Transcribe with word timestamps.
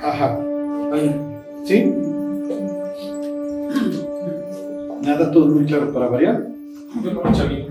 Ajá. 0.00 0.38
¿Sí? 1.64 1.84
Nada, 5.02 5.30
todo 5.30 5.46
muy 5.48 5.64
claro 5.66 5.92
para 5.92 6.08
variar. 6.08 6.46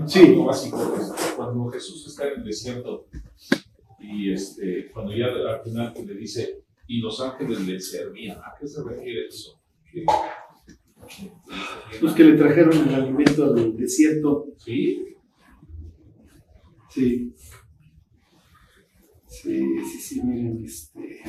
Sí. 0.06 0.34
básico. 0.46 0.92
pues, 0.94 1.12
Cuando 1.36 1.66
Jesús 1.68 2.06
está 2.06 2.28
en 2.28 2.38
el 2.40 2.44
desierto 2.44 3.06
y 3.98 4.32
este, 4.32 4.90
cuando 4.92 5.12
ya 5.16 5.26
al 5.26 5.62
final 5.62 5.94
le 6.06 6.14
dice, 6.14 6.62
y 6.86 7.00
los 7.00 7.20
ángeles 7.20 7.66
le 7.66 7.80
servían, 7.80 8.36
¿a 8.38 8.54
qué 8.60 8.66
se 8.68 8.82
refiere 8.84 9.26
eso? 9.26 9.58
Que- 9.90 10.04
Los 12.00 12.12
que 12.14 12.24
le 12.24 12.36
trajeron 12.36 12.88
el 12.88 12.94
alimento 12.94 13.52
del 13.54 13.76
desierto. 13.76 14.46
Sí, 14.58 15.00
Sí. 16.90 17.32
Sí, 19.44 19.60
sí, 19.84 20.00
sí, 20.00 20.22
miren, 20.22 20.64
este. 20.64 21.20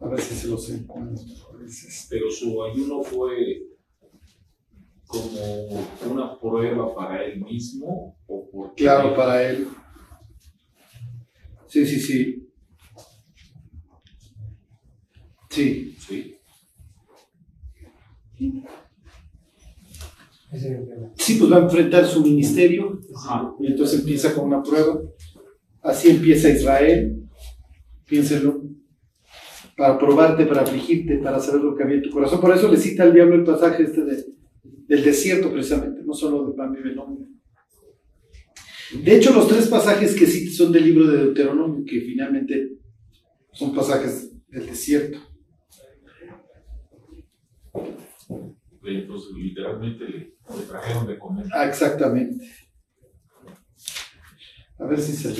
A 0.00 0.08
ver 0.08 0.20
si 0.20 0.34
se 0.34 0.48
los 0.48 0.68
encuentro. 0.70 1.24
Es 1.64 1.84
este. 1.84 2.16
pero 2.16 2.28
su 2.32 2.64
ayuno 2.64 3.00
fue 3.00 3.62
como 5.06 5.68
una 6.10 6.36
prueba 6.36 6.92
para 6.96 7.24
él 7.24 7.44
mismo 7.44 8.16
o 8.26 8.50
porque 8.50 8.82
Claro, 8.82 9.14
para 9.14 9.48
él. 9.48 9.68
Sí, 11.68 11.86
sí, 11.86 12.00
sí. 12.00 12.48
Sí. 15.48 15.96
Sí. 16.08 16.40
Sí, 21.14 21.34
pues 21.38 21.52
va 21.52 21.56
a 21.58 21.60
enfrentar 21.60 22.04
su 22.04 22.20
ministerio. 22.22 23.00
Ajá. 23.14 23.54
Y 23.60 23.68
entonces 23.68 24.00
empieza 24.00 24.34
con 24.34 24.46
una 24.46 24.60
prueba. 24.60 25.00
Así 25.82 26.10
empieza 26.10 26.48
Israel. 26.50 27.16
Piénselo. 28.06 28.62
Para 29.76 29.98
probarte, 29.98 30.44
para 30.46 30.62
afligirte, 30.62 31.18
para 31.18 31.40
saber 31.40 31.62
lo 31.62 31.74
que 31.76 31.82
había 31.84 31.96
en 31.96 32.02
tu 32.02 32.10
corazón. 32.10 32.40
Por 32.40 32.54
eso 32.54 32.70
le 32.70 32.76
cita 32.76 33.02
al 33.04 33.14
diablo 33.14 33.34
el 33.36 33.44
pasaje 33.44 33.84
este 33.84 34.04
de- 34.04 34.24
del 34.86 35.02
desierto, 35.04 35.50
precisamente, 35.52 36.02
no 36.04 36.12
solo 36.12 36.46
de 36.48 36.54
pan 36.54 36.72
vive 36.72 36.90
el 36.90 36.98
hombre. 36.98 37.26
De 39.02 39.16
hecho, 39.16 39.32
los 39.32 39.46
tres 39.48 39.68
pasajes 39.68 40.14
que 40.16 40.26
cita 40.26 40.52
son 40.52 40.72
del 40.72 40.84
libro 40.84 41.06
de 41.06 41.18
Deuteronomio, 41.18 41.84
que 41.86 42.00
finalmente 42.00 42.72
son 43.52 43.72
pasajes 43.74 44.32
del 44.48 44.66
desierto. 44.66 45.18
Entonces, 48.84 49.32
literalmente 49.36 50.04
le 50.04 50.62
trajeron 50.68 51.06
de 51.06 51.18
comer. 51.18 51.46
Ah, 51.52 51.66
exactamente. 51.66 52.44
A 54.80 54.86
ver 54.86 55.00
si 55.00 55.12
se. 55.12 55.34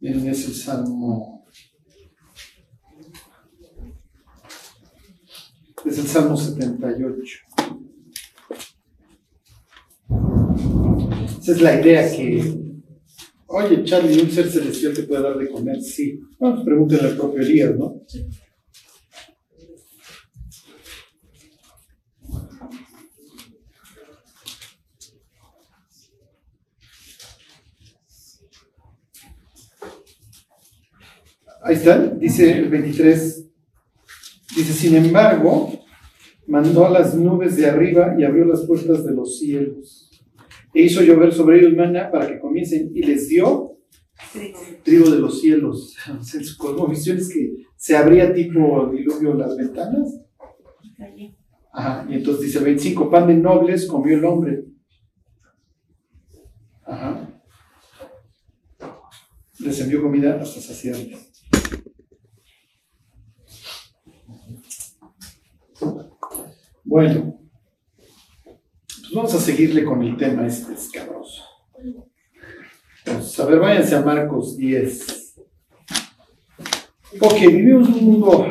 Miren, 0.00 0.28
es 0.28 0.46
el 0.46 0.54
Salmo. 0.54 1.46
Es 5.84 5.98
el 5.98 6.06
Salmo 6.06 6.36
78. 6.36 7.38
Esa 11.40 11.52
es 11.52 11.62
la 11.62 11.80
idea 11.80 12.10
que. 12.10 12.58
Oye, 13.46 13.84
Charlie, 13.84 14.20
un 14.20 14.30
ser 14.30 14.50
celestial 14.50 14.92
te 14.94 15.04
puede 15.04 15.22
dar 15.22 15.38
de 15.38 15.48
comer, 15.48 15.80
sí. 15.80 16.20
Bueno, 16.38 16.62
pregúntale 16.64 17.08
al 17.08 17.16
propio 17.16 17.40
Elías, 17.40 17.74
¿no? 17.76 18.02
Ahí 31.62 31.74
está, 31.74 31.98
dice 31.98 32.58
el 32.58 32.68
23. 32.68 33.46
Dice, 34.56 34.72
sin 34.72 34.96
embargo, 34.96 35.72
mandó 36.46 36.86
a 36.86 36.90
las 36.90 37.14
nubes 37.14 37.56
de 37.56 37.66
arriba 37.66 38.14
y 38.18 38.24
abrió 38.24 38.44
las 38.44 38.64
puertas 38.64 39.04
de 39.04 39.12
los 39.12 39.38
cielos. 39.38 40.10
E 40.74 40.82
hizo 40.82 41.02
llover 41.02 41.32
sobre 41.32 41.58
ellos 41.58 41.74
maná 41.74 42.10
para 42.10 42.26
que 42.26 42.38
comiesen 42.38 42.90
y 42.94 43.02
les 43.02 43.28
dio 43.28 43.78
trigo 44.82 45.10
de 45.10 45.18
los 45.18 45.40
cielos. 45.40 45.94
Sea, 46.22 46.42
su 46.42 46.56
cosmovisión 46.56 47.18
es 47.18 47.28
que 47.32 47.64
se 47.76 47.96
abría 47.96 48.32
tipo 48.32 48.90
diluvio 48.92 49.34
las 49.34 49.56
ventanas. 49.56 50.20
Ajá, 51.72 52.06
y 52.08 52.14
entonces 52.14 52.46
dice 52.46 52.58
25, 52.58 53.10
pan 53.10 53.28
de 53.28 53.34
nobles 53.34 53.86
comió 53.86 54.16
el 54.16 54.24
hombre. 54.24 54.64
Ajá. 56.84 57.40
Les 59.60 59.80
envió 59.80 60.02
comida 60.02 60.40
hasta 60.40 60.60
saciarles. 60.60 61.27
Bueno, 66.88 67.38
pues 68.86 69.12
vamos 69.14 69.34
a 69.34 69.38
seguirle 69.38 69.84
con 69.84 70.02
el 70.02 70.16
tema 70.16 70.46
este 70.46 70.72
escabroso. 70.72 71.42
Entonces, 73.04 73.38
a 73.38 73.44
ver, 73.44 73.58
váyanse 73.58 73.94
a 73.94 74.00
Marcos 74.00 74.56
10. 74.56 75.34
Ok, 77.20 77.40
vivimos 77.40 77.88
un 77.90 78.04
mundo. 78.04 78.46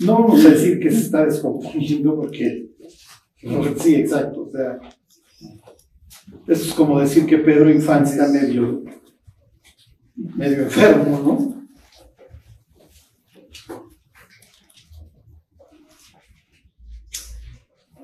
No 0.00 0.12
vamos 0.12 0.44
a 0.44 0.50
decir 0.50 0.78
que 0.78 0.90
se 0.90 1.00
está 1.00 1.24
descomponiendo 1.24 2.16
porque. 2.16 2.68
Sí, 3.80 3.94
exacto. 3.94 4.42
O 4.42 4.50
sea, 4.50 4.78
eso 6.48 6.64
es 6.68 6.74
como 6.74 7.00
decir 7.00 7.24
que 7.24 7.38
Pedro 7.38 7.70
Infante 7.70 8.10
está 8.10 8.28
medio. 8.28 8.84
medio 10.14 10.64
enfermo, 10.64 11.18
¿no? 11.24 11.53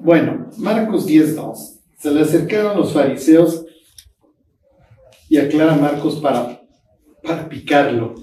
Bueno, 0.02 0.50
Marcos 0.56 1.06
10.2. 1.06 1.80
Se 1.98 2.10
le 2.10 2.22
acercaron 2.22 2.78
los 2.78 2.92
fariseos 2.92 3.66
y 5.28 5.36
aclara 5.36 5.76
Marcos 5.76 6.16
para, 6.16 6.62
para 7.22 7.48
picarlo. 7.48 8.14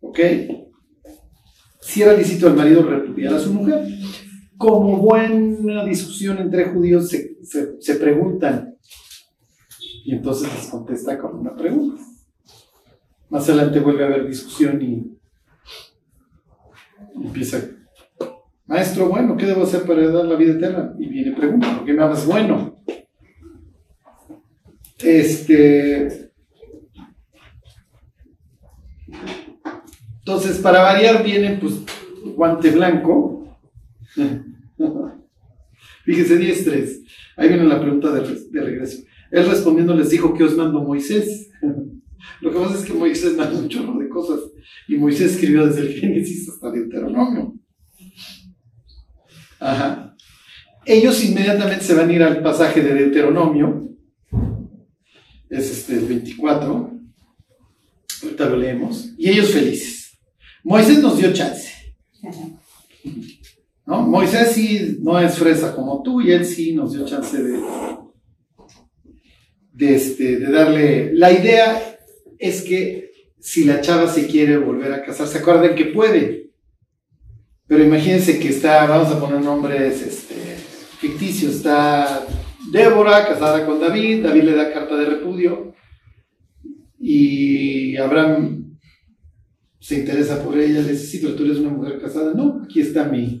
¿Ok? 0.00 0.18
Si 1.80 2.02
era 2.02 2.12
lícito 2.12 2.46
al 2.46 2.54
marido 2.54 2.82
repudiar 2.82 3.34
a 3.34 3.40
su 3.40 3.52
mujer. 3.52 3.88
Como 4.56 4.98
buena 4.98 5.84
discusión 5.84 6.38
entre 6.38 6.66
judíos 6.66 7.08
se, 7.08 7.36
se, 7.42 7.80
se 7.80 7.94
preguntan. 7.96 8.76
Y 10.04 10.14
entonces 10.14 10.48
les 10.54 10.66
contesta 10.68 11.18
con 11.18 11.36
una 11.36 11.56
pregunta. 11.56 12.02
Más 13.30 13.48
adelante 13.48 13.80
vuelve 13.80 14.04
a 14.04 14.06
haber 14.06 14.28
discusión 14.28 14.80
y 14.80 15.18
empieza 17.14 17.60
Maestro, 18.70 19.08
bueno, 19.08 19.36
¿qué 19.36 19.46
debo 19.46 19.64
hacer 19.64 19.82
para 19.82 20.08
dar 20.12 20.26
la 20.26 20.36
vida 20.36 20.52
eterna? 20.52 20.94
Y 20.96 21.08
viene 21.08 21.32
pregunta, 21.32 21.76
¿por 21.76 21.84
qué 21.84 21.92
me 21.92 22.04
amas 22.04 22.24
bueno? 22.24 22.80
Este. 25.00 26.30
Entonces, 30.20 30.58
para 30.58 30.82
variar, 30.82 31.24
viene 31.24 31.58
pues 31.60 31.80
guante 32.36 32.70
blanco. 32.70 33.58
Fíjese, 36.04 36.38
10.3. 36.38 37.04
Ahí 37.38 37.48
viene 37.48 37.64
la 37.64 37.80
pregunta 37.80 38.12
de, 38.12 38.20
de 38.52 38.60
regreso. 38.60 39.02
Él 39.32 39.48
respondiendo 39.48 39.96
les 39.96 40.10
dijo 40.10 40.32
que 40.32 40.44
os 40.44 40.56
mando 40.56 40.80
Moisés. 40.80 41.50
Lo 42.40 42.52
que 42.52 42.58
pasa 42.58 42.76
es 42.76 42.84
que 42.84 42.92
Moisés 42.92 43.36
manda 43.36 43.58
un 43.58 43.68
chorro 43.68 43.98
de 43.98 44.08
cosas. 44.08 44.38
Y 44.86 44.94
Moisés 44.94 45.32
escribió 45.32 45.66
desde 45.66 45.80
el 45.80 45.94
Génesis 45.94 46.48
hasta 46.48 46.70
Deuteronomio. 46.70 47.59
Ajá. 49.60 50.16
Ellos 50.86 51.22
inmediatamente 51.22 51.84
se 51.84 51.94
van 51.94 52.08
a 52.08 52.12
ir 52.12 52.22
al 52.22 52.42
pasaje 52.42 52.82
de 52.82 52.94
Deuteronomio. 52.94 53.88
Es 55.50 55.70
este 55.70 55.94
el 55.94 56.06
24. 56.06 56.90
Ahorita 58.22 58.46
lo 58.46 58.56
leemos. 58.56 59.10
Y 59.18 59.28
ellos 59.28 59.50
felices. 59.50 60.18
Moisés 60.64 61.00
nos 61.00 61.18
dio 61.18 61.32
chance. 61.32 61.70
¿No? 63.86 64.02
Moisés 64.02 64.52
sí 64.52 64.98
no 65.00 65.18
es 65.18 65.34
fresa 65.34 65.74
como 65.74 66.02
tú 66.02 66.20
y 66.20 66.32
él 66.32 66.44
sí 66.44 66.74
nos 66.74 66.92
dio 66.92 67.04
chance 67.04 67.42
de, 67.42 67.60
de, 69.72 69.94
este, 69.94 70.38
de 70.38 70.50
darle... 70.50 71.14
La 71.14 71.32
idea 71.32 71.98
es 72.38 72.62
que 72.62 73.10
si 73.38 73.64
la 73.64 73.80
chava 73.80 74.06
se 74.06 74.26
quiere 74.26 74.56
volver 74.56 74.92
a 74.92 75.02
casar, 75.02 75.26
se 75.26 75.38
acuerden 75.38 75.74
que 75.74 75.86
puede. 75.86 76.49
Pero 77.70 77.84
imagínense 77.84 78.40
que 78.40 78.48
está, 78.48 78.84
vamos 78.86 79.12
a 79.12 79.20
poner 79.20 79.40
nombres 79.42 80.02
este, 80.02 80.56
ficticios, 80.98 81.54
está 81.54 82.26
Débora 82.72 83.28
casada 83.28 83.64
con 83.64 83.80
David, 83.80 84.24
David 84.24 84.42
le 84.42 84.56
da 84.56 84.72
carta 84.72 84.96
de 84.96 85.04
repudio 85.04 85.72
y 86.98 87.96
Abraham 87.96 88.76
se 89.78 90.00
interesa 90.00 90.42
por 90.42 90.58
ella, 90.58 90.80
le 90.80 90.94
dice, 90.94 91.06
sí, 91.06 91.20
pero 91.22 91.36
tú 91.36 91.44
eres 91.44 91.58
una 91.58 91.70
mujer 91.70 92.00
casada. 92.00 92.34
No, 92.34 92.60
aquí 92.64 92.80
está 92.80 93.04
mi, 93.04 93.40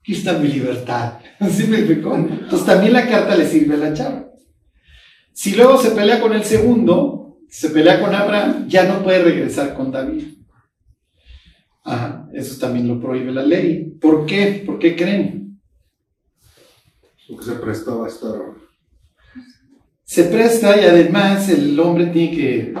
aquí 0.00 0.14
está 0.14 0.38
mi 0.38 0.48
libertad. 0.48 1.18
¿Sí 1.50 1.66
me 1.66 1.80
explicó? 1.80 2.16
Entonces 2.16 2.64
también 2.64 2.94
la 2.94 3.06
carta 3.06 3.36
le 3.36 3.46
sirve 3.46 3.74
a 3.74 3.76
la 3.76 3.92
chava. 3.92 4.30
Si 5.34 5.54
luego 5.54 5.76
se 5.76 5.90
pelea 5.90 6.18
con 6.18 6.32
el 6.32 6.44
segundo, 6.44 7.40
se 7.46 7.68
pelea 7.68 8.00
con 8.00 8.14
Abraham, 8.14 8.68
ya 8.68 8.84
no 8.84 9.04
puede 9.04 9.22
regresar 9.22 9.74
con 9.74 9.92
David. 9.92 10.39
Ajá, 11.82 12.28
eso 12.32 12.58
también 12.58 12.88
lo 12.88 13.00
prohíbe 13.00 13.32
la 13.32 13.42
ley. 13.42 13.96
¿Por 14.00 14.26
qué? 14.26 14.62
¿Por 14.64 14.78
qué 14.78 14.94
creen? 14.94 15.60
Porque 17.28 17.44
se 17.44 17.52
prestaba 17.52 18.06
a 18.06 18.08
estar. 18.08 18.40
Se 20.04 20.24
presta 20.24 20.80
y 20.80 20.84
además 20.84 21.48
el 21.48 21.78
hombre 21.78 22.06
tiene 22.06 22.36
que 22.36 22.74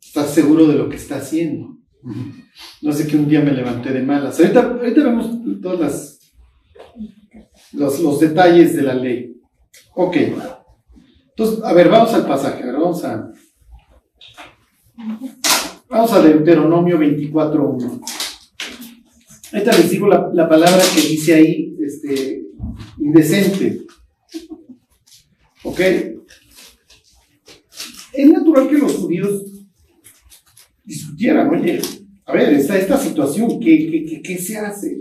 estar 0.00 0.26
seguro 0.26 0.66
de 0.68 0.76
lo 0.76 0.88
que 0.88 0.96
está 0.96 1.16
haciendo. 1.16 1.76
No 2.80 2.92
sé 2.92 3.06
que 3.06 3.16
un 3.16 3.28
día 3.28 3.40
me 3.40 3.50
levanté 3.50 3.90
de 3.90 4.02
malas. 4.02 4.38
Ahorita, 4.38 4.60
ahorita 4.60 5.02
vemos 5.02 5.30
todos 5.60 5.80
las, 5.80 6.18
los, 7.72 8.00
los, 8.00 8.20
detalles 8.20 8.76
de 8.76 8.82
la 8.82 8.94
ley. 8.94 9.40
Ok. 9.94 10.16
Entonces, 11.30 11.64
a 11.64 11.72
ver, 11.72 11.88
vamos 11.88 12.14
al 12.14 12.26
pasaje. 12.26 12.62
A 12.62 12.66
ver, 12.66 12.74
vamos 12.76 13.04
a. 13.04 13.32
Vamos 15.88 16.12
a 16.12 16.22
Deuteronomio 16.22 16.98
24.1. 16.98 18.00
Ahorita 19.52 19.78
les 19.78 19.90
digo 19.90 20.06
la, 20.06 20.30
la, 20.34 20.46
palabra 20.46 20.82
que 20.94 21.00
dice 21.00 21.34
ahí, 21.34 21.74
este, 21.80 22.42
indecente. 22.98 23.86
¿Ok? 25.62 25.80
Es 28.12 28.30
natural 28.30 28.68
que 28.68 28.76
los 28.76 28.96
judíos 28.96 29.44
discutieran, 30.84 31.48
oye, 31.48 31.80
a 32.26 32.32
ver, 32.32 32.52
está 32.52 32.76
esta 32.76 32.98
situación, 32.98 33.58
¿qué, 33.58 34.06
qué, 34.06 34.20
qué 34.22 34.38
se 34.38 34.58
hace? 34.58 35.00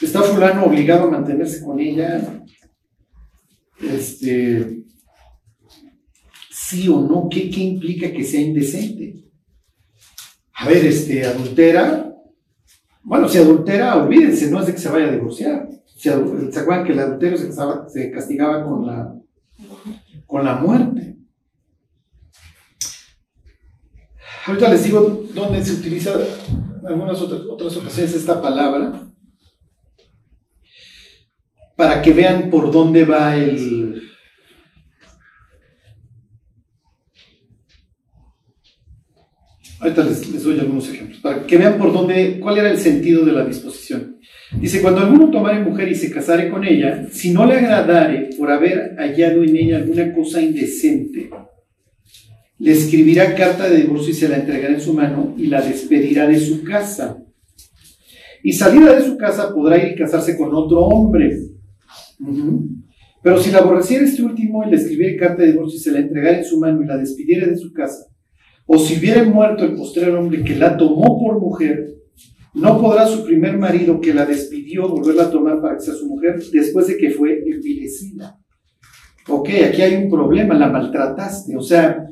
¿Está 0.00 0.22
fulano 0.22 0.64
obligado 0.64 1.08
a 1.08 1.10
mantenerse 1.10 1.62
con 1.62 1.78
ella? 1.78 2.44
Este, 3.82 4.77
sí 6.68 6.88
o 6.88 7.00
no, 7.00 7.28
¿qué, 7.30 7.50
qué 7.50 7.60
implica 7.60 8.12
que 8.12 8.24
sea 8.24 8.42
indecente? 8.42 9.24
A 10.52 10.68
ver, 10.68 10.84
este, 10.84 11.24
adultera. 11.24 12.14
Bueno, 13.02 13.26
si 13.28 13.38
adultera, 13.38 13.96
olvídense, 13.96 14.50
no 14.50 14.60
es 14.60 14.66
de 14.66 14.72
que 14.72 14.78
se 14.78 14.90
vaya 14.90 15.06
a 15.06 15.12
divorciar. 15.12 15.68
¿Se 15.96 16.10
acuerdan 16.10 16.84
que 16.84 16.92
el 16.92 16.98
adulterio 16.98 17.38
se, 17.38 17.50
se 17.52 18.10
castigaba 18.10 18.64
con 18.64 18.86
la, 18.86 19.14
con 20.26 20.44
la 20.44 20.56
muerte? 20.56 21.16
Ahorita 24.46 24.68
les 24.68 24.84
digo 24.84 25.26
dónde 25.34 25.64
se 25.64 25.72
utiliza 25.72 26.14
en 26.14 26.86
algunas 26.86 27.20
otras, 27.20 27.42
otras 27.48 27.76
ocasiones 27.76 28.14
esta 28.14 28.40
palabra 28.40 29.08
para 31.76 32.02
que 32.02 32.12
vean 32.12 32.50
por 32.50 32.72
dónde 32.72 33.04
va 33.04 33.36
el... 33.36 33.87
Ahorita 39.80 40.04
les, 40.04 40.28
les, 40.30 40.42
doy 40.42 40.58
algunos 40.58 40.88
ejemplos, 40.90 41.20
para 41.20 41.46
que 41.46 41.56
vean 41.56 41.78
por 41.78 41.92
dónde, 41.92 42.40
cuál 42.40 42.58
era 42.58 42.70
el 42.70 42.78
sentido 42.78 43.24
de 43.24 43.32
la 43.32 43.44
disposición. 43.44 44.18
Dice, 44.60 44.80
cuando 44.80 45.00
alguno 45.00 45.30
tomare 45.30 45.60
mujer 45.60 45.88
y 45.88 45.94
se 45.94 46.10
casare 46.10 46.50
con 46.50 46.64
ella, 46.64 47.06
si 47.12 47.32
no 47.32 47.46
le 47.46 47.54
agradare 47.54 48.30
por 48.38 48.50
haber 48.50 48.96
hallado 48.98 49.44
en 49.44 49.56
ella 49.56 49.76
alguna 49.76 50.12
cosa 50.12 50.40
indecente, 50.40 51.30
le 52.58 52.72
escribirá 52.72 53.34
carta 53.34 53.68
de 53.68 53.82
divorcio 53.82 54.10
y 54.10 54.14
se 54.14 54.28
la 54.28 54.36
entregará 54.36 54.74
en 54.74 54.80
su 54.80 54.94
mano 54.94 55.34
y 55.36 55.46
la 55.46 55.60
despedirá 55.60 56.26
de 56.26 56.40
su 56.40 56.64
casa. 56.64 57.22
Y 58.42 58.52
salida 58.52 58.94
de 58.94 59.04
su 59.04 59.16
casa 59.16 59.54
podrá 59.54 59.78
ir 59.78 59.92
y 59.92 59.96
casarse 59.96 60.36
con 60.36 60.54
otro 60.54 60.80
hombre. 60.80 61.38
Pero 63.22 63.40
si 63.40 63.50
la 63.50 63.58
aborreciera 63.58 64.04
este 64.04 64.22
último 64.22 64.64
y 64.64 64.70
le 64.70 64.76
escribiera 64.76 65.28
carta 65.28 65.42
de 65.42 65.52
divorcio 65.52 65.76
y 65.76 65.82
se 65.82 65.92
la 65.92 66.00
entregara 66.00 66.38
en 66.38 66.44
su 66.44 66.58
mano 66.58 66.82
y 66.82 66.86
la 66.86 66.96
despidiera 66.96 67.46
de 67.46 67.56
su 67.56 67.72
casa, 67.72 68.06
o 68.70 68.78
si 68.78 68.98
hubiera 68.98 69.24
muerto 69.24 69.64
el 69.64 69.74
postrer 69.74 70.10
hombre 70.10 70.44
que 70.44 70.54
la 70.54 70.76
tomó 70.76 71.18
por 71.18 71.40
mujer, 71.40 71.94
no 72.52 72.78
podrá 72.78 73.06
su 73.06 73.24
primer 73.24 73.56
marido 73.56 73.98
que 73.98 74.12
la 74.12 74.26
despidió 74.26 74.88
volverla 74.88 75.24
a 75.24 75.30
tomar 75.30 75.62
para 75.62 75.76
que 75.76 75.84
sea 75.84 75.94
su 75.94 76.06
mujer 76.06 76.38
después 76.52 76.86
de 76.86 76.98
que 76.98 77.10
fue 77.10 77.42
envilecida. 77.46 78.38
Ok, 79.26 79.48
aquí 79.66 79.80
hay 79.80 79.94
un 79.94 80.10
problema, 80.10 80.52
la 80.54 80.68
maltrataste. 80.68 81.56
O 81.56 81.62
sea, 81.62 82.04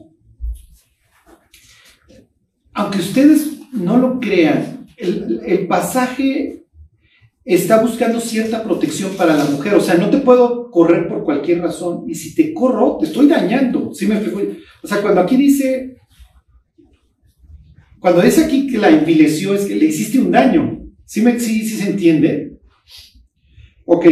aunque 2.73 2.99
ustedes 2.99 3.59
no 3.73 3.99
lo 3.99 4.19
crean, 4.19 4.87
el, 4.97 5.41
el 5.45 5.67
pasaje 5.67 6.65
está 7.45 7.83
buscando 7.83 8.19
cierta 8.19 8.65
protección 8.65 9.13
para 9.13 9.37
la 9.37 9.45
mujer. 9.45 9.75
O 9.75 9.81
sea, 9.81 9.97
no 9.97 10.09
te 10.09 10.19
puedo 10.19 10.71
correr 10.71 11.07
por 11.07 11.23
cualquier 11.23 11.61
razón. 11.61 12.05
Y 12.09 12.15
si 12.15 12.35
te 12.35 12.55
corro, 12.55 12.97
te 12.99 13.07
estoy 13.07 13.29
dañando. 13.29 13.95
¿Sí 13.95 14.07
me 14.07 14.17
O 14.83 14.87
sea, 14.87 15.03
cuando 15.03 15.21
aquí 15.21 15.37
dice, 15.37 15.96
cuando 17.99 18.23
dice 18.23 18.45
aquí 18.45 18.67
que 18.67 18.79
la 18.79 18.91
envileció, 18.91 19.55
es 19.55 19.65
que 19.65 19.75
le 19.75 19.87
hiciste 19.87 20.19
un 20.19 20.31
daño. 20.31 20.87
¿Sí, 21.05 21.23
me, 21.23 21.39
sí, 21.39 21.67
sí 21.67 21.77
se 21.77 21.91
entiende? 21.91 22.59
Ok. 23.85 24.07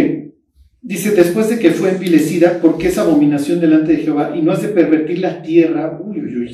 Dice, 0.80 1.12
después 1.12 1.48
de 1.48 1.58
que 1.58 1.70
fue 1.70 1.90
envilecida, 1.90 2.60
porque 2.60 2.88
es 2.88 2.98
abominación 2.98 3.60
delante 3.60 3.92
de 3.92 4.02
Jehová 4.02 4.34
y 4.36 4.42
no 4.42 4.52
hace 4.52 4.68
pervertir 4.68 5.18
la 5.18 5.42
tierra, 5.42 5.98
uy, 5.98 6.20
uy, 6.20 6.36
uy, 6.36 6.52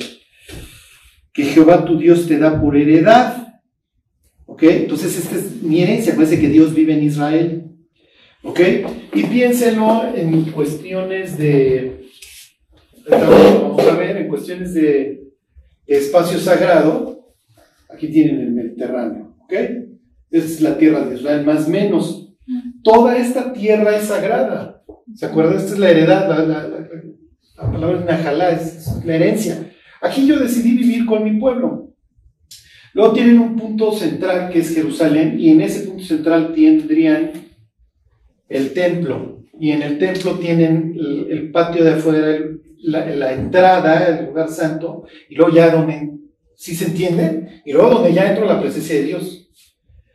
que 1.33 1.43
Jehová 1.43 1.85
tu 1.85 1.97
Dios 1.97 2.27
te 2.27 2.37
da 2.37 2.59
por 2.61 2.75
heredad. 2.77 3.61
¿Ok? 4.45 4.63
Entonces, 4.63 5.17
esta 5.17 5.35
es 5.35 5.61
mi 5.61 5.81
herencia. 5.81 6.15
Parece 6.15 6.39
que 6.39 6.49
Dios 6.49 6.73
vive 6.73 6.93
en 6.93 7.03
Israel. 7.03 7.63
¿Ok? 8.43 8.59
Y 9.13 9.23
piénsenlo 9.23 10.13
en 10.15 10.43
cuestiones 10.51 11.37
de. 11.37 12.07
Vamos 13.09 13.87
a 13.87 13.95
ver, 13.95 14.17
en 14.17 14.27
cuestiones 14.27 14.73
de 14.73 15.23
espacio 15.85 16.39
sagrado. 16.39 17.20
Aquí 17.93 18.07
tienen 18.09 18.41
el 18.41 18.51
Mediterráneo. 18.51 19.35
¿Ok? 19.43 19.53
Es 20.29 20.61
la 20.61 20.77
tierra 20.77 21.05
de 21.05 21.15
Israel, 21.15 21.45
más 21.45 21.67
o 21.67 21.69
menos. 21.69 22.33
Toda 22.83 23.17
esta 23.17 23.53
tierra 23.53 23.95
es 23.95 24.03
sagrada. 24.03 24.83
¿Se 25.13 25.25
acuerdan? 25.25 25.57
Esta 25.57 25.73
es 25.73 25.79
la 25.79 25.89
heredad. 25.89 26.29
La, 26.29 26.45
la, 26.45 26.67
la, 26.67 26.79
la 27.57 27.71
palabra 27.71 27.99
es 27.99 28.05
Najalá, 28.05 28.51
es 28.51 29.05
la 29.05 29.15
herencia. 29.15 29.71
Aquí 30.01 30.25
yo 30.25 30.39
decidí 30.39 30.77
vivir 30.77 31.05
con 31.05 31.23
mi 31.23 31.39
pueblo. 31.39 31.93
Luego 32.93 33.13
tienen 33.13 33.39
un 33.39 33.55
punto 33.55 33.91
central 33.91 34.49
que 34.51 34.59
es 34.59 34.73
Jerusalén 34.73 35.39
y 35.39 35.49
en 35.49 35.61
ese 35.61 35.87
punto 35.87 36.03
central 36.03 36.53
tendrían 36.53 37.31
el 38.49 38.73
templo 38.73 39.43
y 39.57 39.71
en 39.71 39.81
el 39.81 39.97
templo 39.97 40.39
tienen 40.39 40.97
el, 40.97 41.51
patio 41.51 41.85
de 41.85 41.91
afuera, 41.91 42.39
la, 42.79 43.33
entrada, 43.33 44.07
el 44.07 44.25
lugar 44.25 44.49
santo 44.49 45.05
y 45.29 45.35
luego 45.35 45.53
ya 45.53 45.69
donde, 45.69 46.11
¿sí 46.61 46.75
se 46.75 46.85
entiende? 46.85 47.63
Y 47.65 47.73
luego 47.73 47.89
donde 47.89 48.13
ya 48.13 48.29
entra 48.29 48.45
la 48.45 48.61
presencia 48.61 48.93
de 48.93 49.03
Dios. 49.03 49.49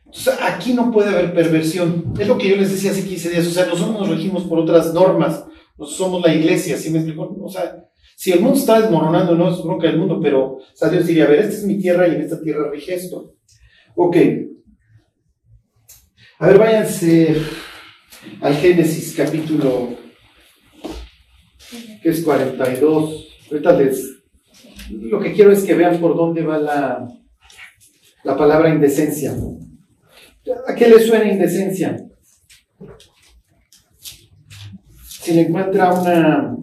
Entonces 0.05 0.35
aquí 0.41 0.75
no 0.75 0.93
puede 0.93 1.11
haber 1.11 1.35
perversión. 1.35 2.15
Es 2.21 2.29
lo 2.29 2.39
que 2.39 2.49
yo 2.49 2.55
les 2.55 2.71
decía 2.71 2.93
hace 2.93 3.05
15 3.05 3.31
días. 3.31 3.47
O 3.49 3.51
sea, 3.51 3.67
nosotros 3.67 3.99
nos 3.99 4.09
regimos 4.09 4.45
por 4.45 4.61
otras 4.61 4.95
normas. 4.95 5.45
Nosotros 5.77 5.97
somos 5.97 6.23
la 6.25 6.33
iglesia, 6.33 6.79
¿sí 6.79 6.91
me 6.91 6.99
explico? 6.99 7.37
O 7.43 7.51
sea, 7.51 7.89
si 8.15 8.31
el 8.31 8.41
mundo 8.41 8.61
está 8.61 8.81
desmoronando, 8.81 9.35
no 9.35 9.51
es 9.51 9.61
bronca 9.61 9.89
del 9.89 9.99
mundo, 9.99 10.21
pero 10.23 10.59
Dios 10.89 11.07
diría, 11.09 11.25
a 11.25 11.29
ver, 11.29 11.41
esta 11.41 11.55
es 11.55 11.65
mi 11.65 11.79
tierra 11.79 12.07
y 12.07 12.15
en 12.15 12.21
esta 12.21 12.41
tierra 12.41 12.71
rige 12.71 12.95
esto. 12.95 13.35
Ok. 13.97 14.17
A 16.39 16.47
ver, 16.47 16.59
váyanse 16.59 17.43
al 18.41 18.55
Génesis 18.55 19.15
capítulo, 19.17 19.97
que 22.01 22.09
es 22.09 22.23
42. 22.23 23.29
Ahorita 23.51 23.73
les, 23.73 24.16
lo 24.91 25.21
que 25.21 25.33
quiero 25.33 25.53
es 25.53 25.65
que 25.65 25.75
vean 25.75 26.01
por 26.01 26.17
dónde 26.17 26.43
va 26.43 26.59
la, 26.59 27.09
la 28.25 28.37
palabra 28.37 28.69
indecencia. 28.69 29.35
¿A 30.67 30.75
qué 30.75 30.89
le 30.89 31.01
suena 31.01 31.31
indecencia? 31.31 31.97
Si 35.03 35.33
le 35.33 35.43
encuentra 35.43 35.93
una 35.93 36.57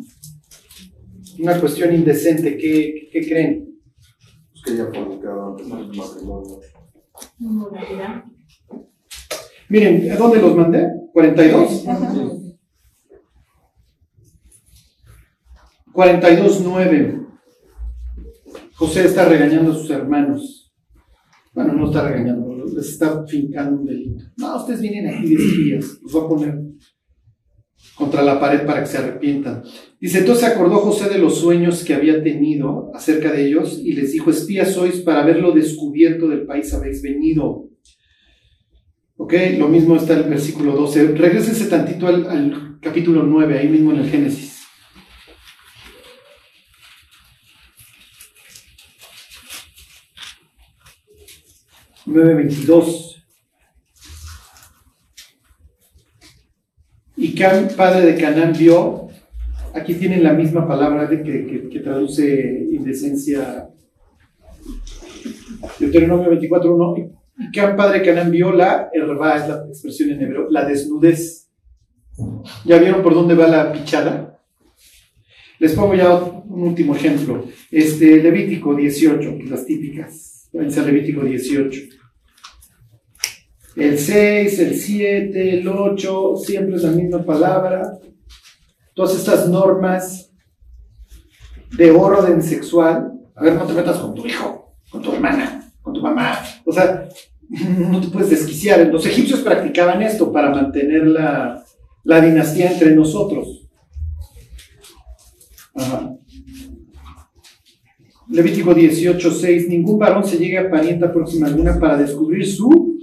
una 1.39 1.59
cuestión 1.59 1.93
indecente. 1.93 2.57
¿Qué, 2.57 3.09
qué 3.11 3.27
creen? 3.27 3.79
Pues 4.51 4.63
que 4.63 4.71
ella 4.73 4.89
fornicaba 4.93 5.47
antes 5.49 5.67
del 5.67 5.95
matrimonio. 5.95 6.59
Miren, 9.69 10.11
¿a 10.11 10.15
dónde 10.15 10.39
los 10.39 10.55
mandé? 10.55 10.87
¿42? 11.13 12.57
42, 15.91 16.61
9. 16.61 17.22
José 18.75 19.05
está 19.05 19.25
regañando 19.25 19.71
a 19.71 19.75
sus 19.75 19.89
hermanos. 19.89 20.73
Bueno, 21.53 21.73
no 21.73 21.85
está 21.85 22.07
regañando, 22.07 22.65
les 22.65 22.89
está 22.89 23.25
fincando 23.27 23.81
un 23.81 23.85
delito. 23.85 24.23
No, 24.37 24.57
ustedes 24.57 24.81
vienen 24.81 25.07
aquí 25.07 25.35
de 25.35 25.43
espías, 25.43 25.99
los 26.01 26.11
voy 26.11 26.23
a 26.23 26.27
poner 26.27 26.59
contra 27.95 28.23
la 28.23 28.39
pared 28.39 28.65
para 28.65 28.81
que 28.81 28.87
se 28.87 28.97
arrepientan. 28.97 29.63
Dice, 29.99 30.19
entonces 30.19 30.45
acordó 30.45 30.77
José 30.77 31.09
de 31.09 31.19
los 31.19 31.37
sueños 31.37 31.83
que 31.83 31.93
había 31.93 32.23
tenido 32.23 32.89
acerca 32.95 33.31
de 33.31 33.45
ellos 33.45 33.79
y 33.83 33.93
les 33.93 34.13
dijo, 34.13 34.31
espías 34.31 34.73
sois 34.73 35.01
para 35.01 35.21
haberlo 35.21 35.51
descubierto 35.51 36.27
del 36.27 36.45
país 36.45 36.73
habéis 36.73 37.01
venido. 37.01 37.69
¿Ok? 39.17 39.33
Lo 39.59 39.67
mismo 39.67 39.95
está 39.95 40.17
el 40.17 40.23
versículo 40.23 40.73
12. 40.73 41.09
Regrésense 41.09 41.65
tantito 41.67 42.07
al, 42.07 42.25
al 42.27 42.79
capítulo 42.81 43.23
9, 43.23 43.59
ahí 43.59 43.67
mismo 43.67 43.91
en 43.91 43.99
el 43.99 44.09
Génesis. 44.09 44.52
9.22. 52.05 53.23
Y 57.15 57.35
Can, 57.35 57.69
padre 57.77 58.05
de 58.05 58.21
Canaán, 58.21 58.53
vio, 58.57 59.07
aquí 59.73 59.93
tienen 59.93 60.23
la 60.23 60.33
misma 60.33 60.67
palabra 60.67 61.05
de 61.05 61.23
que, 61.23 61.69
que, 61.69 61.79
traduce 61.79 62.67
indecencia, 62.71 63.69
Deuteronomio 65.79 66.31
24.1. 66.31 67.11
Y 67.39 67.51
Can, 67.51 67.75
padre 67.77 67.99
de 67.99 68.05
Canaán, 68.05 68.31
vio 68.31 68.51
la 68.51 68.89
herba, 68.91 69.37
es 69.37 69.47
la 69.47 69.65
expresión 69.67 70.09
en 70.11 70.21
hebreo, 70.21 70.47
la 70.49 70.65
desnudez. 70.65 71.49
¿Ya 72.65 72.77
vieron 72.77 73.01
por 73.01 73.13
dónde 73.13 73.35
va 73.35 73.47
la 73.47 73.71
pichada? 73.71 74.39
Les 75.59 75.73
pongo 75.73 75.95
ya 75.95 76.13
un 76.13 76.63
último 76.63 76.95
ejemplo. 76.95 77.45
Este, 77.71 78.21
Levítico 78.21 78.75
18, 78.75 79.37
las 79.49 79.65
típicas. 79.65 80.32
Váyanse 80.53 80.85
Levítico 80.85 81.23
18. 81.23 81.81
El 83.75 83.97
6, 83.97 84.59
el 84.59 84.75
7, 84.75 85.59
el 85.59 85.67
8, 85.67 86.35
siempre 86.37 86.75
es 86.75 86.83
la 86.83 86.91
misma 86.91 87.25
palabra. 87.25 87.97
Todas 88.93 89.15
estas 89.15 89.49
normas 89.49 90.31
de 91.75 91.89
orden 91.89 92.43
sexual. 92.43 93.13
A 93.35 93.43
ver, 93.43 93.53
no 93.53 93.65
te 93.65 93.73
metas 93.73 93.97
con 93.97 94.13
tu 94.13 94.27
hijo, 94.27 94.75
con 94.91 95.01
tu 95.01 95.11
hermana, 95.11 95.73
con 95.81 95.93
tu 95.95 96.01
mamá. 96.01 96.37
O 96.65 96.71
sea, 96.71 97.09
no 97.49 97.99
te 97.99 98.09
puedes 98.09 98.29
desquiciar. 98.29 98.85
Los 98.87 99.07
egipcios 99.07 99.39
practicaban 99.39 100.03
esto 100.03 100.31
para 100.31 100.51
mantener 100.51 101.07
la, 101.07 101.65
la 102.03 102.21
dinastía 102.21 102.71
entre 102.71 102.95
nosotros. 102.95 103.67
Ajá. 105.73 106.15
Levítico 108.33 108.73
18, 108.73 109.31
6. 109.31 109.69
Ningún 109.69 109.99
varón 109.99 110.23
se 110.23 110.37
llegue 110.37 110.57
a 110.57 110.69
parienta 110.69 111.13
próxima 111.13 111.45
alguna 111.45 111.79
para 111.79 111.97
descubrir 111.97 112.47
su 112.47 112.97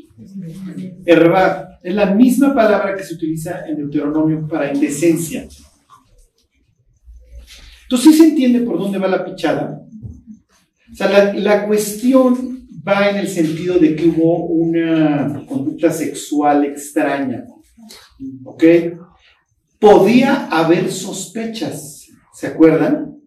herba. 1.07 1.79
Es 1.85 1.95
la 1.95 2.07
misma 2.07 2.53
palabra 2.53 2.97
que 2.97 3.05
se 3.05 3.15
utiliza 3.15 3.65
en 3.69 3.77
Deuteronomio 3.77 4.49
para 4.49 4.75
indecencia. 4.75 5.47
Entonces, 7.83 8.13
¿sí 8.13 8.19
se 8.19 8.25
entiende 8.25 8.61
por 8.61 8.77
dónde 8.77 8.99
va 8.99 9.07
la 9.07 9.25
pichada? 9.25 9.81
O 10.93 10.97
sea, 10.97 11.09
la, 11.09 11.33
la 11.33 11.67
cuestión 11.69 12.67
va 12.87 13.11
en 13.11 13.17
el 13.19 13.29
sentido 13.29 13.79
de 13.79 13.95
que 13.95 14.09
hubo 14.09 14.47
una 14.47 15.45
conducta 15.47 15.93
sexual 15.93 16.65
extraña. 16.65 17.45
¿Ok? 18.45 18.65
Podía 19.79 20.49
haber 20.49 20.91
sospechas. 20.91 22.09
¿Se 22.33 22.49
acuerdan? 22.49 23.20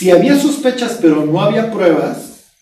Si 0.00 0.10
había 0.10 0.34
sospechas 0.34 0.98
pero 1.02 1.26
no 1.26 1.42
había 1.42 1.70
pruebas, 1.70 2.54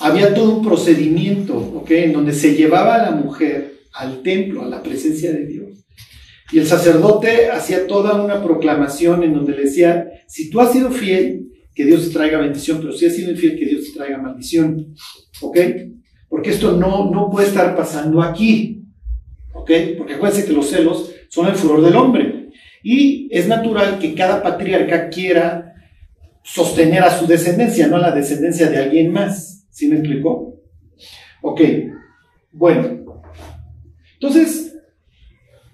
había 0.00 0.34
todo 0.34 0.58
un 0.58 0.62
procedimiento, 0.62 1.56
¿ok? 1.56 1.90
En 1.92 2.12
donde 2.12 2.34
se 2.34 2.54
llevaba 2.54 2.96
a 2.96 3.10
la 3.10 3.12
mujer 3.12 3.78
al 3.94 4.22
templo, 4.22 4.60
a 4.60 4.66
la 4.66 4.82
presencia 4.82 5.32
de 5.32 5.46
Dios. 5.46 5.86
Y 6.52 6.58
el 6.58 6.66
sacerdote 6.66 7.48
hacía 7.48 7.86
toda 7.86 8.22
una 8.22 8.44
proclamación 8.44 9.22
en 9.22 9.32
donde 9.32 9.52
le 9.52 9.62
decía, 9.62 10.10
si 10.28 10.50
tú 10.50 10.60
has 10.60 10.72
sido 10.72 10.90
fiel, 10.90 11.46
que 11.74 11.86
Dios 11.86 12.06
te 12.06 12.12
traiga 12.12 12.36
bendición, 12.36 12.80
pero 12.82 12.92
si 12.92 13.06
has 13.06 13.16
sido 13.16 13.30
infiel, 13.30 13.58
que 13.58 13.64
Dios 13.64 13.86
te 13.86 13.98
traiga 13.98 14.18
maldición. 14.18 14.94
¿Ok? 15.40 15.58
Porque 16.28 16.50
esto 16.50 16.72
no, 16.72 17.10
no 17.10 17.30
puede 17.30 17.48
estar 17.48 17.74
pasando 17.74 18.20
aquí. 18.20 18.84
¿Ok? 19.54 19.70
Porque 19.96 20.12
acuérdense 20.12 20.46
que 20.46 20.52
los 20.52 20.68
celos 20.68 21.12
son 21.30 21.46
el 21.46 21.54
furor 21.54 21.80
del 21.80 21.96
hombre. 21.96 22.50
Y 22.82 23.26
es 23.30 23.48
natural 23.48 23.98
que 23.98 24.14
cada 24.14 24.42
patriarca 24.42 25.08
quiera 25.08 25.72
sostener 26.46 27.02
a 27.02 27.10
su 27.10 27.26
descendencia, 27.26 27.88
no 27.88 27.96
a 27.96 28.00
la 28.00 28.12
descendencia 28.12 28.70
de 28.70 28.78
alguien 28.78 29.12
más. 29.12 29.66
¿Sí 29.70 29.88
me 29.88 29.96
explicó? 29.96 30.54
Ok, 31.42 31.60
bueno. 32.52 33.04
Entonces, 34.14 34.78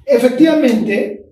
efectivamente, 0.04 1.26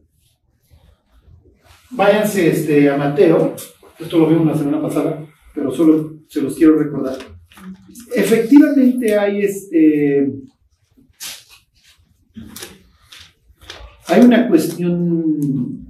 váyanse 1.90 2.50
este, 2.50 2.88
a 2.88 2.96
Mateo, 2.96 3.56
esto 3.98 4.18
lo 4.18 4.26
vimos 4.28 4.46
la 4.46 4.56
semana 4.56 4.80
pasada, 4.80 5.26
pero 5.54 5.72
solo 5.72 6.20
se 6.28 6.42
los 6.42 6.54
quiero 6.54 6.78
recordar. 6.78 7.16
Efectivamente 8.14 9.18
hay 9.18 9.42
este... 9.42 10.32
Hay 14.06 14.20
una 14.22 14.48
cuestión 14.48 15.89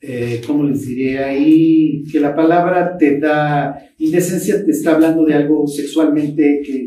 eh, 0.00 0.40
¿cómo 0.46 0.64
les 0.64 0.86
diré 0.86 1.22
ahí? 1.22 2.04
Que 2.10 2.20
la 2.20 2.34
palabra 2.34 2.96
te 2.96 3.18
da, 3.18 3.78
indecencia 3.98 4.64
te 4.64 4.70
está 4.70 4.94
hablando 4.94 5.24
de 5.24 5.34
algo 5.34 5.66
sexualmente 5.66 6.62
que, 6.64 6.86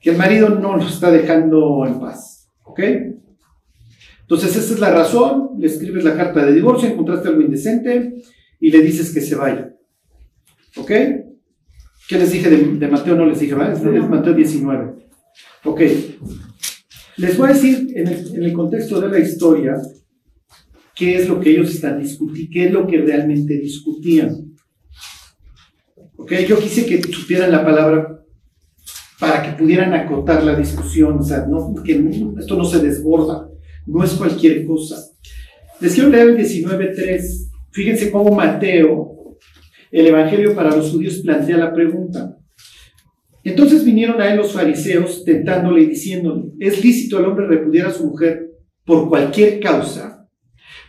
que, 0.00 0.10
el 0.10 0.16
marido 0.16 0.50
no 0.50 0.76
lo 0.76 0.86
está 0.86 1.10
dejando 1.10 1.86
en 1.86 1.98
paz, 1.98 2.50
¿ok? 2.64 2.80
Entonces 4.22 4.56
esa 4.56 4.74
es 4.74 4.80
la 4.80 4.90
razón, 4.90 5.52
le 5.58 5.66
escribes 5.66 6.04
la 6.04 6.16
carta 6.16 6.44
de 6.44 6.52
divorcio, 6.52 6.88
encontraste 6.88 7.28
algo 7.28 7.40
indecente 7.40 8.14
y 8.60 8.70
le 8.70 8.80
dices 8.80 9.12
que 9.14 9.20
se 9.20 9.34
vaya, 9.34 9.74
¿ok? 10.76 10.90
¿Qué 12.08 12.18
les 12.18 12.32
dije 12.32 12.50
de, 12.50 12.88
Mateo? 12.88 13.14
No 13.14 13.24
les 13.24 13.40
dije, 13.40 13.54
¿verdad? 13.54 13.94
Es 13.94 14.08
Mateo 14.08 14.34
19. 14.34 14.92
Ok. 15.64 15.80
Les 17.16 17.38
voy 17.38 17.48
a 17.48 17.52
decir 17.52 17.92
en 17.94 18.08
el, 18.08 18.34
en 18.34 18.42
el 18.42 18.52
contexto 18.52 19.00
de 19.00 19.08
la 19.08 19.18
historia, 19.18 19.76
qué 20.94 21.16
es 21.16 21.28
lo 21.28 21.40
que 21.40 21.50
ellos 21.50 21.70
están 21.70 22.00
discutiendo, 22.00 22.50
qué 22.52 22.66
es 22.66 22.72
lo 22.72 22.86
que 22.86 22.98
realmente 22.98 23.54
discutían. 23.58 24.54
¿Okay? 26.16 26.46
Yo 26.46 26.58
quise 26.58 26.86
que 26.86 27.02
supieran 27.02 27.50
la 27.50 27.64
palabra 27.64 28.22
para 29.18 29.42
que 29.42 29.52
pudieran 29.52 29.94
acotar 29.94 30.42
la 30.42 30.54
discusión, 30.54 31.18
o 31.18 31.22
sea, 31.22 31.46
no, 31.46 31.74
que 31.82 32.04
esto 32.38 32.56
no 32.56 32.64
se 32.64 32.80
desborda, 32.80 33.48
no 33.86 34.02
es 34.02 34.12
cualquier 34.12 34.66
cosa. 34.66 34.96
Les 35.80 35.94
quiero 35.94 36.10
leer 36.10 36.28
el 36.28 36.38
19.3. 36.38 37.50
Fíjense 37.70 38.10
cómo 38.10 38.34
Mateo, 38.34 39.38
el 39.90 40.06
Evangelio 40.06 40.54
para 40.54 40.74
los 40.76 40.90
judíos, 40.90 41.20
plantea 41.24 41.56
la 41.56 41.72
pregunta. 41.72 42.36
Entonces 43.44 43.84
vinieron 43.84 44.20
a 44.20 44.30
él 44.30 44.38
los 44.38 44.52
fariseos 44.52 45.24
tentándole 45.24 45.82
y 45.82 45.86
diciéndole, 45.86 46.52
¿es 46.60 46.84
lícito 46.84 47.18
al 47.18 47.26
hombre 47.26 47.46
repudiar 47.46 47.88
a 47.88 47.92
su 47.92 48.06
mujer 48.06 48.50
por 48.84 49.08
cualquier 49.08 49.58
causa? 49.58 50.11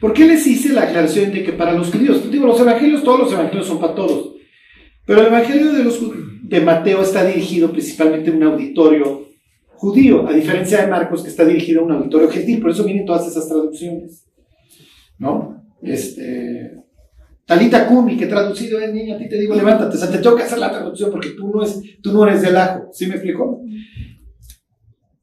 ¿Por 0.03 0.11
qué 0.11 0.25
les 0.25 0.45
hice 0.45 0.73
la 0.73 0.81
aclaración 0.81 1.31
de 1.31 1.45
que 1.45 1.53
para 1.53 1.71
los 1.71 1.89
judíos, 1.89 2.29
digo, 2.29 2.45
los 2.45 2.59
evangelios, 2.59 3.03
todos 3.03 3.19
los 3.19 3.31
evangelios 3.31 3.65
son 3.65 3.79
para 3.79 3.95
todos, 3.95 4.35
pero 5.05 5.21
el 5.21 5.27
evangelio 5.27 5.71
de, 5.71 5.81
los, 5.81 5.97
de 6.43 6.59
Mateo 6.59 7.01
está 7.01 7.23
dirigido 7.23 7.71
principalmente 7.71 8.29
a 8.29 8.33
un 8.33 8.43
auditorio 8.43 9.29
judío, 9.67 10.27
a 10.27 10.33
diferencia 10.33 10.81
de 10.81 10.91
Marcos 10.91 11.23
que 11.23 11.29
está 11.29 11.45
dirigido 11.45 11.79
a 11.79 11.83
un 11.85 11.93
auditorio 11.93 12.29
gentil, 12.29 12.59
por 12.59 12.71
eso 12.71 12.83
vienen 12.83 13.05
todas 13.05 13.25
esas 13.25 13.47
traducciones, 13.47 14.25
¿no? 15.19 15.63
Este, 15.81 16.83
Talita 17.45 17.87
Kumi, 17.87 18.17
que 18.17 18.25
traducido 18.25 18.81
es 18.81 18.93
niña, 18.93 19.15
a 19.15 19.17
ti 19.17 19.29
te 19.29 19.39
digo, 19.39 19.55
levántate, 19.55 19.95
o 19.95 19.99
sea, 20.01 20.11
te 20.11 20.17
tengo 20.17 20.35
que 20.35 20.43
hacer 20.43 20.59
la 20.59 20.69
traducción 20.69 21.11
porque 21.11 21.29
tú 21.29 21.47
no, 21.47 21.63
es, 21.63 21.81
tú 22.01 22.11
no 22.11 22.27
eres 22.27 22.41
del 22.41 22.57
ajo, 22.57 22.89
¿sí 22.91 23.07
me 23.07 23.13
explico? 23.13 23.61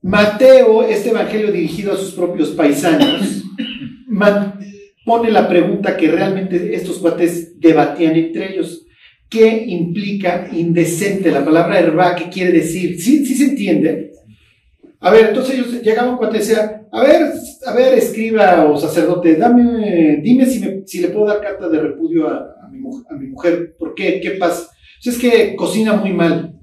Mateo, 0.00 0.84
este 0.84 1.10
evangelio 1.10 1.52
dirigido 1.52 1.92
a 1.92 1.96
sus 1.96 2.12
propios 2.12 2.49
paisanos, 2.52 3.44
pone 5.04 5.30
la 5.30 5.48
pregunta 5.48 5.96
que 5.96 6.10
realmente 6.10 6.74
estos 6.74 6.98
cuates 6.98 7.58
debatían 7.58 8.16
entre 8.16 8.52
ellos. 8.52 8.86
¿Qué 9.28 9.64
implica 9.68 10.48
indecente? 10.52 11.30
La 11.30 11.44
palabra 11.44 11.78
herba, 11.78 12.16
¿qué 12.16 12.28
quiere 12.28 12.52
decir? 12.52 13.00
¿Sí, 13.00 13.24
sí 13.24 13.34
se 13.36 13.44
entiende? 13.44 14.10
A 14.98 15.10
ver, 15.10 15.28
entonces 15.28 15.54
ellos 15.54 15.82
llegaban 15.82 16.16
cuando 16.16 16.36
decía, 16.36 16.82
a 16.92 17.02
ver, 17.02 17.32
a 17.66 17.74
ver, 17.74 17.94
escriba 17.94 18.66
o 18.66 18.76
sacerdote, 18.76 19.36
dame, 19.36 20.20
dime 20.22 20.44
si, 20.44 20.58
me, 20.60 20.82
si 20.86 21.00
le 21.00 21.08
puedo 21.08 21.26
dar 21.26 21.40
carta 21.40 21.68
de 21.68 21.80
repudio 21.80 22.28
a, 22.28 22.68
mi, 22.70 22.78
a 23.08 23.14
mi, 23.14 23.28
mujer. 23.28 23.76
¿Por 23.78 23.94
qué? 23.94 24.20
¿Qué 24.20 24.32
pasa? 24.32 24.68
Pues 25.02 25.16
es 25.16 25.20
que 25.20 25.56
cocina 25.56 25.94
muy 25.94 26.12
mal. 26.12 26.59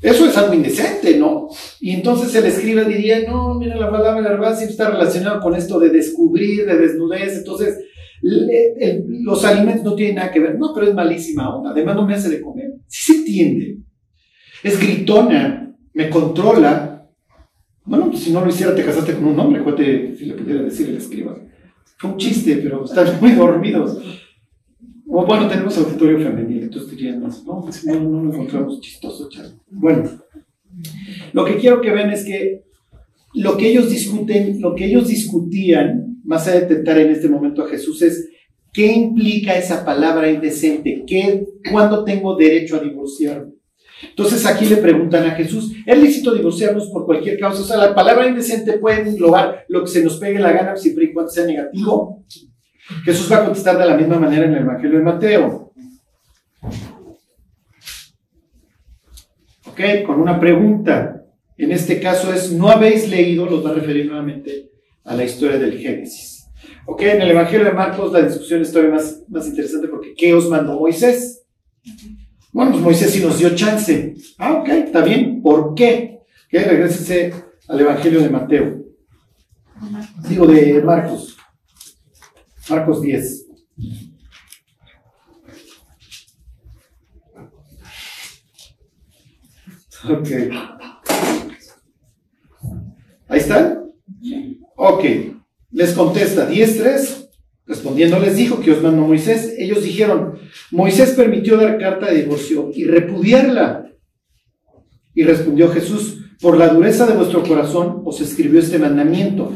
Eso 0.00 0.26
es 0.26 0.36
algo 0.36 0.54
indecente, 0.54 1.18
¿no? 1.18 1.48
Y 1.80 1.90
entonces 1.90 2.34
el 2.34 2.46
escriba 2.46 2.84
diría, 2.84 3.28
no, 3.28 3.54
mira, 3.54 3.76
la 3.76 3.90
palabra 3.90 4.54
siempre 4.54 4.72
está 4.72 4.90
relacionada 4.90 5.40
con 5.40 5.54
esto 5.54 5.78
de 5.78 5.90
descubrir, 5.90 6.64
de 6.64 6.78
desnudez, 6.78 7.36
entonces 7.36 7.78
los 8.22 9.44
alimentos 9.44 9.84
no 9.84 9.94
tienen 9.94 10.16
nada 10.16 10.30
que 10.30 10.40
ver. 10.40 10.58
No, 10.58 10.72
pero 10.74 10.86
es 10.86 10.94
malísima 10.94 11.54
onda, 11.54 11.70
además 11.70 11.96
no 11.96 12.06
me 12.06 12.14
hace 12.14 12.30
de 12.30 12.40
comer. 12.40 12.72
Sí 12.86 13.12
se 13.12 13.18
entiende. 13.18 13.78
Es 14.62 14.80
gritona, 14.80 15.74
me 15.92 16.08
controla. 16.10 17.08
Bueno, 17.84 18.10
pues 18.10 18.22
si 18.22 18.32
no 18.32 18.42
lo 18.42 18.48
hiciera, 18.50 18.74
te 18.74 18.84
casaste 18.84 19.14
con 19.14 19.26
un 19.26 19.40
hombre, 19.40 19.62
si 20.16 20.24
le 20.24 20.34
pudiera 20.34 20.62
decir 20.62 20.88
el 20.88 20.96
escriba. 20.96 21.36
Fue 21.98 22.10
un 22.10 22.16
chiste, 22.16 22.56
pero 22.56 22.84
están 22.84 23.20
muy 23.20 23.32
dormidos. 23.32 23.98
Bueno, 25.10 25.48
tenemos 25.48 25.76
auditorio 25.76 26.18
femenino, 26.18 26.62
entonces 26.62 26.90
dirían, 26.92 27.20
no, 27.20 27.28
no, 27.44 28.00
no 28.00 28.22
lo 28.22 28.32
encontramos 28.32 28.80
chistoso, 28.80 29.28
Charlie. 29.28 29.58
Bueno, 29.68 30.08
lo 31.32 31.44
que 31.44 31.56
quiero 31.56 31.80
que 31.80 31.90
vean 31.90 32.12
es 32.12 32.24
que 32.24 32.62
lo 33.34 33.56
que 33.56 33.70
ellos 33.70 33.90
discuten, 33.90 34.60
lo 34.60 34.72
que 34.74 34.86
ellos 34.86 35.08
discutían, 35.08 36.20
más 36.22 36.44
tentar 36.44 36.96
en 36.98 37.10
este 37.10 37.28
momento 37.28 37.64
a 37.64 37.68
Jesús, 37.68 38.02
es 38.02 38.28
qué 38.72 38.86
implica 38.86 39.58
esa 39.58 39.84
palabra 39.84 40.30
indecente, 40.30 41.02
¿Qué, 41.04 41.44
cuándo 41.72 42.04
tengo 42.04 42.36
derecho 42.36 42.76
a 42.76 42.80
divorciarme. 42.80 43.54
Entonces 44.10 44.46
aquí 44.46 44.64
le 44.66 44.76
preguntan 44.76 45.24
a 45.26 45.32
Jesús, 45.32 45.72
¿es 45.84 46.00
lícito 46.00 46.32
divorciarnos 46.32 46.88
por 46.88 47.04
cualquier 47.04 47.36
causa? 47.38 47.62
O 47.62 47.64
sea, 47.64 47.76
la 47.76 47.94
palabra 47.96 48.28
indecente 48.28 48.78
puede 48.78 49.08
englobar 49.08 49.64
lo 49.68 49.82
que 49.82 49.90
se 49.90 50.04
nos 50.04 50.18
pegue 50.18 50.38
la 50.38 50.52
gana 50.52 50.76
siempre 50.76 51.06
y 51.06 51.12
cuando 51.12 51.32
sea 51.32 51.46
negativo. 51.46 52.24
Jesús 53.04 53.30
va 53.30 53.38
a 53.38 53.44
contestar 53.44 53.78
de 53.78 53.86
la 53.86 53.96
misma 53.96 54.18
manera 54.18 54.46
en 54.46 54.54
el 54.54 54.62
Evangelio 54.62 54.98
de 54.98 55.04
Mateo. 55.04 55.72
Ok, 59.66 59.80
con 60.06 60.20
una 60.20 60.38
pregunta. 60.38 61.24
En 61.56 61.72
este 61.72 62.00
caso 62.00 62.32
es, 62.32 62.52
no 62.52 62.68
habéis 62.68 63.08
leído, 63.08 63.46
los 63.46 63.64
va 63.64 63.70
a 63.70 63.74
referir 63.74 64.06
nuevamente 64.06 64.70
a 65.04 65.14
la 65.14 65.24
historia 65.24 65.58
del 65.58 65.78
Génesis. 65.78 66.46
Ok, 66.86 67.02
en 67.02 67.22
el 67.22 67.30
Evangelio 67.30 67.66
de 67.66 67.72
Marcos 67.72 68.12
la 68.12 68.22
discusión 68.22 68.62
es 68.62 68.72
todavía 68.72 68.94
más, 68.94 69.22
más 69.28 69.46
interesante 69.46 69.88
porque 69.88 70.14
¿qué 70.14 70.34
os 70.34 70.48
mandó 70.48 70.78
Moisés? 70.78 71.44
Bueno, 72.52 72.72
pues 72.72 72.82
Moisés 72.82 73.10
sí 73.10 73.20
nos 73.20 73.38
dio 73.38 73.54
chance. 73.54 74.14
Ah, 74.38 74.54
ok, 74.54 74.68
está 74.68 75.02
bien. 75.02 75.40
¿Por 75.40 75.74
qué? 75.74 76.20
Ok, 76.46 76.52
regresense 76.52 77.32
al 77.68 77.80
Evangelio 77.80 78.20
de 78.20 78.30
Mateo. 78.30 78.84
Digo, 80.28 80.46
de 80.46 80.82
Marcos. 80.82 81.36
Marcos 82.68 83.02
10. 83.02 83.46
Ok. 90.08 90.28
Ahí 93.28 93.38
está. 93.38 93.82
Ok. 94.76 95.04
Les 95.70 95.92
contesta 95.92 96.50
10.3. 96.50 97.28
Respondiendo 97.66 98.18
les 98.18 98.36
dijo 98.36 98.60
que 98.60 98.72
os 98.72 98.82
mandó 98.82 99.06
Moisés. 99.06 99.54
Ellos 99.56 99.84
dijeron, 99.84 100.38
Moisés 100.72 101.10
permitió 101.10 101.56
dar 101.56 101.78
carta 101.78 102.06
de 102.06 102.22
divorcio 102.22 102.70
y 102.74 102.84
repudiarla. 102.84 103.92
Y 105.14 105.22
respondió 105.22 105.68
Jesús, 105.70 106.18
por 106.40 106.56
la 106.56 106.68
dureza 106.68 107.06
de 107.06 107.16
vuestro 107.16 107.42
corazón 107.42 108.02
os 108.04 108.20
escribió 108.20 108.58
este 108.58 108.78
mandamiento. 108.78 109.52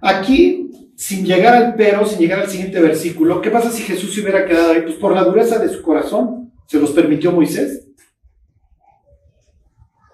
Aquí, 0.00 0.61
sin 1.02 1.26
llegar 1.26 1.52
al 1.56 1.74
pero, 1.74 2.06
sin 2.06 2.20
llegar 2.20 2.38
al 2.38 2.48
siguiente 2.48 2.80
versículo, 2.80 3.40
¿qué 3.40 3.50
pasa 3.50 3.72
si 3.72 3.82
Jesús 3.82 4.14
se 4.14 4.20
hubiera 4.20 4.46
quedado 4.46 4.70
ahí? 4.70 4.82
Pues 4.82 4.94
por 4.94 5.12
la 5.12 5.24
dureza 5.24 5.58
de 5.58 5.68
su 5.68 5.82
corazón, 5.82 6.52
¿se 6.68 6.78
los 6.78 6.92
permitió 6.92 7.32
Moisés? 7.32 7.88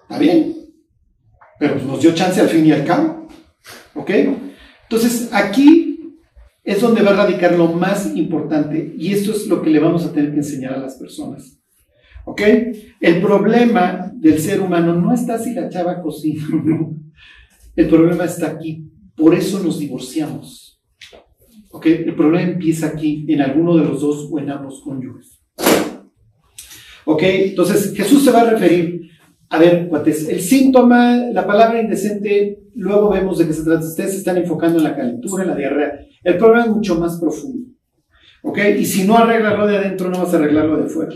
Está 0.01 0.17
bien, 0.17 0.55
pero 1.59 1.75
nos 1.75 2.01
dio 2.01 2.15
chance 2.15 2.41
al 2.41 2.49
fin 2.49 2.65
y 2.65 2.71
al 2.71 2.85
cabo. 2.85 3.27
¿Ok? 3.93 4.09
Entonces, 4.89 5.29
aquí 5.31 6.17
es 6.63 6.81
donde 6.81 7.03
va 7.03 7.11
a 7.11 7.17
radicar 7.17 7.55
lo 7.55 7.67
más 7.67 8.15
importante 8.15 8.95
y 8.97 9.13
esto 9.13 9.31
es 9.31 9.45
lo 9.45 9.61
que 9.61 9.69
le 9.69 9.77
vamos 9.77 10.03
a 10.05 10.11
tener 10.11 10.31
que 10.31 10.37
enseñar 10.37 10.73
a 10.73 10.79
las 10.79 10.95
personas. 10.95 11.59
¿Ok? 12.25 12.41
El 12.99 13.21
problema 13.21 14.11
del 14.15 14.39
ser 14.39 14.59
humano 14.59 14.95
no 14.95 15.13
está 15.13 15.37
si 15.37 15.53
la 15.53 15.69
chava 15.69 16.01
cocina 16.01 16.47
no. 16.51 16.95
El 17.75 17.87
problema 17.87 18.25
está 18.25 18.47
aquí. 18.47 18.89
Por 19.15 19.35
eso 19.35 19.59
nos 19.59 19.77
divorciamos. 19.77 20.68
¿Ok? 21.71 21.85
El 21.85 22.15
problema 22.15 22.51
empieza 22.51 22.87
aquí, 22.87 23.25
en 23.27 23.41
alguno 23.41 23.77
de 23.77 23.85
los 23.85 24.01
dos 24.01 24.27
o 24.31 24.39
en 24.39 24.49
ambos 24.49 24.81
cónyuges. 24.83 25.41
¿Ok? 27.05 27.21
Entonces 27.23 27.93
Jesús 27.95 28.23
se 28.23 28.31
va 28.31 28.41
a 28.41 28.49
referir 28.51 29.09
a 29.51 29.57
ver, 29.57 29.87
cuates, 29.87 30.29
el 30.29 30.41
síntoma, 30.41 31.15
la 31.33 31.45
palabra 31.45 31.81
indecente, 31.81 32.59
luego 32.75 33.09
vemos 33.09 33.39
de 33.39 33.47
qué 33.47 33.53
se 33.53 33.63
trata. 33.63 33.83
Ustedes 33.85 34.11
se 34.11 34.17
están 34.17 34.37
enfocando 34.37 34.77
en 34.77 34.83
la 34.83 34.95
calentura, 34.95 35.43
en 35.43 35.49
la 35.49 35.55
diarrea. 35.55 35.99
El 36.23 36.37
problema 36.37 36.65
es 36.65 36.71
mucho 36.71 36.99
más 36.99 37.19
profundo. 37.19 37.67
¿Ok? 38.43 38.59
Y 38.77 38.85
si 38.85 39.05
no 39.05 39.17
arreglas 39.17 39.57
lo 39.57 39.65
de 39.65 39.77
adentro, 39.77 40.09
no 40.09 40.19
vas 40.19 40.33
a 40.33 40.37
arreglarlo 40.37 40.77
de 40.77 40.87
fuera. 40.87 41.15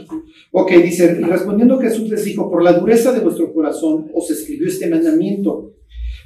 Ok, 0.51 0.71
dice, 0.71 1.13
respondiendo 1.15 1.79
Jesús 1.79 2.09
les 2.09 2.25
dijo, 2.25 2.49
por 2.49 2.63
la 2.63 2.73
dureza 2.73 3.11
de 3.11 3.19
vuestro 3.19 3.53
corazón 3.53 4.09
os 4.13 4.29
escribió 4.31 4.67
este 4.67 4.89
mandamiento. 4.89 5.75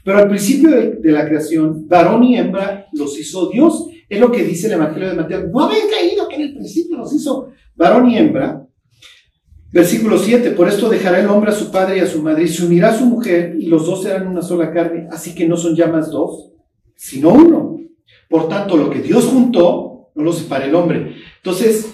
Pero 0.03 0.19
al 0.19 0.29
principio 0.29 0.69
de 0.71 1.11
la 1.11 1.27
creación, 1.27 1.87
varón 1.87 2.23
y 2.23 2.37
hembra 2.37 2.87
los 2.93 3.19
hizo 3.19 3.49
Dios. 3.49 3.89
Es 4.09 4.19
lo 4.19 4.31
que 4.31 4.43
dice 4.43 4.67
el 4.67 4.73
Evangelio 4.73 5.09
de 5.09 5.15
Mateo. 5.15 5.47
No 5.47 5.65
habéis 5.65 5.85
leído 5.91 6.27
que 6.27 6.35
en 6.35 6.41
el 6.41 6.53
principio 6.53 6.97
los 6.97 7.13
hizo 7.13 7.49
varón 7.75 8.09
y 8.09 8.17
hembra. 8.17 8.65
Versículo 9.71 10.17
7, 10.17 10.51
por 10.51 10.69
esto 10.69 10.89
dejará 10.89 11.19
el 11.19 11.27
hombre 11.27 11.51
a 11.51 11.53
su 11.53 11.69
padre 11.69 11.97
y 11.97 11.99
a 11.99 12.07
su 12.07 12.21
madre 12.21 12.43
y 12.43 12.47
se 12.47 12.65
unirá 12.65 12.89
a 12.89 12.97
su 12.97 13.05
mujer 13.05 13.55
y 13.59 13.65
los 13.65 13.85
dos 13.85 14.01
serán 14.01 14.27
una 14.27 14.41
sola 14.41 14.71
carne, 14.71 15.07
así 15.11 15.35
que 15.35 15.45
no 15.45 15.57
son 15.57 15.75
ya 15.75 15.87
más 15.87 16.09
dos, 16.09 16.53
sino 16.95 17.29
uno. 17.29 17.77
Por 18.29 18.47
tanto, 18.47 18.77
lo 18.77 18.89
que 18.89 19.01
Dios 19.01 19.25
juntó, 19.25 20.09
no 20.15 20.23
lo 20.23 20.31
separa 20.31 20.65
el 20.65 20.75
hombre. 20.75 21.15
Entonces, 21.37 21.93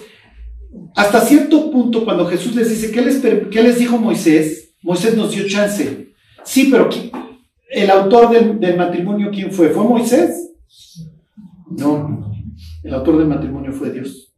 hasta 0.94 1.20
cierto 1.20 1.70
punto, 1.72 2.04
cuando 2.04 2.26
Jesús 2.26 2.54
les 2.54 2.70
dice, 2.70 2.92
¿qué 2.92 3.02
les, 3.02 3.20
qué 3.20 3.62
les 3.62 3.78
dijo 3.78 3.98
Moisés? 3.98 4.76
Moisés 4.82 5.16
nos 5.16 5.34
dio 5.34 5.46
chance. 5.48 6.14
Sí, 6.44 6.68
pero 6.70 6.88
¿el 7.70 7.90
autor 7.90 8.30
del, 8.30 8.60
del 8.60 8.76
matrimonio 8.76 9.30
quién 9.32 9.50
fue? 9.50 9.70
¿Fue 9.70 9.82
Moisés? 9.82 10.52
No, 11.70 12.32
el 12.82 12.94
autor 12.94 13.18
del 13.18 13.28
matrimonio 13.28 13.72
fue 13.72 13.90
Dios. 13.90 14.34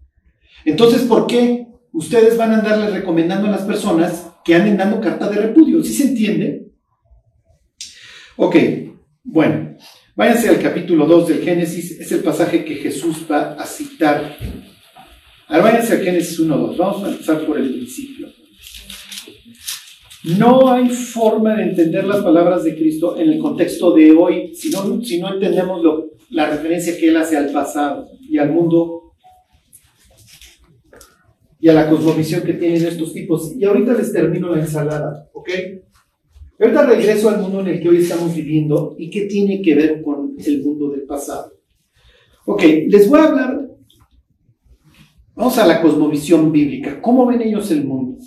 Entonces, 0.65 1.03
¿por 1.03 1.27
qué? 1.27 1.67
ustedes 1.97 2.37
van 2.37 2.53
a 2.53 2.59
andarle 2.59 2.91
recomendando 2.91 3.49
a 3.49 3.51
las 3.51 3.63
personas 3.63 4.31
que 4.45 4.55
anden 4.55 4.77
dando 4.77 5.01
carta 5.01 5.31
de 5.31 5.41
repudio. 5.41 5.83
¿Sí 5.83 5.95
se 5.95 6.09
entiende? 6.09 6.71
Ok, 8.37 8.55
bueno, 9.25 9.77
váyanse 10.15 10.51
al 10.51 10.61
capítulo 10.61 11.07
2 11.07 11.29
del 11.29 11.43
Génesis, 11.43 11.99
es 11.99 12.13
el 12.13 12.21
pasaje 12.21 12.67
que 12.67 12.75
Jesús 12.75 13.25
va 13.31 13.55
a 13.55 13.65
citar. 13.65 14.37
Ahora 15.49 15.63
váyanse 15.63 15.95
al 15.95 16.03
Génesis 16.03 16.39
1.2, 16.39 16.77
vamos 16.77 17.05
a 17.05 17.09
empezar 17.09 17.47
por 17.47 17.59
el 17.59 17.71
principio. 17.71 18.29
No 20.39 20.71
hay 20.71 20.91
forma 20.91 21.55
de 21.55 21.63
entender 21.63 22.05
las 22.05 22.23
palabras 22.23 22.65
de 22.65 22.77
Cristo 22.77 23.17
en 23.17 23.31
el 23.31 23.39
contexto 23.39 23.93
de 23.93 24.13
hoy 24.13 24.55
si 24.55 24.71
no, 24.71 25.01
si 25.03 25.19
no 25.19 25.33
entendemos 25.33 25.83
lo, 25.83 26.11
la 26.31 26.51
referencia 26.51 26.97
que 26.97 27.09
Él 27.09 27.17
hace 27.17 27.37
al 27.37 27.51
pasado 27.53 28.09
y 28.21 28.39
al 28.39 28.53
mundo 28.53 29.15
y 31.59 31.69
a 31.69 31.73
la 31.73 31.89
cosmovisión 31.89 32.43
que 32.43 32.55
tienen 32.55 32.85
estos 32.85 33.13
tipos. 33.13 33.55
Y 33.57 33.65
ahorita 33.65 33.95
les 33.95 34.13
termino 34.13 34.55
la 34.55 34.61
ensalada, 34.61 35.29
¿ok? 35.33 35.51
Ahorita 36.59 36.87
regreso 36.87 37.29
al 37.29 37.41
mundo 37.41 37.61
en 37.61 37.69
el 37.69 37.81
que 37.81 37.89
hoy 37.89 37.99
estamos 37.99 38.35
viviendo 38.35 38.95
y 38.99 39.11
qué 39.11 39.23
tiene 39.23 39.61
que 39.61 39.75
ver 39.75 40.03
con 40.03 40.35
el 40.39 40.63
mundo 40.63 40.91
del 40.91 41.03
pasado. 41.03 41.53
Ok, 42.47 42.63
les 42.89 43.09
voy 43.09 43.21
a 43.21 43.25
hablar, 43.25 43.69
vamos 45.35 45.59
a 45.59 45.67
la 45.67 45.83
cosmovisión 45.83 46.53
bíblica, 46.53 47.01
¿cómo 47.03 47.27
ven 47.27 47.43
ellos 47.43 47.71
el 47.73 47.85
mundo? 47.85 48.19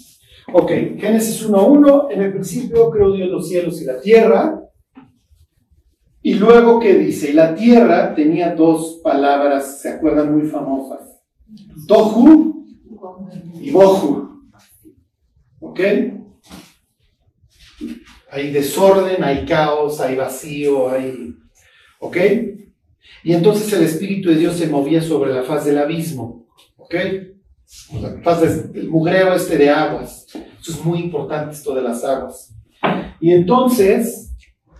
Ok, 0.51 0.69
Génesis 0.97 1.47
1.1, 1.47 2.07
en 2.11 2.21
el 2.21 2.33
principio 2.33 2.89
creó 2.89 3.13
Dios 3.13 3.29
los 3.29 3.47
cielos 3.47 3.81
y 3.81 3.85
la 3.85 4.01
tierra, 4.01 4.61
y 6.29 6.35
luego, 6.35 6.79
¿qué 6.79 6.93
dice? 6.93 7.33
La 7.33 7.55
tierra 7.55 8.13
tenía 8.13 8.53
dos 8.53 8.99
palabras, 9.03 9.81
se 9.81 9.89
acuerdan, 9.89 10.31
muy 10.31 10.47
famosas. 10.47 11.19
Tohu 11.87 12.67
y 13.59 13.71
Bohu. 13.71 14.43
¿Ok? 15.59 15.79
Hay 18.29 18.51
desorden, 18.51 19.23
hay 19.23 19.43
caos, 19.43 19.99
hay 20.01 20.15
vacío, 20.15 20.91
hay... 20.91 21.33
¿Ok? 21.99 22.17
Y 23.23 23.33
entonces 23.33 23.73
el 23.73 23.81
Espíritu 23.81 24.29
de 24.29 24.35
Dios 24.35 24.55
se 24.55 24.67
movía 24.67 25.01
sobre 25.01 25.33
la 25.33 25.41
faz 25.41 25.65
del 25.65 25.79
abismo. 25.79 26.45
¿Ok? 26.77 26.93
La 27.99 28.21
faz 28.21 28.71
del 28.71 28.87
mugreo 28.87 29.33
este 29.33 29.57
de 29.57 29.71
aguas. 29.71 30.27
Eso 30.61 30.73
es 30.73 30.85
muy 30.85 30.99
importante, 30.99 31.55
esto 31.55 31.73
de 31.73 31.81
las 31.81 32.03
aguas. 32.03 32.53
Y 33.19 33.31
entonces, 33.31 34.28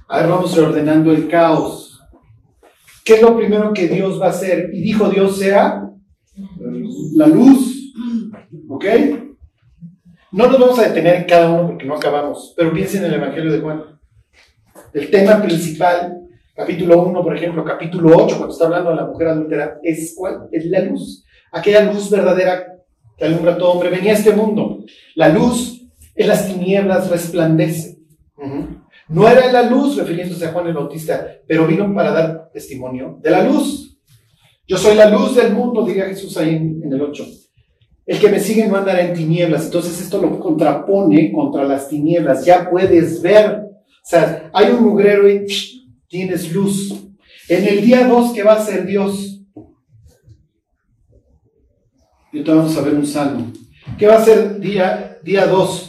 a 0.09 0.21
ver, 0.21 0.27
vamos 0.27 0.55
reordenando 0.55 1.11
el 1.11 1.27
caos. 1.27 2.01
¿Qué 3.05 3.13
es 3.13 3.21
lo 3.21 3.37
primero 3.37 3.71
que 3.73 3.87
Dios 3.87 4.19
va 4.19 4.25
a 4.25 4.29
hacer? 4.31 4.71
Y 4.73 4.81
dijo 4.81 5.07
Dios 5.07 5.37
sea 5.37 5.87
la 7.13 7.27
luz. 7.27 7.93
¿Ok? 8.67 8.85
No 10.31 10.47
nos 10.47 10.59
vamos 10.59 10.79
a 10.79 10.87
detener 10.87 11.15
en 11.15 11.23
cada 11.25 11.49
uno 11.51 11.67
porque 11.67 11.85
no 11.85 11.95
acabamos, 11.95 12.53
pero 12.57 12.73
piensen 12.73 13.03
en 13.03 13.11
el 13.11 13.19
Evangelio 13.19 13.51
de 13.51 13.59
Juan. 13.59 13.83
El 14.93 15.11
tema 15.11 15.39
principal, 15.43 16.21
capítulo 16.55 17.03
1, 17.03 17.23
por 17.23 17.35
ejemplo, 17.35 17.63
capítulo 17.63 18.17
8, 18.17 18.35
cuando 18.37 18.53
está 18.53 18.65
hablando 18.65 18.89
de 18.89 18.95
la 18.95 19.05
mujer 19.05 19.27
adúltera, 19.27 19.79
es 19.83 20.15
cuál? 20.17 20.49
Es 20.51 20.65
la 20.65 20.79
luz. 20.81 21.23
Aquella 21.51 21.91
luz 21.91 22.09
verdadera 22.09 22.65
que 23.15 23.25
alumbra 23.25 23.53
a 23.53 23.57
todo 23.57 23.73
hombre. 23.73 23.91
Venía 23.91 24.13
a 24.13 24.15
este 24.15 24.33
mundo. 24.33 24.83
La 25.13 25.29
luz 25.29 25.87
en 26.15 26.27
las 26.27 26.47
tinieblas 26.47 27.11
resplandece. 27.11 27.99
No 29.09 29.27
era 29.27 29.51
la 29.51 29.63
luz, 29.63 29.97
refiriéndose 29.97 30.45
a 30.45 30.51
Juan 30.51 30.67
el 30.67 30.73
Bautista, 30.73 31.27
pero 31.47 31.65
vino 31.65 31.91
para 31.93 32.11
dar 32.11 32.49
testimonio 32.53 33.17
de 33.21 33.31
la 33.31 33.43
luz. 33.43 33.97
Yo 34.67 34.77
soy 34.77 34.95
la 34.95 35.09
luz 35.09 35.35
del 35.35 35.51
mundo, 35.51 35.83
diría 35.83 36.05
Jesús 36.05 36.37
ahí 36.37 36.55
en, 36.55 36.93
el 36.93 37.01
8. 37.01 37.25
El 38.05 38.19
que 38.19 38.29
me 38.29 38.39
sigue 38.39 38.67
no 38.67 38.75
andará 38.75 39.01
en 39.01 39.15
tinieblas. 39.15 39.65
Entonces 39.65 39.99
esto 39.99 40.21
lo 40.21 40.39
contrapone 40.39 41.31
contra 41.31 41.63
las 41.63 41.89
tinieblas. 41.89 42.45
Ya 42.45 42.69
puedes 42.69 43.19
ver. 43.23 43.63
sea, 44.03 44.51
hay 44.53 44.69
un 44.69 44.83
mugrero 44.83 45.27
y 45.27 45.43
tienes 46.07 46.53
luz. 46.53 46.93
En 47.47 47.67
el 47.67 47.81
día 47.81 48.07
2, 48.07 48.31
¿qué 48.33 48.43
va 48.43 48.53
a 48.53 48.59
hacer 48.59 48.85
Dios? 48.85 49.41
Y 52.31 52.37
ahorita 52.37 52.53
vamos 52.53 52.77
a 52.77 52.81
ver 52.81 52.93
un 52.93 53.07
salmo. 53.07 53.51
¿Qué 53.97 54.05
va 54.05 54.15
a 54.15 54.19
hacer 54.19 54.59
día 54.59 55.19
2? 55.23 55.88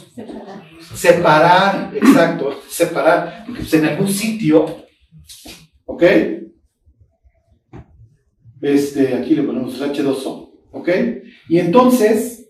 Separar, 0.93 1.91
exacto, 1.95 2.61
separar. 2.69 3.43
Porque 3.45 3.61
pues, 3.61 3.73
en 3.73 3.85
algún 3.85 4.09
sitio, 4.09 4.85
¿ok? 5.85 6.03
Este, 8.61 9.15
aquí 9.15 9.35
le 9.35 9.43
ponemos 9.43 9.79
el 9.79 9.91
H2O, 9.91 10.51
¿ok? 10.71 10.89
Y 11.49 11.59
entonces 11.59 12.49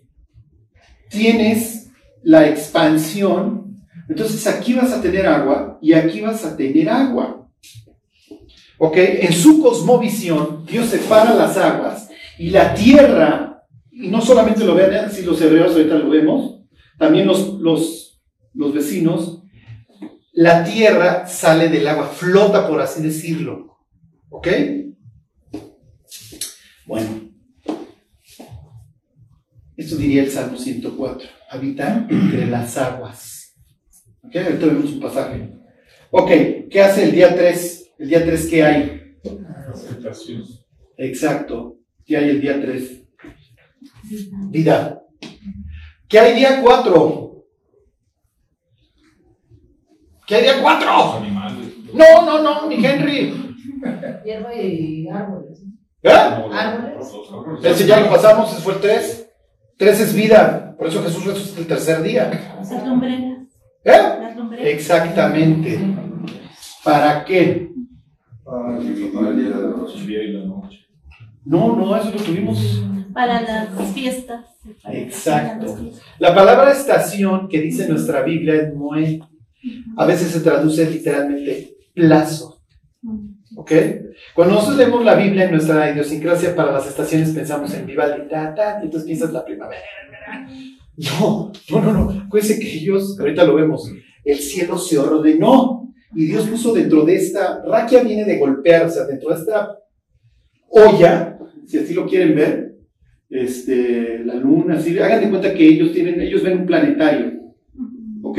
tienes 1.08 1.90
la 2.22 2.48
expansión. 2.48 3.76
Entonces 4.08 4.46
aquí 4.46 4.74
vas 4.74 4.92
a 4.92 5.00
tener 5.00 5.26
agua 5.26 5.78
y 5.80 5.92
aquí 5.92 6.20
vas 6.20 6.44
a 6.44 6.56
tener 6.56 6.88
agua. 6.88 7.48
¿Ok? 8.78 8.96
En 8.96 9.32
su 9.32 9.62
cosmovisión, 9.62 10.66
Dios 10.66 10.86
separa 10.86 11.34
las 11.34 11.56
aguas 11.56 12.10
y 12.36 12.50
la 12.50 12.74
tierra, 12.74 13.62
y 13.92 14.08
no 14.08 14.20
solamente 14.20 14.64
lo 14.64 14.74
vean 14.74 15.04
así 15.04 15.22
los 15.22 15.40
hebreos, 15.40 15.72
ahorita 15.72 15.94
lo 15.94 16.10
vemos, 16.10 16.62
también 16.98 17.26
los, 17.26 17.60
los, 17.60 18.01
los 18.54 18.74
vecinos, 18.74 19.42
la 20.32 20.64
tierra 20.64 21.26
sale 21.26 21.68
del 21.68 21.86
agua, 21.86 22.08
flota 22.08 22.66
por 22.66 22.80
así 22.80 23.02
decirlo. 23.02 23.78
¿Ok? 24.30 24.48
Bueno, 26.86 27.30
esto 29.76 29.96
diría 29.96 30.22
el 30.22 30.30
Salmo 30.30 30.56
104, 30.56 31.28
habitar 31.50 32.06
entre 32.10 32.46
las 32.46 32.76
aguas. 32.76 33.54
¿Ok? 34.22 34.36
Ahorita 34.36 34.66
vemos 34.66 34.92
un 34.92 35.00
pasaje. 35.00 35.50
Ok, 36.10 36.30
¿qué 36.70 36.80
hace 36.82 37.04
el 37.04 37.12
día 37.12 37.34
3? 37.34 37.92
El 37.98 38.08
día 38.08 38.24
3, 38.24 38.46
¿qué 38.48 38.62
hay? 38.62 39.16
Exacto, 40.98 41.78
¿qué 42.04 42.16
hay 42.16 42.30
el 42.30 42.40
día 42.40 42.60
3? 42.60 43.02
Vida. 44.50 45.02
¿Qué 46.08 46.18
hay 46.18 46.36
día 46.36 46.60
4? 46.62 47.31
¿Qué 50.32 50.40
día 50.40 50.62
4? 50.62 50.86
Los 50.86 51.14
animales. 51.16 51.58
No, 51.92 52.24
no, 52.24 52.42
no, 52.42 52.66
mi 52.66 52.76
Henry. 52.82 53.54
Hierba 54.24 54.54
y 54.54 55.06
árboles. 55.06 55.62
¿Eh? 56.02 56.10
Árboles. 56.10 57.06
Ese 57.62 57.86
ya 57.86 58.00
lo 58.00 58.08
pasamos, 58.08 58.50
ese 58.50 58.62
fue 58.62 58.72
el 58.72 58.80
3. 58.80 59.30
3 59.76 60.00
es 60.00 60.14
vida, 60.14 60.74
por 60.78 60.88
eso 60.88 61.02
Jesús 61.02 61.26
resucita 61.26 61.60
el 61.60 61.66
tercer 61.66 62.02
día. 62.02 62.56
Las 62.56 62.86
lumbreras. 62.86 63.40
¿Eh? 63.84 63.92
Las 64.22 64.34
lumbreras. 64.34 64.66
Exactamente. 64.68 65.78
¿Para 66.82 67.26
qué? 67.26 67.70
Para 68.42 68.78
el 68.78 69.36
día 69.36 69.48
de 69.50 69.62
la 69.62 69.76
noche. 69.76 69.98
El 69.98 70.06
día 70.06 70.22
y 70.22 70.32
la 70.32 70.46
noche. 70.46 70.78
No, 71.44 71.76
no, 71.76 71.94
eso 71.94 72.10
lo 72.10 72.16
tuvimos. 72.16 72.82
Para 73.12 73.42
las 73.42 73.68
fiestas. 73.92 74.46
Exacto. 74.90 75.76
La 76.18 76.34
palabra 76.34 76.72
estación 76.72 77.48
que 77.50 77.60
dice 77.60 77.86
nuestra 77.86 78.22
Biblia 78.22 78.54
es 78.54 78.74
moe. 78.74 79.20
A 79.96 80.06
veces 80.06 80.28
se 80.28 80.40
traduce 80.40 80.88
literalmente 80.88 81.76
plazo. 81.94 82.62
¿Ok? 83.56 83.72
Cuando 84.34 84.54
nosotros 84.54 84.78
leemos 84.78 85.04
la 85.04 85.14
Biblia 85.14 85.44
en 85.44 85.52
nuestra 85.52 85.90
idiosincrasia 85.90 86.54
para 86.54 86.72
las 86.72 86.86
estaciones 86.86 87.30
pensamos 87.30 87.72
en 87.74 87.86
Vivaldi, 87.86 88.28
ta, 88.28 88.54
ta, 88.54 88.78
y 88.80 88.86
entonces 88.86 89.06
piensas 89.06 89.32
la 89.32 89.44
primavera. 89.44 89.82
No, 90.96 91.52
no, 91.70 91.80
no, 91.80 91.92
no. 91.92 92.22
Acuérdense 92.26 92.58
que 92.58 92.72
ellos, 92.74 93.18
ahorita 93.18 93.44
lo 93.44 93.54
vemos, 93.54 93.90
el 94.24 94.38
cielo 94.38 94.78
se 94.78 94.98
ordenó 94.98 95.92
y 96.14 96.26
Dios 96.26 96.46
puso 96.46 96.72
dentro 96.72 97.04
de 97.04 97.16
esta, 97.16 97.62
raquia 97.64 98.02
viene 98.02 98.24
de 98.24 98.38
golpear, 98.38 98.86
o 98.86 98.90
sea, 98.90 99.04
dentro 99.04 99.30
de 99.30 99.40
esta 99.40 99.78
olla, 100.68 101.38
si 101.66 101.78
así 101.78 101.94
lo 101.94 102.06
quieren 102.06 102.34
ver, 102.34 102.76
este, 103.30 104.20
la 104.24 104.34
luna, 104.34 104.76
así, 104.76 104.98
hagan 104.98 105.22
de 105.22 105.30
cuenta 105.30 105.54
que 105.54 105.66
ellos 105.66 105.92
tienen, 105.92 106.20
ellos 106.20 106.42
ven 106.42 106.58
un 106.58 106.66
planetario, 106.66 107.32
¿ok? 108.22 108.38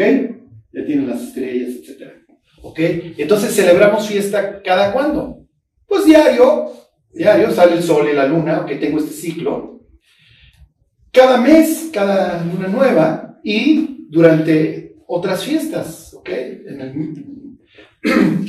Ya 0.74 0.86
tienen 0.86 1.08
las 1.08 1.22
estrellas, 1.22 1.70
etc. 1.76 2.12
¿Ok? 2.64 2.80
Entonces 3.18 3.56
celebramos 3.56 4.08
fiesta 4.08 4.62
cada 4.64 4.92
cuándo? 4.92 5.46
Pues 5.88 6.06
diario, 6.06 6.72
diario 7.14 7.52
sale 7.52 7.74
el 7.76 7.84
sol 7.84 8.08
y 8.12 8.16
la 8.16 8.28
luna, 8.28 8.62
ok, 8.62 8.72
tengo 8.80 8.98
este 8.98 9.12
ciclo. 9.12 9.82
Cada 11.12 11.40
mes, 11.40 11.90
cada 11.94 12.44
luna 12.44 12.68
nueva 12.68 13.40
y 13.44 14.08
durante 14.10 14.96
otras 15.08 15.44
fiestas, 15.44 16.14
¿ok? 16.16 16.30
En, 16.30 16.82
el- 16.82 17.58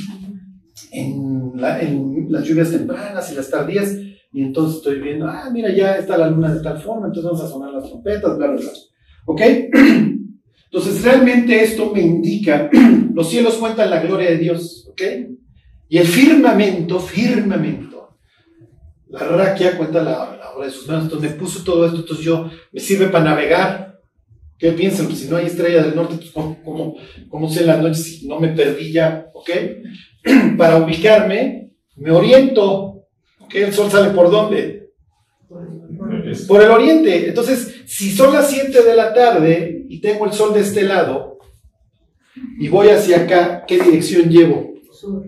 en 0.93 1.53
las 2.31 2.45
lluvias 2.45 2.71
tempranas 2.71 3.31
y 3.31 3.35
las 3.35 3.51
tardías, 3.51 3.95
y 4.33 4.43
entonces 4.43 4.79
estoy 4.79 5.01
viendo, 5.01 5.27
ah, 5.29 5.51
mira, 5.53 5.71
ya 5.73 5.97
está 5.97 6.17
la 6.17 6.29
luna 6.31 6.53
de 6.55 6.61
tal 6.63 6.81
forma, 6.81 7.07
entonces 7.07 7.25
vamos 7.31 7.43
a 7.43 7.49
sonar 7.49 7.73
las 7.73 7.85
trompetas, 7.85 8.37
bla, 8.37 8.47
bla, 8.49 8.61
bla. 8.61 8.71
¿Ok? 9.27 9.41
Entonces, 10.75 11.05
realmente 11.05 11.63
esto 11.63 11.93
me 11.95 12.01
indica, 12.01 12.69
los 13.15 13.31
cielos 13.31 13.55
cuentan 13.55 13.91
la 13.91 14.01
gloria 14.01 14.31
de 14.31 14.39
Dios, 14.39 14.89
¿ok? 14.91 15.03
Y 15.89 15.99
el 15.99 16.07
firmamento, 16.09 16.99
firmamento, 16.99 18.17
la 19.09 19.21
raquia 19.21 19.77
cuenta 19.77 20.03
la, 20.03 20.37
la 20.37 20.51
obra 20.51 20.67
de 20.67 20.73
sus 20.73 20.89
manos, 20.89 21.05
entonces 21.05 21.31
me 21.31 21.37
puso 21.37 21.63
todo 21.63 21.87
esto, 21.87 21.99
entonces 21.99 22.25
yo, 22.25 22.51
me 22.73 22.81
sirve 22.81 23.07
para 23.07 23.27
navegar. 23.27 24.01
¿Qué 24.59 24.73
piensan? 24.73 25.07
Pues 25.07 25.21
si 25.21 25.29
no 25.29 25.37
hay 25.37 25.47
estrella 25.47 25.81
del 25.81 25.95
norte, 25.95 26.17
pues 26.17 26.33
¿cómo, 26.33 26.61
cómo, 26.65 26.97
cómo 27.29 27.49
sé 27.49 27.65
la 27.65 27.77
noche 27.77 28.01
si 28.01 28.27
no 28.27 28.41
me 28.41 28.49
perdí 28.49 28.91
ya, 28.91 29.31
¿ok? 29.33 29.51
para 30.59 30.79
ubicarme, 30.79 31.71
me 31.95 32.11
oriento, 32.11 33.05
¿ok? 33.39 33.55
El 33.55 33.73
sol 33.73 33.93
sale 33.93 34.11
por 34.11 34.29
dónde? 34.29 34.91
Por 36.49 36.65
el 36.65 36.71
oriente. 36.73 37.29
Entonces, 37.29 37.77
si 37.87 38.11
son 38.11 38.33
las 38.33 38.51
7 38.51 38.83
de 38.83 38.97
la 38.97 39.15
tarde 39.15 39.74
y 39.89 40.01
tengo 40.01 40.27
el 40.27 40.33
sol 40.33 40.53
de 40.55 40.61
este 40.61 40.83
lado 40.83 41.39
y 42.59 42.69
voy 42.69 42.89
hacia 42.89 43.23
acá, 43.23 43.65
¿qué 43.67 43.79
dirección 43.79 44.29
llevo? 44.29 44.75
Sur. 44.93 45.25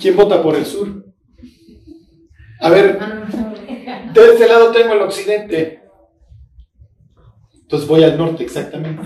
¿Quién 0.00 0.16
vota 0.16 0.42
por 0.42 0.56
el 0.56 0.64
sur? 0.64 1.04
A 2.60 2.70
ver, 2.70 2.98
Ah, 3.00 4.10
de 4.12 4.28
este 4.32 4.48
lado 4.48 4.72
tengo 4.72 4.94
el 4.94 5.02
occidente. 5.02 5.82
Entonces 7.62 7.88
voy 7.88 8.02
al 8.04 8.16
norte, 8.16 8.44
exactamente. 8.44 9.02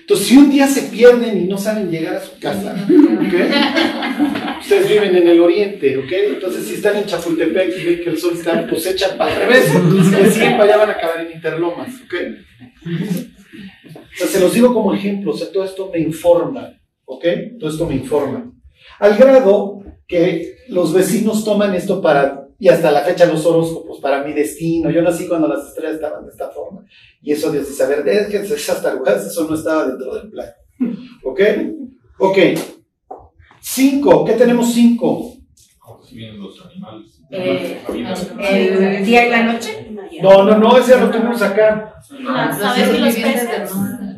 Entonces, 0.00 0.26
si 0.26 0.36
un 0.36 0.50
día 0.50 0.66
se 0.66 0.82
pierden 0.82 1.40
y 1.42 1.46
no 1.46 1.56
saben 1.56 1.90
llegar 1.90 2.16
a 2.16 2.20
su 2.20 2.38
casa, 2.38 2.74
¿ok? 2.74 3.34
Ustedes 4.70 4.88
viven 4.88 5.16
en 5.16 5.26
el 5.26 5.40
oriente, 5.40 5.98
¿ok? 5.98 6.12
Entonces, 6.34 6.64
si 6.64 6.74
están 6.74 6.96
en 6.96 7.04
Chapultepec 7.04 7.76
y 7.76 7.84
ven 7.86 8.04
que 8.04 8.10
el 8.10 8.16
sol 8.16 8.34
está, 8.34 8.68
pues 8.68 8.86
echan 8.86 9.18
para 9.18 9.34
el 9.34 9.40
revés. 9.40 9.64
Si 9.64 10.10
le 10.14 10.30
siguen 10.30 10.52
para 10.52 10.62
allá 10.62 10.76
van 10.76 10.90
a 10.90 10.92
acabar 10.92 11.26
en 11.26 11.32
Interlomas, 11.32 11.88
¿ok? 12.04 12.14
O 12.86 14.16
sea, 14.16 14.26
se 14.28 14.38
los 14.38 14.54
digo 14.54 14.72
como 14.72 14.94
ejemplo, 14.94 15.32
o 15.32 15.36
sea, 15.36 15.50
todo 15.50 15.64
esto 15.64 15.90
me 15.92 15.98
informa, 15.98 16.72
¿ok? 17.04 17.24
Todo 17.58 17.68
esto 17.68 17.84
me 17.84 17.96
informa. 17.96 18.52
Al 19.00 19.16
grado 19.16 19.82
que 20.06 20.54
los 20.68 20.94
vecinos 20.94 21.44
toman 21.44 21.74
esto 21.74 22.00
para, 22.00 22.46
y 22.56 22.68
hasta 22.68 22.92
la 22.92 23.00
fecha 23.00 23.26
los 23.26 23.44
horóscopos, 23.44 23.98
para 23.98 24.22
mi 24.22 24.32
destino. 24.32 24.88
Yo 24.92 25.02
nací 25.02 25.26
cuando 25.26 25.48
las 25.48 25.66
estrellas 25.66 25.96
estaban 25.96 26.24
de 26.24 26.30
esta 26.30 26.48
forma. 26.50 26.86
Y 27.20 27.32
eso 27.32 27.50
ver, 27.50 27.64
es 28.06 28.28
que 28.28 28.36
esas 28.36 28.80
tarugadas, 28.80 29.26
eso 29.26 29.48
no 29.48 29.56
estaba 29.56 29.88
dentro 29.88 30.14
del 30.14 30.30
plan. 30.30 30.46
¿Ok? 31.24 31.40
Ok. 32.20 32.38
Cinco, 33.60 34.24
¿qué 34.24 34.32
tenemos 34.32 34.72
cinco? 34.72 35.34
Sí 36.06 36.16
vienen 36.16 36.40
los 36.40 36.64
animales. 36.64 37.20
Eh. 37.30 37.82
¿El 38.40 39.04
día 39.04 39.26
y 39.26 39.30
la 39.30 39.52
noche? 39.52 39.90
No, 40.22 40.44
no, 40.44 40.58
no, 40.58 40.76
ese 40.76 40.92
ya 40.92 41.00
lo 41.00 41.10
tenemos 41.10 41.40
acá. 41.40 41.94
Ah, 42.26 42.48
Los 42.48 42.58
¿Sabes 42.58 42.88
que 42.88 42.98
los 42.98 43.14
vivientes 43.14 43.48
peces? 43.48 43.76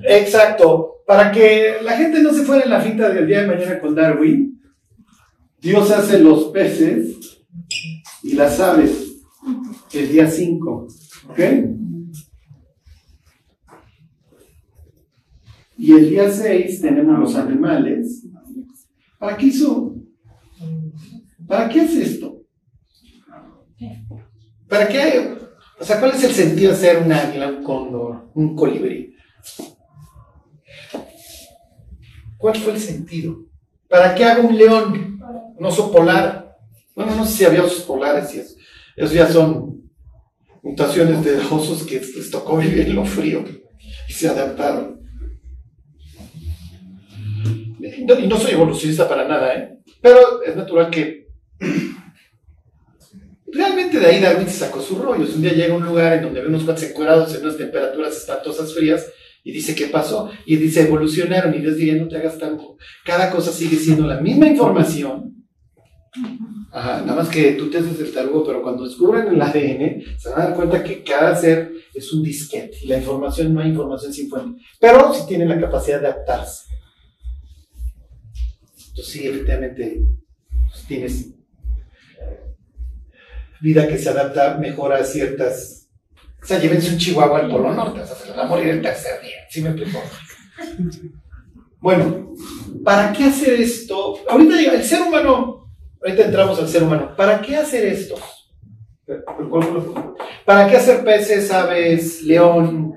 Exacto. 0.09 1.03
Para 1.07 1.31
que 1.31 1.77
la 1.83 1.97
gente 1.97 2.23
no 2.23 2.33
se 2.33 2.45
fuera 2.45 2.65
en 2.65 2.71
la 2.71 2.81
finta 2.81 3.11
del 3.11 3.27
día 3.27 3.43
de 3.43 3.49
mañana 3.49 3.79
con 3.81 3.95
Darwin, 3.95 4.61
Dios 5.61 5.91
hace 5.91 6.19
los 6.19 6.45
peces 6.47 7.43
y 8.23 8.35
las 8.35 8.59
aves 8.61 9.13
el 9.93 10.09
día 10.09 10.27
5. 10.27 10.89
¿Ok? 11.29 11.39
Y 15.79 15.93
el 15.93 16.11
día 16.11 16.31
6 16.31 16.81
tenemos 16.81 17.19
los 17.19 17.35
animales. 17.35 18.25
¿Para 19.23 19.37
qué 19.37 19.47
hizo? 19.47 19.95
¿Para 21.47 21.69
qué 21.69 21.83
hace 21.83 22.03
esto? 22.03 22.43
¿Para 24.69 24.89
qué? 24.89 25.37
O 25.79 25.85
sea, 25.85 26.01
¿cuál 26.01 26.11
es 26.11 26.25
el 26.25 26.33
sentido 26.33 26.73
de 26.73 26.77
ser 26.77 27.05
un 27.05 27.13
águila, 27.13 27.47
un 27.47 27.63
cóndor, 27.63 28.33
un 28.35 28.57
colibrí? 28.57 29.15
¿Cuál 32.37 32.57
fue 32.57 32.73
el 32.73 32.81
sentido? 32.81 33.47
¿Para 33.89 34.13
qué 34.13 34.25
hago 34.25 34.49
un 34.49 34.59
león? 34.59 35.21
Un 35.57 35.67
oso 35.67 35.93
polar. 35.93 36.57
Bueno, 36.97 37.15
no 37.15 37.25
sé 37.25 37.33
si 37.33 37.45
había 37.45 37.63
osos 37.63 37.85
polares 37.85 38.35
y 38.35 38.41
eso. 38.41 38.57
Esos 38.97 39.13
ya 39.13 39.29
son 39.29 39.89
mutaciones 40.65 41.25
de 41.25 41.39
osos 41.39 41.85
que 41.85 42.01
les 42.01 42.29
tocó 42.29 42.57
vivir 42.57 42.89
en 42.89 42.97
lo 42.97 43.05
frío 43.05 43.45
y 44.09 44.13
se 44.13 44.29
adaptaron. 44.29 45.01
No- 48.05 48.19
y 48.19 48.27
no 48.27 48.37
soy 48.39 48.53
evolucionista 48.53 49.09
para 49.09 49.27
nada, 49.27 49.55
¿eh? 49.55 49.79
pero 50.01 50.43
es 50.43 50.55
natural 50.57 50.91
que 50.91 51.29
realmente 53.53 53.99
de 54.01 54.07
ahí 54.07 54.21
Darwin 54.21 54.49
se 54.49 54.59
sacó 54.61 54.81
sus 54.81 54.99
rollos. 54.99 55.35
Un 55.35 55.43
día 55.43 55.53
llega 55.53 55.75
a 55.75 55.77
un 55.77 55.85
lugar 55.85 56.15
en 56.15 56.23
donde 56.25 56.41
ve 56.41 56.49
unos 56.49 56.65
cuantos 56.65 56.85
encuerados 56.85 57.35
en 57.35 57.43
unas 57.43 57.57
temperaturas 57.57 58.17
espantosas 58.17 58.73
frías 58.75 59.07
y 59.45 59.53
dice, 59.53 59.75
¿qué 59.75 59.87
pasó? 59.87 60.31
Y 60.47 60.57
dice, 60.57 60.83
evolucionaron. 60.83 61.55
Y 61.55 61.59
Dios 61.59 61.77
diría, 61.77 61.95
no 62.01 62.09
te 62.09 62.17
hagas 62.17 62.39
tanto. 62.39 62.77
Cada 63.05 63.31
cosa 63.31 63.51
sigue 63.53 63.77
siendo 63.77 64.07
la 64.07 64.21
misma 64.21 64.47
información. 64.47 65.35
Ajá, 66.73 67.01
nada 67.03 67.17
más 67.17 67.29
que 67.29 67.53
tú 67.53 67.69
te 67.69 67.79
haces 67.79 68.01
el 68.01 68.13
tarugo, 68.13 68.45
pero 68.45 68.63
cuando 68.63 68.85
descubren 68.85 69.29
el 69.29 69.43
ADN, 69.43 70.03
se 70.19 70.31
van 70.31 70.41
a 70.41 70.45
dar 70.47 70.55
cuenta 70.55 70.83
que 70.83 71.03
cada 71.03 71.35
ser 71.37 71.71
es 71.93 72.13
un 72.15 72.23
disquete 72.23 72.79
y 72.83 72.87
la 72.87 72.97
información 72.99 73.53
no 73.53 73.61
hay 73.61 73.69
información 73.69 74.13
sin 74.13 74.31
fuente. 74.31 74.63
Pero 74.81 75.13
sí 75.13 75.23
tienen 75.29 75.49
la 75.51 75.61
capacidad 75.61 76.01
de 76.01 76.07
adaptarse. 76.07 76.65
Entonces, 78.93 79.13
sí, 79.13 79.27
efectivamente, 79.27 80.03
pues, 80.69 80.85
tienes 80.87 81.29
vida 83.63 83.89
que 83.89 83.97
se 83.97 84.11
adapta 84.11 84.59
mejor 84.59 84.93
a 84.93 85.03
ciertas. 85.03 85.89
O 86.43 86.45
sea, 86.45 86.59
llévense 86.59 86.91
un 86.91 86.99
chihuahua 86.99 87.39
al 87.41 87.51
Polo 87.51 87.73
Norte, 87.73 88.01
o 88.01 88.07
sea, 88.07 88.17
se 88.17 88.27
les 88.27 88.37
va 88.37 88.43
a 88.43 88.49
morir 88.49 88.69
el 88.69 88.83
tercer 88.83 89.23
día. 89.23 89.37
¿Sí 89.49 89.63
me 89.63 89.71
explico? 89.71 90.03
Bueno, 91.81 92.35
¿para 92.85 93.13
qué 93.13 93.25
hacer 93.25 93.61
esto? 93.61 94.19
Ahorita 94.29 94.57
llega 94.57 94.75
el 94.75 94.85
ser 94.85 95.03
humano, 95.03 95.73
ahorita 96.03 96.27
entramos 96.27 96.59
al 96.59 96.69
ser 96.69 96.83
humano. 96.83 97.15
¿Para 97.17 97.41
qué 97.41 97.57
hacer 97.57 97.87
esto? 97.87 98.17
¿Para 100.45 100.69
qué 100.69 100.77
hacer 100.77 101.03
peces, 101.03 101.51
aves, 101.51 102.23
león? 102.23 102.95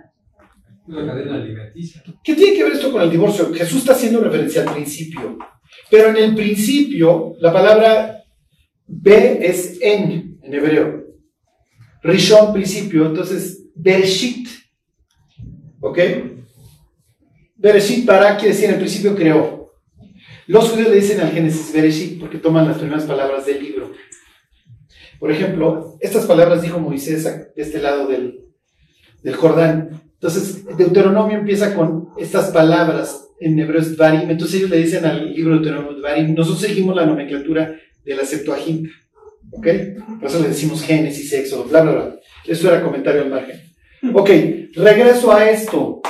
Una 0.88 1.06
cadena 1.06 1.36
alimenticia. 1.36 2.04
¿Qué 2.24 2.36
tiene 2.36 2.58
que 2.58 2.64
ver 2.64 2.74
esto 2.74 2.92
con 2.92 3.02
el 3.02 3.10
divorcio? 3.10 3.54
Jesús 3.54 3.80
está 3.80 3.94
haciendo 3.94 4.20
referencia 4.20 4.64
al 4.64 4.74
principio. 4.74 5.38
Pero 5.90 6.10
en 6.10 6.18
el 6.18 6.36
principio, 6.36 7.36
la 7.40 7.54
palabra 7.54 8.24
B 8.88 9.40
es 9.42 9.80
en, 9.82 10.40
en 10.42 10.54
hebreo. 10.54 11.06
Rishon, 12.04 12.54
principio. 12.54 13.06
Entonces, 13.08 13.64
Bereshit. 13.76 14.48
¿Ok? 15.80 16.00
Bereshit 17.56 18.06
para 18.06 18.36
quiere 18.38 18.54
decir 18.54 18.66
en 18.66 18.76
el 18.76 18.80
principio 18.80 19.16
creó. 19.16 19.72
Los 20.48 20.70
judíos 20.70 20.90
le 20.90 20.98
dicen 20.98 21.20
al 21.22 21.32
Génesis 21.32 21.74
Bereshit 21.74 22.20
porque 22.20 22.38
toman 22.38 22.68
las 22.68 22.78
primeras 22.78 23.06
palabras 23.06 23.46
del 23.46 23.64
libro. 23.64 23.92
Por 25.20 25.32
ejemplo, 25.32 25.98
estas 26.02 26.26
palabras 26.26 26.62
dijo 26.62 26.80
Moisés 26.80 27.24
de 27.24 27.62
este 27.62 27.80
lado 27.80 28.08
del, 28.08 28.46
del 29.24 29.36
Jordán. 29.36 30.04
Entonces, 30.14 30.66
Deuteronomio 30.78 31.40
empieza 31.40 31.74
con 31.74 32.10
estas 32.18 32.52
palabras 32.52 33.25
en 33.40 33.60
hebreo 33.60 33.82
es. 33.82 33.98
Entonces 34.00 34.56
ellos 34.56 34.70
le 34.70 34.78
dicen 34.78 35.06
al 35.06 35.34
libro 35.34 35.54
de 35.54 35.60
Deuteronomio 35.60 36.00
Dvarim. 36.00 36.34
Nosotros 36.34 36.62
seguimos 36.62 36.96
la 36.96 37.06
nomenclatura 37.06 37.76
de 38.04 38.16
la 38.16 38.26
Septuaginta. 38.26 38.90
¿Ok? 39.52 39.68
Por 40.20 40.30
eso 40.30 40.42
le 40.42 40.50
decimos 40.50 40.84
Génesis, 40.84 41.32
Éxodo, 41.34 41.66
bla, 41.66 41.82
bla, 41.82 41.92
bla. 41.92 42.16
Eso 42.46 42.68
era 42.68 42.84
comentario 42.84 43.22
al 43.22 43.30
margen. 43.30 43.62
Ok, 44.14 44.30
regreso 44.74 45.32
a 45.32 45.50
esto. 45.50 46.02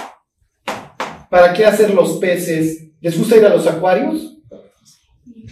¿Para 1.29 1.53
qué 1.53 1.65
hacer 1.65 1.93
los 1.93 2.17
peces? 2.17 2.89
¿Les 3.01 3.17
gusta 3.17 3.37
ir 3.37 3.45
a 3.45 3.49
los 3.49 3.67
acuarios? 3.67 4.37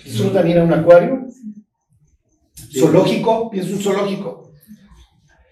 ¿Les 0.06 0.18
gusta 0.22 0.40
también 0.40 0.60
a 0.60 0.64
un 0.64 0.74
acuario? 0.74 1.28
Zoológico, 2.78 3.50
piensa 3.50 3.74
un 3.74 3.82
zoológico. 3.82 4.52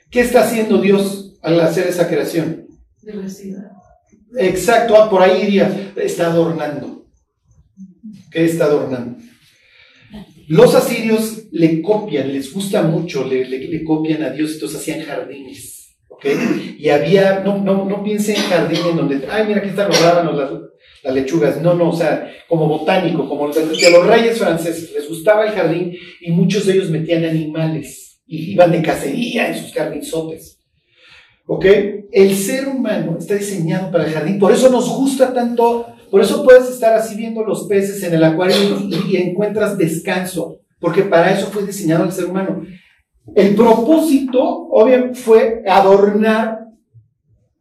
¿Qué 0.10 0.22
está 0.22 0.44
haciendo 0.44 0.82
Dios 0.82 1.38
al 1.42 1.60
hacer 1.62 1.88
esa 1.88 2.08
creación? 2.08 2.68
Diversidad. 3.02 3.72
Exacto, 4.38 4.96
ah, 4.96 5.10
por 5.10 5.22
ahí 5.22 5.44
iría. 5.44 5.92
Está 5.96 6.28
adornando. 6.32 7.06
¿Qué 8.32 8.46
está 8.46 8.66
adornando? 8.66 9.18
Los 10.48 10.76
asirios 10.76 11.44
le 11.52 11.82
copian, 11.82 12.32
les 12.34 12.54
gusta 12.54 12.82
mucho, 12.84 13.26
le, 13.26 13.46
le- 13.48 13.84
copian 13.84 14.24
a 14.24 14.32
Dios, 14.32 14.54
entonces 14.54 14.80
hacían 14.80 15.02
jardines. 15.04 15.96
¿Ok? 16.10 16.26
Y 16.78 16.90
había, 16.90 17.40
no, 17.40 17.58
no, 17.58 17.86
no 17.86 18.04
piensen 18.04 18.36
en 18.36 18.42
jardín 18.44 18.80
en 18.90 18.98
donde, 18.98 19.28
ay, 19.30 19.48
mira, 19.48 19.60
aquí 19.60 19.70
están 19.70 19.88
los 19.88 20.02
rábanos, 20.02 20.38
las, 20.38 20.52
las 21.04 21.14
lechugas. 21.16 21.62
No, 21.62 21.74
no, 21.74 21.90
o 21.90 21.96
sea, 21.96 22.32
como 22.48 22.68
botánico, 22.68 23.28
como 23.28 23.48
los 23.48 23.56
de 23.56 23.92
los 23.92 24.06
reyes 24.06 24.38
franceses, 24.38 24.92
les 24.94 25.08
gustaba 25.08 25.46
el 25.46 25.52
jardín 25.54 25.94
y 26.20 26.32
muchos 26.32 26.66
de 26.66 26.74
ellos 26.74 26.90
metían 26.90 27.24
animales 27.26 28.22
y 28.28 28.52
iban 28.52 28.72
de 28.72 28.82
cacería 28.82 29.48
en 29.50 29.62
sus 29.62 29.74
jardinzotes. 29.74 30.60
¿Ok? 31.48 31.66
El 32.12 32.36
ser 32.36 32.68
humano 32.68 33.18
está 33.18 33.36
diseñado 33.36 33.92
para 33.92 34.06
el 34.06 34.12
jardín, 34.14 34.40
por 34.40 34.52
eso 34.52 34.70
nos 34.70 34.90
gusta 34.90 35.34
tanto, 35.34 35.88
por 36.10 36.22
eso 36.22 36.44
puedes 36.44 36.70
estar 36.70 36.94
así 36.94 37.16
viendo 37.16 37.44
los 37.44 37.68
peces 37.68 38.04
en 38.04 38.14
el 38.14 38.24
acuario 38.24 38.56
y, 39.08 39.16
encuentras 39.18 39.78
descanso, 39.78 40.60
porque 40.80 41.04
para 41.04 41.32
eso 41.32 41.48
fue 41.48 41.66
diseñado 41.66 42.04
el 42.04 42.12
ser 42.12 42.26
humano. 42.26 42.64
El 43.36 43.56
propósito, 43.56 44.42
obviamente, 44.72 45.20
fue 45.20 45.64
adornar 45.68 46.68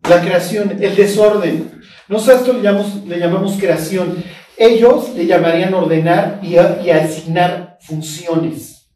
la 0.09 0.21
creación, 0.21 0.77
el 0.81 0.97
desorden. 0.97 1.71
Nosotros 2.09 2.40
esto 2.40 2.53
le 2.55 2.62
llamamos, 2.62 3.07
le 3.07 3.19
llamamos 3.19 3.57
creación. 3.59 4.25
Ellos 4.57 5.14
le 5.14 5.27
llamarían 5.27 5.75
ordenar 5.75 6.40
y, 6.43 6.55
y 6.55 6.90
asignar 6.90 7.79
funciones. 7.81 8.88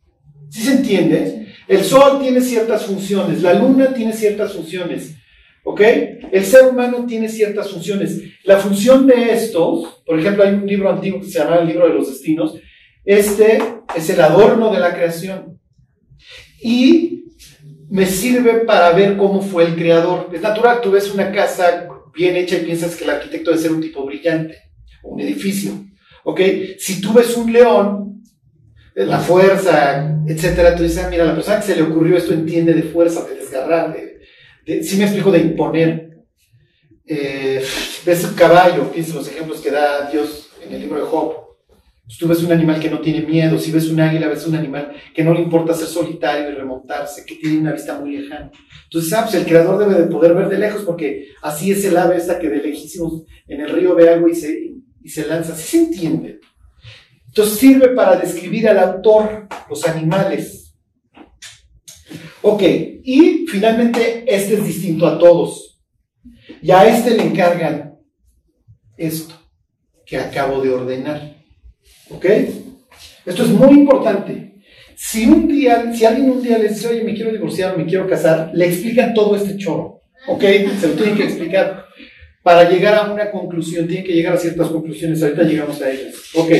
¿Sí 0.50 0.62
se 0.62 0.72
entiende? 0.72 1.43
El 1.66 1.82
sol 1.82 2.20
tiene 2.20 2.40
ciertas 2.40 2.84
funciones, 2.84 3.42
la 3.42 3.54
luna 3.54 3.94
tiene 3.94 4.12
ciertas 4.12 4.52
funciones, 4.52 5.14
¿ok? 5.64 5.80
El 6.32 6.44
ser 6.44 6.66
humano 6.66 7.06
tiene 7.06 7.28
ciertas 7.28 7.70
funciones. 7.70 8.20
La 8.44 8.58
función 8.58 9.06
de 9.06 9.32
estos, 9.32 10.02
por 10.04 10.18
ejemplo, 10.18 10.44
hay 10.44 10.54
un 10.54 10.66
libro 10.66 10.90
antiguo 10.90 11.20
que 11.20 11.26
se 11.26 11.38
llama 11.38 11.56
el 11.56 11.68
libro 11.68 11.88
de 11.88 11.94
los 11.94 12.08
destinos, 12.08 12.54
este 13.04 13.58
es 13.94 14.10
el 14.10 14.20
adorno 14.20 14.72
de 14.72 14.80
la 14.80 14.94
creación. 14.94 15.58
Y 16.60 17.24
me 17.90 18.06
sirve 18.06 18.60
para 18.60 18.90
ver 18.92 19.16
cómo 19.16 19.42
fue 19.42 19.64
el 19.64 19.74
creador. 19.74 20.30
Es 20.32 20.40
natural, 20.40 20.80
tú 20.80 20.90
ves 20.90 21.12
una 21.12 21.30
casa 21.30 21.88
bien 22.14 22.36
hecha 22.36 22.56
y 22.56 22.64
piensas 22.64 22.96
que 22.96 23.04
el 23.04 23.10
arquitecto 23.10 23.50
debe 23.50 23.62
ser 23.62 23.72
un 23.72 23.80
tipo 23.80 24.04
brillante, 24.04 24.56
un 25.02 25.20
edificio, 25.20 25.72
¿ok? 26.24 26.40
Si 26.78 27.00
tú 27.00 27.12
ves 27.12 27.36
un 27.36 27.52
león, 27.52 28.13
la 28.94 29.18
fuerza, 29.18 30.18
etcétera, 30.26 30.76
tú 30.76 30.82
dices, 30.84 31.02
ah, 31.04 31.08
mira, 31.10 31.24
la 31.24 31.34
persona 31.34 31.58
que 31.58 31.66
se 31.66 31.76
le 31.76 31.82
ocurrió 31.82 32.16
esto 32.16 32.32
entiende 32.32 32.72
de 32.74 32.82
fuerza, 32.84 33.24
de 33.26 33.34
desgarrar, 33.36 33.92
de, 33.92 34.20
de- 34.66 34.82
sí 34.84 34.96
me 34.96 35.04
explico, 35.04 35.30
de 35.32 35.40
imponer. 35.40 36.10
Eh, 37.06 37.62
ves 38.06 38.24
un 38.24 38.34
caballo, 38.34 38.90
piensa 38.90 39.10
en 39.12 39.16
los 39.18 39.28
ejemplos 39.28 39.60
que 39.60 39.70
da 39.70 40.10
Dios 40.10 40.48
en 40.66 40.74
el 40.74 40.80
libro 40.80 40.98
de 41.00 41.06
Job. 41.06 41.34
Pues 42.06 42.18
tú 42.18 42.28
ves 42.28 42.42
un 42.42 42.52
animal 42.52 42.78
que 42.80 42.90
no 42.90 43.00
tiene 43.00 43.22
miedo, 43.26 43.58
si 43.58 43.72
ves 43.72 43.88
un 43.88 43.98
águila, 44.00 44.28
ves 44.28 44.46
un 44.46 44.54
animal 44.54 44.92
que 45.14 45.24
no 45.24 45.32
le 45.32 45.40
importa 45.40 45.72
ser 45.74 45.86
solitario 45.86 46.50
y 46.50 46.54
remontarse, 46.54 47.24
que 47.24 47.36
tiene 47.36 47.58
una 47.58 47.72
vista 47.72 47.98
muy 47.98 48.16
lejana. 48.18 48.50
Entonces, 48.84 49.12
ah, 49.14 49.22
pues 49.22 49.34
el 49.36 49.46
creador 49.46 49.78
debe 49.78 50.00
de 50.02 50.06
poder 50.08 50.34
ver 50.34 50.48
de 50.48 50.58
lejos, 50.58 50.82
porque 50.82 51.28
así 51.42 51.72
es 51.72 51.84
el 51.86 51.96
ave 51.96 52.16
esta 52.16 52.38
que 52.38 52.48
de 52.50 52.58
lejísimos 52.58 53.24
en 53.48 53.60
el 53.62 53.70
río 53.70 53.94
ve 53.94 54.08
algo 54.10 54.28
y 54.28 54.34
se, 54.34 54.72
y 55.02 55.08
se 55.08 55.26
lanza. 55.26 55.54
¿Sí 55.56 55.62
se 55.78 55.84
entiende? 55.84 56.40
Entonces 57.36 57.58
sirve 57.58 57.88
para 57.88 58.14
describir 58.14 58.68
al 58.68 58.78
autor, 58.78 59.48
los 59.68 59.84
animales. 59.88 60.76
Ok, 62.42 62.62
y 63.02 63.44
finalmente 63.48 64.24
este 64.24 64.54
es 64.54 64.64
distinto 64.64 65.04
a 65.04 65.18
todos. 65.18 65.82
Y 66.62 66.70
a 66.70 66.86
este 66.86 67.16
le 67.16 67.24
encargan 67.24 67.98
esto 68.96 69.34
que 70.06 70.16
acabo 70.16 70.60
de 70.60 70.70
ordenar. 70.70 71.38
¿Ok? 72.10 72.24
Esto 73.26 73.42
es 73.42 73.48
muy 73.48 73.78
importante. 73.80 74.62
Si 74.94 75.26
un 75.26 75.48
día, 75.48 75.92
si 75.92 76.04
alguien 76.04 76.30
un 76.30 76.40
día 76.40 76.56
les 76.58 76.74
dice, 76.76 76.86
oye, 76.86 77.02
me 77.02 77.14
quiero 77.14 77.32
divorciar 77.32 77.74
o 77.74 77.78
me 77.78 77.86
quiero 77.86 78.06
casar, 78.06 78.52
le 78.54 78.66
explican 78.68 79.12
todo 79.12 79.34
este 79.34 79.56
choro. 79.56 80.02
¿Ok? 80.28 80.44
Se 80.78 80.86
lo 80.86 80.94
tienen 80.94 81.16
que 81.16 81.24
explicar. 81.24 81.86
Para 82.44 82.70
llegar 82.70 82.94
a 82.94 83.12
una 83.12 83.32
conclusión, 83.32 83.88
tienen 83.88 84.06
que 84.06 84.12
llegar 84.12 84.34
a 84.34 84.38
ciertas 84.38 84.68
conclusiones. 84.68 85.20
Ahorita 85.20 85.42
llegamos 85.42 85.82
a 85.82 85.90
ellas. 85.90 86.14
Ok. 86.34 86.52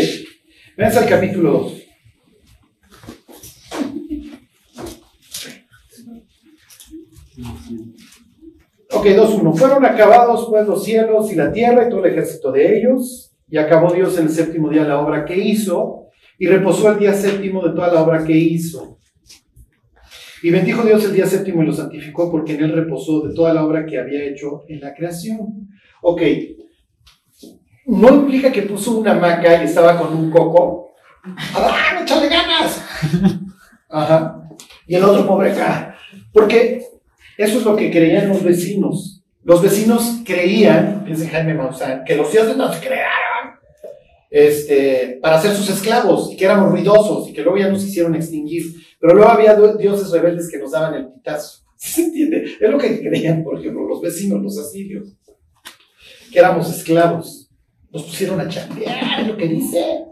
Vean 0.77 0.97
al 0.97 1.09
capítulo 1.09 1.53
2. 1.53 1.83
Ok, 8.91 9.07
2.1. 9.07 9.57
Fueron 9.57 9.85
acabados 9.85 10.47
pues 10.49 10.67
los 10.67 10.83
cielos 10.83 11.31
y 11.33 11.37
la 11.37 11.53
tierra 11.53 11.87
y 11.87 11.91
todo 11.91 12.05
el 12.05 12.13
ejército 12.13 12.51
de 12.51 12.79
ellos, 12.79 13.37
y 13.49 13.59
acabó 13.59 13.93
Dios 13.93 14.19
en 14.19 14.25
el 14.25 14.31
séptimo 14.31 14.69
día 14.69 14.85
la 14.85 15.01
obra 15.01 15.25
que 15.25 15.37
hizo, 15.37 16.09
y 16.39 16.47
reposó 16.47 16.91
el 16.91 16.99
día 16.99 17.15
séptimo 17.15 17.65
de 17.65 17.75
toda 17.75 17.93
la 17.93 18.03
obra 18.03 18.25
que 18.25 18.37
hizo. 18.37 18.99
Y 20.43 20.51
bendijo 20.51 20.83
Dios 20.83 21.05
el 21.05 21.15
día 21.15 21.27
séptimo 21.27 21.63
y 21.63 21.67
lo 21.67 21.73
santificó 21.73 22.31
porque 22.31 22.55
en 22.55 22.65
él 22.65 22.73
reposó 22.73 23.27
de 23.27 23.35
toda 23.35 23.55
la 23.55 23.65
obra 23.65 23.87
que 23.87 23.99
había 23.99 24.25
hecho 24.25 24.63
en 24.69 24.81
la 24.81 24.93
creación. 24.93 25.69
Ok, 26.03 26.21
no 27.87 28.09
implica 28.09 28.51
que 28.51 28.63
puso 28.63 28.99
una 28.99 29.13
hamaca 29.13 29.63
y 29.63 29.67
estaba 29.67 29.99
con 29.99 30.15
un 30.15 30.31
coco. 30.31 30.95
¡Adán, 31.55 32.03
échale 32.03 32.29
ganas! 32.29 32.83
Ajá. 33.89 34.49
Y 34.87 34.95
el 34.95 35.05
otro 35.05 35.27
pobre 35.27 35.53
acá. 35.53 35.97
Porque 36.33 36.83
eso 37.37 37.59
es 37.59 37.65
lo 37.65 37.77
que 37.77 37.91
creían 37.91 38.29
los 38.29 38.43
vecinos. 38.43 39.23
Los 39.43 39.63
vecinos 39.63 40.21
creían, 40.25 41.05
piensa 41.05 41.29
Jaime 41.29 41.55
Maussan, 41.55 42.05
que 42.05 42.17
los 42.17 42.33
dioses 42.33 42.57
nos 42.57 42.77
crearon. 42.77 43.59
este, 44.31 45.19
para 45.23 45.41
ser 45.41 45.53
sus 45.55 45.71
esclavos 45.71 46.33
y 46.33 46.37
que 46.37 46.45
éramos 46.45 46.71
ruidosos 46.71 47.29
y 47.29 47.33
que 47.33 47.43
luego 47.43 47.59
ya 47.59 47.69
nos 47.69 47.85
hicieron 47.85 48.15
extinguir. 48.15 48.65
Pero 48.99 49.15
luego 49.15 49.31
había 49.31 49.55
dioses 49.55 50.11
rebeldes 50.11 50.51
que 50.51 50.59
nos 50.59 50.73
daban 50.73 50.95
el 50.95 51.13
pitazo. 51.13 51.63
¿Sí 51.77 51.93
se 51.93 52.05
entiende? 52.07 52.45
Es 52.61 52.71
lo 52.71 52.79
que 52.79 53.01
creían, 53.01 53.45
por 53.45 53.61
ejemplo, 53.61 53.87
los 53.87 54.01
vecinos, 54.01 54.43
los 54.43 54.59
asirios, 54.59 55.09
que 56.33 56.39
éramos 56.39 56.69
esclavos. 56.75 57.44
Nos 57.95 58.03
pusieron 58.03 58.41
a 58.41 58.49
chambear, 58.49 59.27
lo 59.27 59.37
que 59.37 59.49
dice. 59.49 60.05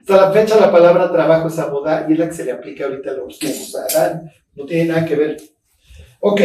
Hasta 0.00 0.16
la 0.16 0.32
fecha 0.32 0.58
la 0.58 0.72
palabra 0.72 1.12
trabajo 1.12 1.48
es 1.48 1.58
abodar 1.58 2.06
y 2.08 2.14
es 2.14 2.18
la 2.18 2.28
que 2.28 2.34
se 2.34 2.44
le 2.46 2.52
aplica 2.52 2.86
ahorita 2.86 3.10
a 3.10 3.14
los 3.14 3.40
nuevos 3.42 3.76
Adán. 3.76 4.22
No 4.56 4.64
tiene 4.64 4.86
nada 4.86 5.04
que 5.04 5.14
ver. 5.14 5.36
Ok. 6.20 6.40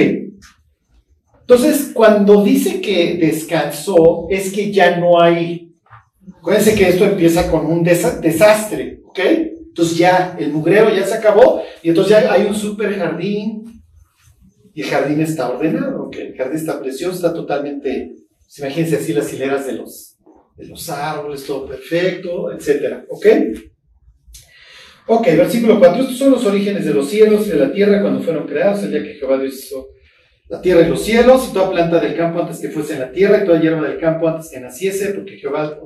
Entonces, 1.41 1.91
cuando 1.93 2.43
dice 2.43 2.81
que 2.81 3.17
descansó, 3.17 4.27
es 4.29 4.51
que 4.51 4.71
ya 4.71 4.97
no 4.97 5.21
hay. 5.21 5.73
Acuérdense 6.39 6.75
que 6.75 6.89
esto 6.89 7.05
empieza 7.05 7.49
con 7.49 7.65
un 7.65 7.83
desa- 7.85 8.19
desastre, 8.19 9.01
¿ok? 9.05 9.19
Entonces 9.67 9.97
ya 9.97 10.35
el 10.39 10.51
mugrero 10.51 10.89
ya 10.93 11.05
se 11.05 11.13
acabó 11.15 11.61
y 11.83 11.89
entonces 11.89 12.11
ya 12.19 12.31
hay 12.31 12.45
un 12.45 12.55
super 12.55 12.97
jardín 12.97 13.81
y 14.73 14.81
el 14.81 14.87
jardín 14.87 15.21
está 15.21 15.49
ordenado, 15.49 16.03
¿ok? 16.03 16.15
El 16.17 16.35
jardín 16.35 16.57
está 16.57 16.79
precioso, 16.79 17.15
está 17.15 17.33
totalmente, 17.33 18.15
pues, 18.43 18.59
imagínense 18.59 18.95
así 18.97 19.13
las 19.13 19.31
hileras 19.33 19.65
de 19.67 19.73
los, 19.73 20.14
de 20.55 20.67
los 20.67 20.89
árboles, 20.89 21.45
todo 21.45 21.67
perfecto, 21.67 22.51
etcétera, 22.51 23.05
¿ok? 23.09 23.25
Ok, 25.07 25.25
versículo 25.27 25.77
4. 25.79 26.01
Estos 26.01 26.17
son 26.17 26.31
los 26.31 26.45
orígenes 26.45 26.85
de 26.85 26.93
los 26.93 27.07
cielos 27.07 27.45
y 27.47 27.51
de 27.51 27.57
la 27.57 27.71
tierra 27.71 28.01
cuando 28.01 28.21
fueron 28.21 28.47
creados, 28.47 28.83
el 28.83 28.91
día 28.91 29.03
que 29.03 29.13
Jehová 29.15 29.37
Dios 29.37 29.53
hizo 29.53 29.89
la 30.47 30.61
tierra 30.61 30.81
y 30.81 30.89
los 30.89 31.01
cielos, 31.01 31.47
y 31.49 31.53
toda 31.53 31.71
planta 31.71 31.99
del 31.99 32.15
campo 32.15 32.39
antes 32.39 32.59
que 32.59 32.69
fuese 32.69 32.93
en 32.93 32.99
la 33.01 33.11
tierra, 33.11 33.41
y 33.41 33.45
toda 33.45 33.59
hierba 33.59 33.87
del 33.87 33.99
campo 33.99 34.27
antes 34.27 34.49
que 34.49 34.59
naciese, 34.59 35.13
porque 35.13 35.37
Jehová 35.37 35.77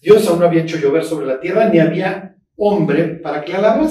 Dios 0.00 0.26
aún 0.26 0.40
no 0.40 0.46
había 0.46 0.62
hecho 0.62 0.78
llover 0.78 1.04
sobre 1.04 1.26
la 1.26 1.40
tierra, 1.40 1.68
ni 1.68 1.78
había 1.78 2.36
hombre 2.56 3.04
para 3.22 3.44
que 3.44 3.52
la 3.52 3.88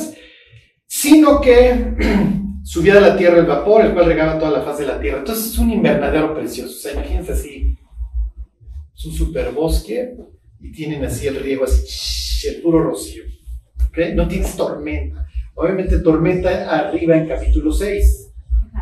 sino 0.85 1.39
que 1.39 1.93
subía 2.63 2.95
de 2.95 3.01
la 3.01 3.17
tierra 3.17 3.39
el 3.39 3.45
vapor, 3.45 3.85
el 3.85 3.93
cual 3.93 4.07
regaba 4.07 4.39
toda 4.39 4.51
la 4.51 4.61
faz 4.61 4.79
de 4.79 4.87
la 4.87 4.99
tierra. 4.99 5.19
Entonces 5.19 5.53
es 5.53 5.57
un 5.57 5.71
invernadero 5.71 6.33
precioso. 6.33 6.71
O 6.71 6.79
sea, 6.79 6.93
imagínense 6.93 7.31
así, 7.31 7.77
es 8.99 9.05
un 9.05 9.13
super 9.13 9.51
bosque 9.53 10.13
y 10.59 10.73
tienen 10.73 11.05
así 11.05 11.25
el 11.25 11.37
riego, 11.37 11.63
así, 11.63 12.49
el 12.49 12.61
puro 12.61 12.83
rocío. 12.83 13.23
¿ok? 13.87 14.13
No 14.13 14.27
tienes 14.27 14.57
tormenta. 14.57 15.25
Obviamente 15.55 15.99
tormenta 15.99 16.69
arriba 16.69 17.15
en 17.15 17.25
capítulo 17.25 17.71
6. 17.71 18.33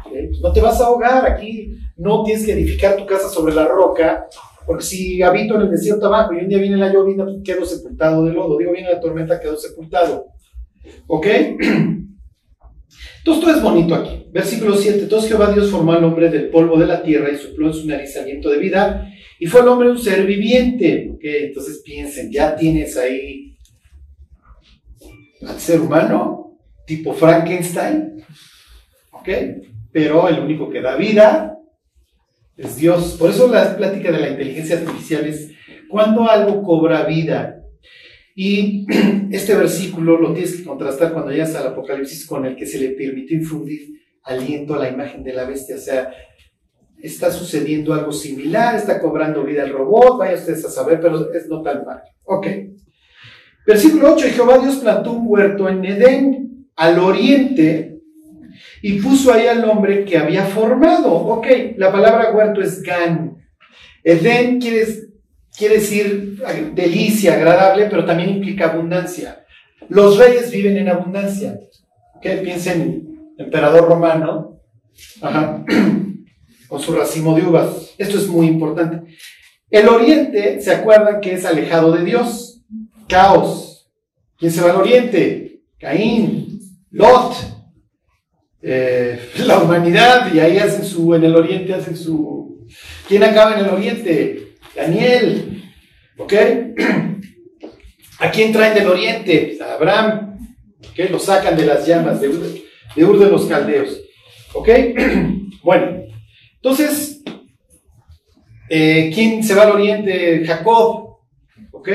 ¿ok? 0.06 0.12
Pues 0.12 0.42
no 0.42 0.52
te 0.52 0.62
vas 0.62 0.82
a 0.82 0.86
ahogar 0.86 1.32
aquí, 1.32 1.78
no 1.98 2.24
tienes 2.24 2.44
que 2.46 2.54
edificar 2.54 2.96
tu 2.96 3.06
casa 3.06 3.30
sobre 3.30 3.54
la 3.54 3.68
roca, 3.68 4.26
porque 4.66 4.84
si 4.84 5.22
habito 5.22 5.54
en 5.54 5.62
el 5.62 5.72
desierto 5.72 6.08
abajo 6.08 6.34
y 6.34 6.38
un 6.38 6.50
día 6.50 6.58
viene 6.58 6.78
la 6.78 6.92
llovina, 6.92 7.24
pues 7.24 7.38
quedo 7.44 7.64
sepultado 7.64 8.26
de 8.26 8.34
lodo. 8.34 8.58
Digo, 8.58 8.72
viene 8.72 8.92
la 8.92 9.00
tormenta, 9.00 9.40
quedo 9.40 9.56
sepultado. 9.56 10.26
¿Ok? 11.06 11.28
Entonces 13.20 13.44
todo 13.44 13.52
es 13.52 13.62
bonito 13.62 13.94
aquí. 13.94 14.26
Versículo 14.32 14.76
7. 14.76 15.04
Entonces 15.04 15.30
Jehová 15.30 15.54
Dios 15.54 15.70
formó 15.70 15.92
al 15.92 16.04
hombre 16.04 16.32
del 16.32 16.50
polvo 16.50 16.80
de 16.80 16.88
la 16.88 17.04
tierra 17.04 17.30
y 17.30 17.38
sopló 17.38 17.68
en 17.68 17.74
su 17.74 17.86
nariz 17.86 18.18
aliento 18.18 18.50
de 18.50 18.58
vida 18.58 19.14
y 19.40 19.46
fue 19.48 19.62
el 19.62 19.68
hombre 19.68 19.90
un 19.90 20.00
ser 20.00 20.26
viviente. 20.26 21.12
¿Ok? 21.14 21.22
Entonces 21.24 21.82
piensen, 21.84 22.32
ya 22.32 22.56
tienes 22.56 22.98
ahí 22.98 23.58
al 25.46 25.60
ser 25.60 25.82
humano, 25.82 26.58
tipo 26.86 27.14
Frankenstein. 27.14 28.24
¿Ok? 29.12 29.30
Pero 29.92 30.28
el 30.28 30.40
único 30.40 30.70
que 30.70 30.82
da 30.82 30.96
vida 30.96 31.58
es 32.56 32.78
Dios. 32.78 33.16
Por 33.20 33.30
eso 33.30 33.48
la 33.48 33.78
plática 33.78 34.12
de 34.12 34.20
la 34.20 34.30
inteligencia 34.30 34.78
artificial 34.78 35.26
es 35.26 35.52
cuando 35.88 36.30
algo 36.30 36.64
cobra 36.64 37.06
vida. 37.06 37.64
Y 38.36 38.86
este 39.32 39.56
versículo 39.56 40.20
lo 40.20 40.34
tienes 40.34 40.58
que 40.58 40.64
contrastar 40.64 41.14
cuando 41.14 41.32
llegas 41.32 41.56
al 41.56 41.68
Apocalipsis 41.68 42.26
con 42.26 42.46
el 42.46 42.56
que 42.56 42.66
se 42.66 42.80
le 42.80 42.90
permitió 42.90 43.38
infundir 43.38 43.98
aliento 44.24 44.76
a 44.76 44.80
la 44.80 44.90
imagen 44.90 45.24
de 45.24 45.34
la 45.34 45.46
bestia. 45.46 45.76
O 45.76 45.80
sea, 45.80 46.12
está 47.02 47.32
sucediendo 47.32 47.94
algo 47.94 48.12
similar, 48.12 48.76
está 48.76 49.00
cobrando 49.00 49.44
vida 49.44 49.64
el 49.64 49.74
robot, 49.74 50.20
vaya 50.20 50.36
ustedes 50.36 50.66
a 50.66 50.70
saber, 50.70 51.00
pero 51.00 51.32
es 51.34 51.48
no 51.48 51.62
tan 51.62 51.86
mal. 51.86 52.02
Ok. 52.24 52.48
Versículo 53.66 54.14
8, 54.14 54.28
y 54.28 54.32
Jehová 54.32 54.60
Dios 54.60 54.78
plantó 54.78 55.12
un 55.12 55.26
huerto 55.28 55.68
en 55.68 55.84
Edén, 55.84 56.68
al 56.76 57.00
oriente, 57.00 58.00
y 58.82 59.02
puso 59.02 59.34
ahí 59.34 59.48
al 59.48 59.64
hombre 59.66 60.06
que 60.06 60.18
había 60.18 60.46
formado. 60.46 61.14
Ok, 61.14 61.48
la 61.78 61.92
palabra 61.92 62.32
huerto 62.34 62.62
es 62.62 62.82
gan. 62.82 63.38
Edén 64.04 64.60
quiere, 64.60 64.86
quiere 65.58 65.76
decir 65.76 66.42
delicia, 66.74 67.34
agradable, 67.34 67.88
pero 67.90 68.06
también 68.06 68.30
implica 68.30 68.70
abundancia. 68.70 69.44
Los 69.90 70.18
reyes 70.18 70.52
viven 70.52 70.78
en 70.78 70.90
abundancia. 70.90 71.60
Ok, 72.16 72.26
piensen, 72.44 73.34
emperador 73.38 73.88
romano, 73.88 74.62
ajá, 75.22 75.64
con 76.68 76.82
su 76.82 76.94
racimo 76.94 77.36
de 77.36 77.46
uvas. 77.46 77.94
Esto 77.98 78.18
es 78.18 78.28
muy 78.28 78.48
importante. 78.48 79.14
El 79.70 79.88
oriente, 79.90 80.62
¿se 80.62 80.74
acuerdan 80.74 81.20
que 81.22 81.34
es 81.34 81.46
alejado 81.46 81.92
de 81.92 82.04
Dios? 82.04 82.62
Caos. 83.08 83.90
¿Quién 84.38 84.52
se 84.52 84.62
va 84.62 84.72
al 84.72 84.78
oriente? 84.78 85.62
Caín, 85.80 86.60
Lot, 86.92 87.36
eh, 88.62 89.20
la 89.46 89.60
humanidad, 89.60 90.34
y 90.34 90.40
ahí 90.40 90.58
hacen 90.58 90.86
su, 90.86 91.14
en 91.14 91.24
el 91.24 91.36
oriente 91.36 91.74
hacen 91.74 91.96
su... 91.96 92.66
¿Quién 93.08 93.24
acaba 93.24 93.54
en 93.58 93.66
el 93.66 93.72
oriente? 93.72 94.56
Daniel, 94.76 95.64
¿ok? 96.18 96.34
¿A 98.20 98.32
quién 98.32 98.52
traen 98.52 98.74
del 98.74 98.88
oriente? 98.88 99.58
A 99.62 99.74
Abraham, 99.76 100.40
¿ok? 100.80 101.10
Lo 101.10 101.20
sacan 101.20 101.56
de 101.56 101.66
las 101.66 101.86
llamas 101.88 102.20
de 102.20 102.30
Ur 102.30 102.42
de, 102.96 103.06
Ur 103.06 103.20
de 103.20 103.30
los 103.30 103.46
Caldeos, 103.46 104.02
¿ok? 104.54 104.70
Bueno, 105.64 106.07
entonces, 106.62 107.24
eh, 108.70 109.12
¿quién 109.14 109.44
se 109.44 109.56
va 109.56 109.64
al 109.64 109.72
oriente? 109.72 110.46
Jacob, 110.46 111.20
¿ok? 111.72 111.90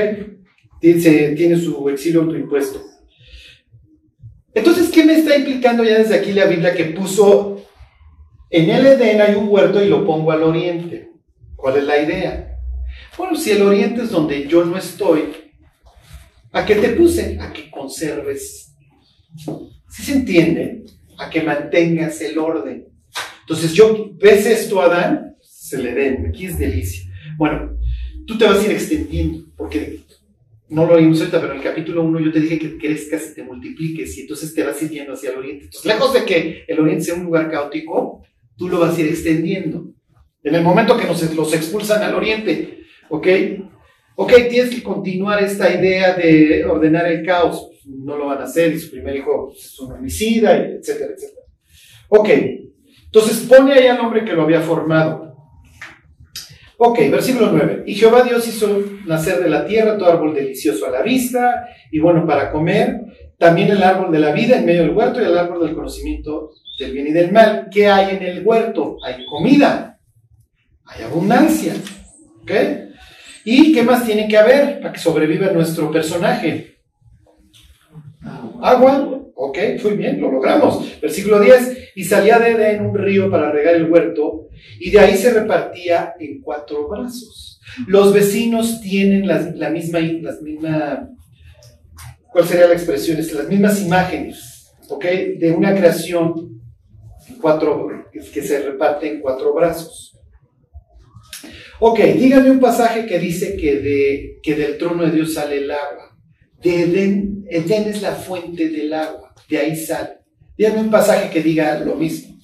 Tiene, 0.80 1.56
su 1.56 1.88
exilio 1.88 2.22
autoimpuesto. 2.22 2.82
Entonces, 4.54 4.90
¿qué 4.90 5.04
me 5.04 5.18
está 5.18 5.36
implicando 5.36 5.84
ya 5.84 5.98
desde 5.98 6.16
aquí 6.16 6.32
la 6.32 6.46
Biblia 6.46 6.74
que 6.74 6.86
puso 6.86 7.64
en 8.50 8.70
el 8.70 8.86
Edén 8.86 9.20
hay 9.20 9.34
un 9.34 9.48
huerto 9.48 9.82
y 9.82 9.88
lo 9.88 10.04
pongo 10.04 10.32
al 10.32 10.42
oriente? 10.42 11.10
¿Cuál 11.56 11.78
es 11.78 11.84
la 11.84 12.02
idea? 12.02 12.58
Bueno, 13.16 13.36
si 13.36 13.50
el 13.50 13.62
oriente 13.62 14.02
es 14.02 14.10
donde 14.10 14.46
yo 14.46 14.64
no 14.64 14.76
estoy, 14.76 15.32
¿a 16.52 16.64
qué 16.64 16.76
te 16.76 16.90
puse? 16.90 17.38
A 17.40 17.52
que 17.52 17.70
conserves. 17.70 18.74
¿Sí 19.88 20.02
se 20.02 20.12
entiende? 20.12 20.84
A 21.18 21.30
que 21.30 21.42
mantengas 21.42 22.20
el 22.20 22.38
orden. 22.38 22.91
Entonces, 23.42 23.72
yo, 23.72 24.10
¿ves 24.14 24.46
esto, 24.46 24.80
Adán? 24.80 25.36
Se 25.40 25.78
le 25.78 25.94
den, 25.94 26.26
aquí 26.26 26.46
es 26.46 26.58
delicia. 26.58 27.10
Bueno, 27.36 27.78
tú 28.26 28.38
te 28.38 28.44
vas 28.44 28.60
a 28.60 28.64
ir 28.64 28.72
extendiendo, 28.72 29.46
porque 29.56 30.00
no 30.68 30.86
lo 30.86 30.96
vimos 30.96 31.20
ahorita, 31.20 31.40
pero 31.40 31.52
en 31.52 31.58
el 31.58 31.64
capítulo 31.64 32.02
1 32.02 32.20
yo 32.20 32.32
te 32.32 32.40
dije 32.40 32.58
que 32.58 32.78
crezcas 32.78 33.30
y 33.30 33.34
te 33.34 33.42
multipliques 33.42 34.16
y 34.16 34.22
entonces 34.22 34.54
te 34.54 34.62
vas 34.62 34.80
a 34.80 34.84
ir 34.84 34.90
yendo 34.90 35.12
hacia 35.12 35.30
el 35.30 35.38
oriente. 35.38 35.64
Entonces, 35.66 35.84
lejos 35.84 36.14
de 36.14 36.24
que 36.24 36.64
el 36.66 36.80
oriente 36.80 37.04
sea 37.04 37.14
un 37.14 37.24
lugar 37.24 37.50
caótico, 37.50 38.22
tú 38.56 38.68
lo 38.68 38.80
vas 38.80 38.96
a 38.96 39.00
ir 39.00 39.08
extendiendo. 39.08 39.92
En 40.42 40.54
el 40.54 40.62
momento 40.62 40.96
que 40.96 41.06
nos 41.06 41.34
los 41.34 41.54
expulsan 41.54 42.02
al 42.02 42.14
oriente, 42.14 42.84
¿ok? 43.08 43.28
Ok, 44.16 44.32
tienes 44.50 44.74
que 44.74 44.82
continuar 44.82 45.42
esta 45.42 45.72
idea 45.72 46.14
de 46.14 46.64
ordenar 46.64 47.10
el 47.10 47.24
caos. 47.24 47.70
No 47.84 48.16
lo 48.16 48.26
van 48.26 48.38
a 48.38 48.44
hacer 48.44 48.72
y 48.72 48.78
su 48.78 48.90
primer 48.90 49.16
hijo 49.16 49.52
es 49.56 49.78
un 49.80 49.92
homicida, 49.92 50.56
etcétera, 50.56 51.12
etcétera. 51.14 51.42
Ok, 52.08 52.28
entonces 53.14 53.46
pone 53.46 53.74
ahí 53.74 53.88
al 53.88 54.00
hombre 54.00 54.24
que 54.24 54.32
lo 54.32 54.42
había 54.42 54.62
formado. 54.62 55.36
Ok, 56.78 56.98
versículo 57.10 57.52
9. 57.52 57.84
Y 57.86 57.94
Jehová 57.94 58.22
Dios 58.22 58.48
hizo 58.48 58.82
nacer 59.04 59.40
de 59.42 59.50
la 59.50 59.66
tierra 59.66 59.98
todo 59.98 60.10
árbol 60.10 60.34
delicioso 60.34 60.86
a 60.86 60.90
la 60.90 61.02
vista 61.02 61.68
y 61.90 61.98
bueno 61.98 62.26
para 62.26 62.50
comer, 62.50 63.02
también 63.38 63.70
el 63.70 63.82
árbol 63.82 64.10
de 64.10 64.18
la 64.18 64.32
vida 64.32 64.56
en 64.56 64.64
medio 64.64 64.80
del 64.80 64.96
huerto 64.96 65.20
y 65.20 65.24
el 65.24 65.36
árbol 65.36 65.60
del 65.60 65.74
conocimiento 65.74 66.52
del 66.78 66.92
bien 66.92 67.08
y 67.08 67.12
del 67.12 67.32
mal. 67.32 67.68
¿Qué 67.70 67.86
hay 67.86 68.16
en 68.16 68.22
el 68.22 68.46
huerto? 68.46 68.96
Hay 69.04 69.26
comida, 69.26 70.00
hay 70.86 71.02
abundancia. 71.04 71.74
¿Ok? 72.40 72.50
¿Y 73.44 73.74
qué 73.74 73.82
más 73.82 74.06
tiene 74.06 74.26
que 74.26 74.38
haber 74.38 74.80
para 74.80 74.94
que 74.94 74.98
sobreviva 74.98 75.52
nuestro 75.52 75.90
personaje? 75.90 76.78
Agua. 78.62 79.21
Ok, 79.34 79.58
muy 79.82 79.92
bien, 79.94 80.20
lo 80.20 80.30
logramos. 80.30 81.00
Versículo 81.00 81.40
10. 81.40 81.92
Y 81.96 82.04
salía 82.04 82.38
de 82.38 82.52
Edén 82.52 82.86
un 82.86 82.96
río 82.96 83.30
para 83.30 83.50
regar 83.50 83.74
el 83.74 83.90
huerto 83.90 84.48
y 84.78 84.90
de 84.90 85.00
ahí 85.00 85.16
se 85.16 85.32
repartía 85.32 86.14
en 86.18 86.40
cuatro 86.40 86.88
brazos. 86.88 87.60
Los 87.86 88.12
vecinos 88.12 88.80
tienen 88.80 89.26
las, 89.26 89.54
la 89.56 89.70
misma, 89.70 90.00
las 90.00 90.42
misma, 90.42 91.08
¿cuál 92.30 92.44
sería 92.46 92.66
la 92.66 92.74
expresión? 92.74 93.18
Las 93.18 93.48
mismas 93.48 93.80
imágenes, 93.82 94.72
¿ok? 94.88 95.04
De 95.38 95.52
una 95.56 95.74
creación 95.74 96.60
en 97.28 97.36
cuatro, 97.36 97.88
que 98.12 98.42
se 98.42 98.62
reparte 98.62 99.08
en 99.08 99.20
cuatro 99.20 99.54
brazos. 99.54 100.18
Ok, 101.80 101.98
díganme 101.98 102.50
un 102.50 102.60
pasaje 102.60 103.06
que 103.06 103.18
dice 103.18 103.56
que, 103.56 103.80
de, 103.80 104.38
que 104.42 104.54
del 104.54 104.78
trono 104.78 105.04
de 105.04 105.10
Dios 105.10 105.34
sale 105.34 105.58
el 105.58 105.70
agua. 105.70 106.16
De 106.62 106.82
Edén, 106.82 107.41
Edén 107.52 107.86
es 107.86 108.00
la 108.00 108.12
fuente 108.12 108.70
del 108.70 108.94
agua, 108.94 109.34
de 109.46 109.58
ahí 109.58 109.76
sale. 109.76 110.20
Díganme 110.56 110.80
un 110.80 110.90
pasaje 110.90 111.28
que 111.28 111.42
diga 111.42 111.78
lo 111.80 111.96
mismo. 111.96 112.38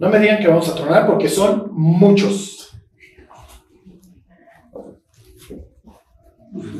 No 0.00 0.08
me 0.08 0.18
digan 0.18 0.40
que 0.40 0.48
vamos 0.48 0.68
a 0.68 0.74
tronar 0.74 1.06
porque 1.06 1.28
son 1.28 1.70
muchos. 1.72 2.76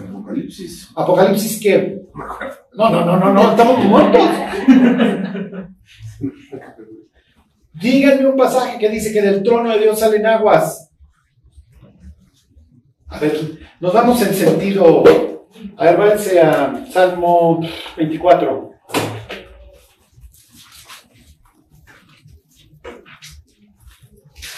Apocalipsis. 0.09 0.90
Apocalipsis 0.96 1.61
qué? 1.61 2.03
No, 2.74 2.90
no, 2.90 3.05
no, 3.05 3.16
no, 3.16 3.32
no, 3.32 3.50
estamos 3.53 3.84
muertos. 3.84 4.28
Díganme 7.74 8.26
un 8.26 8.36
pasaje 8.36 8.76
que 8.80 8.88
dice 8.88 9.12
que 9.12 9.22
del 9.22 9.44
trono 9.44 9.70
de 9.70 9.78
Dios 9.78 10.00
salen 10.00 10.26
aguas. 10.26 10.90
A 13.07 13.20
ver, 13.20 13.61
nos 13.78 13.92
vamos 13.92 14.20
en 14.22 14.34
sentido. 14.34 15.32
A 15.77 15.85
ver, 15.85 15.97
a 16.39 16.87
Salmo 16.91 17.61
24. 17.97 18.73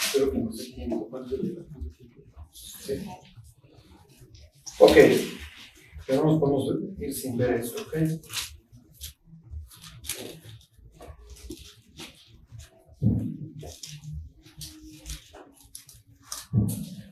Espero 0.04 0.30
que. 0.30 0.54
Pero 6.06 6.24
no 6.24 6.32
nos 6.32 6.40
podemos 6.40 7.00
ir 7.00 7.14
sin 7.14 7.36
ver 7.36 7.54
eso. 7.54 7.76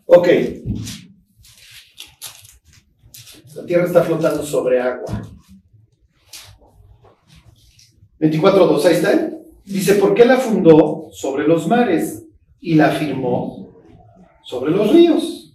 Ok. 0.06 0.28
La 3.54 3.66
Tierra 3.66 3.84
está 3.84 4.02
flotando 4.02 4.42
sobre 4.42 4.80
agua. 4.80 5.22
24.2, 8.20 8.84
ahí 8.84 8.94
está. 8.94 9.30
Dice, 9.64 9.94
¿por 9.94 10.14
qué 10.14 10.24
la 10.24 10.38
fundó 10.38 11.08
sobre 11.12 11.46
los 11.46 11.66
mares 11.66 12.24
y 12.60 12.74
la 12.74 12.90
firmó 12.90 13.74
sobre 14.44 14.70
los 14.70 14.92
ríos? 14.92 15.54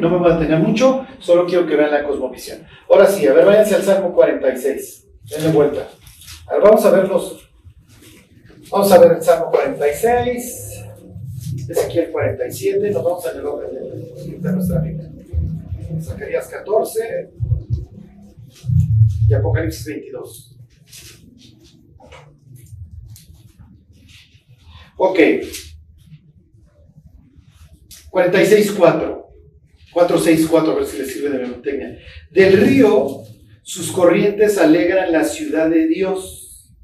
No 0.00 0.10
me 0.10 0.18
voy 0.18 0.30
a 0.30 0.34
detener 0.36 0.58
mucho, 0.58 1.06
solo 1.20 1.46
quiero 1.46 1.66
que 1.66 1.76
vean 1.76 1.92
la 1.92 2.04
cosmovisión. 2.04 2.66
Ahora 2.90 3.06
sí, 3.06 3.26
a 3.26 3.32
ver, 3.32 3.44
váyanse 3.44 3.76
al 3.76 3.82
Salmo 3.82 4.12
46. 4.12 5.06
Denle 5.30 5.52
vuelta. 5.52 5.88
A 6.48 6.54
ver, 6.54 6.62
vamos 6.62 6.84
a 6.84 6.90
ver 6.90 7.08
los... 7.08 7.48
Vamos 8.70 8.90
a 8.90 8.98
ver 8.98 9.12
el 9.12 9.22
Salmo 9.22 9.50
46. 9.52 10.84
Ezequiel 11.68 12.10
47, 12.10 12.90
nos 12.90 13.04
vamos 13.04 13.26
orden 13.26 13.74
de, 13.74 14.38
de 14.38 14.52
nuestra 14.52 14.80
Biblia. 14.80 15.07
Zacarías 16.00 16.46
14 16.48 17.30
y 19.28 19.34
Apocalipsis 19.34 19.86
22. 19.86 20.58
Ok. 24.96 25.18
46.4. 28.10 29.24
4.6.4, 29.92 30.70
a 30.70 30.74
ver 30.74 30.86
si 30.86 30.98
les 30.98 31.12
sirve 31.12 31.30
de 31.30 31.38
memoria. 31.38 31.98
Del 32.30 32.60
río, 32.60 33.22
sus 33.62 33.90
corrientes 33.90 34.58
alegran 34.58 35.12
la 35.12 35.24
ciudad 35.24 35.68
de 35.70 35.88
Dios, 35.88 36.74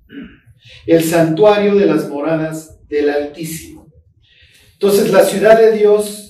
el 0.86 1.02
santuario 1.02 1.74
de 1.74 1.86
las 1.86 2.09
moradas 2.09 2.80
del 2.88 3.11
Altísimo. 3.11 3.92
Entonces 4.72 5.11
la 5.11 5.24
ciudad 5.24 5.59
de 5.59 5.72
Dios 5.72 6.23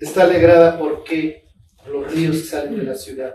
está 0.00 0.24
alegrada 0.24 0.78
porque 0.78 1.44
los 1.90 2.12
ríos 2.12 2.46
salen 2.48 2.76
de 2.76 2.84
la 2.84 2.94
ciudad. 2.94 3.34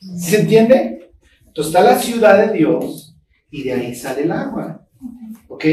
¿Sí 0.00 0.30
¿Se 0.30 0.40
entiende? 0.40 1.10
Entonces 1.46 1.74
está 1.74 1.82
la 1.82 1.98
ciudad 1.98 2.46
de 2.46 2.58
Dios 2.58 3.16
y 3.50 3.64
de 3.64 3.72
ahí 3.72 3.94
sale 3.94 4.22
el 4.22 4.32
agua. 4.32 4.86
¿Ok? 5.48 5.64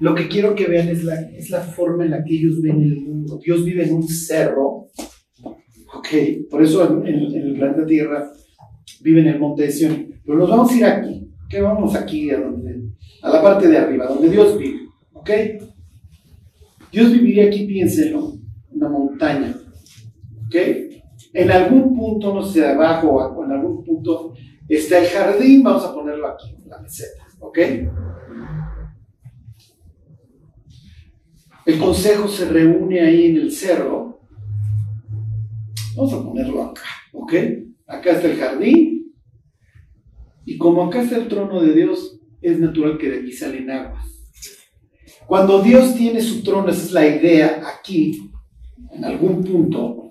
Lo 0.00 0.14
que 0.14 0.28
quiero 0.28 0.54
que 0.54 0.66
vean 0.66 0.88
es 0.88 1.04
la, 1.04 1.20
es 1.20 1.50
la 1.50 1.60
forma 1.60 2.04
en 2.04 2.10
la 2.10 2.24
que 2.24 2.34
ellos 2.34 2.60
ven 2.62 2.82
el 2.82 3.00
mundo. 3.00 3.38
Dios 3.42 3.64
vive 3.64 3.84
en 3.84 3.94
un 3.94 4.08
cerro. 4.08 4.88
¿Ok? 5.94 6.08
Por 6.50 6.62
eso 6.62 6.84
en, 6.86 7.06
en, 7.06 7.34
en 7.34 7.42
el 7.48 7.54
planeta 7.54 7.86
Tierra 7.86 8.32
vive 9.02 9.20
en 9.20 9.28
el 9.28 9.38
monte 9.38 9.64
de 9.64 9.70
Sion. 9.70 10.14
Pero 10.24 10.38
nos 10.38 10.50
vamos 10.50 10.72
a 10.72 10.76
ir 10.76 10.84
aquí. 10.84 11.30
¿Ok? 11.46 11.62
Vamos 11.62 11.94
aquí 11.94 12.30
a, 12.30 12.40
donde, 12.40 12.90
a 13.22 13.30
la 13.30 13.42
parte 13.42 13.68
de 13.68 13.78
arriba, 13.78 14.06
donde 14.06 14.30
Dios 14.30 14.58
vive. 14.58 14.80
¿Ok? 15.12 15.30
Dios 16.90 17.12
viviría 17.12 17.46
aquí, 17.46 17.66
piénsenlo, 17.66 18.38
una 18.70 18.88
montaña. 18.88 19.55
¿Ok? 20.46 20.56
En 21.32 21.50
algún 21.50 21.96
punto, 21.96 22.34
no 22.34 22.42
sé, 22.42 22.66
abajo 22.66 23.08
o 23.08 23.44
en 23.44 23.52
algún 23.52 23.84
punto, 23.84 24.34
está 24.68 24.98
el 24.98 25.06
jardín, 25.08 25.62
vamos 25.62 25.84
a 25.84 25.94
ponerlo 25.94 26.28
aquí, 26.28 26.54
en 26.62 26.68
la 26.68 26.80
meseta. 26.80 27.26
¿Ok? 27.40 27.58
El 31.66 31.80
consejo 31.80 32.28
se 32.28 32.48
reúne 32.48 33.00
ahí 33.00 33.26
en 33.26 33.36
el 33.38 33.50
cerro. 33.50 34.20
Vamos 35.96 36.12
a 36.12 36.22
ponerlo 36.22 36.62
acá, 36.62 36.82
¿ok? 37.12 37.32
Acá 37.86 38.12
está 38.12 38.28
el 38.28 38.36
jardín. 38.36 39.12
Y 40.44 40.58
como 40.58 40.84
acá 40.84 41.02
está 41.02 41.16
el 41.16 41.26
trono 41.26 41.60
de 41.60 41.74
Dios, 41.74 42.20
es 42.40 42.60
natural 42.60 42.98
que 42.98 43.10
de 43.10 43.20
aquí 43.20 43.32
salen 43.32 43.68
aguas. 43.70 44.04
Cuando 45.26 45.60
Dios 45.60 45.96
tiene 45.96 46.20
su 46.20 46.44
trono, 46.44 46.68
esa 46.68 46.84
es 46.84 46.92
la 46.92 47.06
idea 47.06 47.62
aquí, 47.66 48.30
en 48.92 49.04
algún 49.04 49.42
punto, 49.42 50.05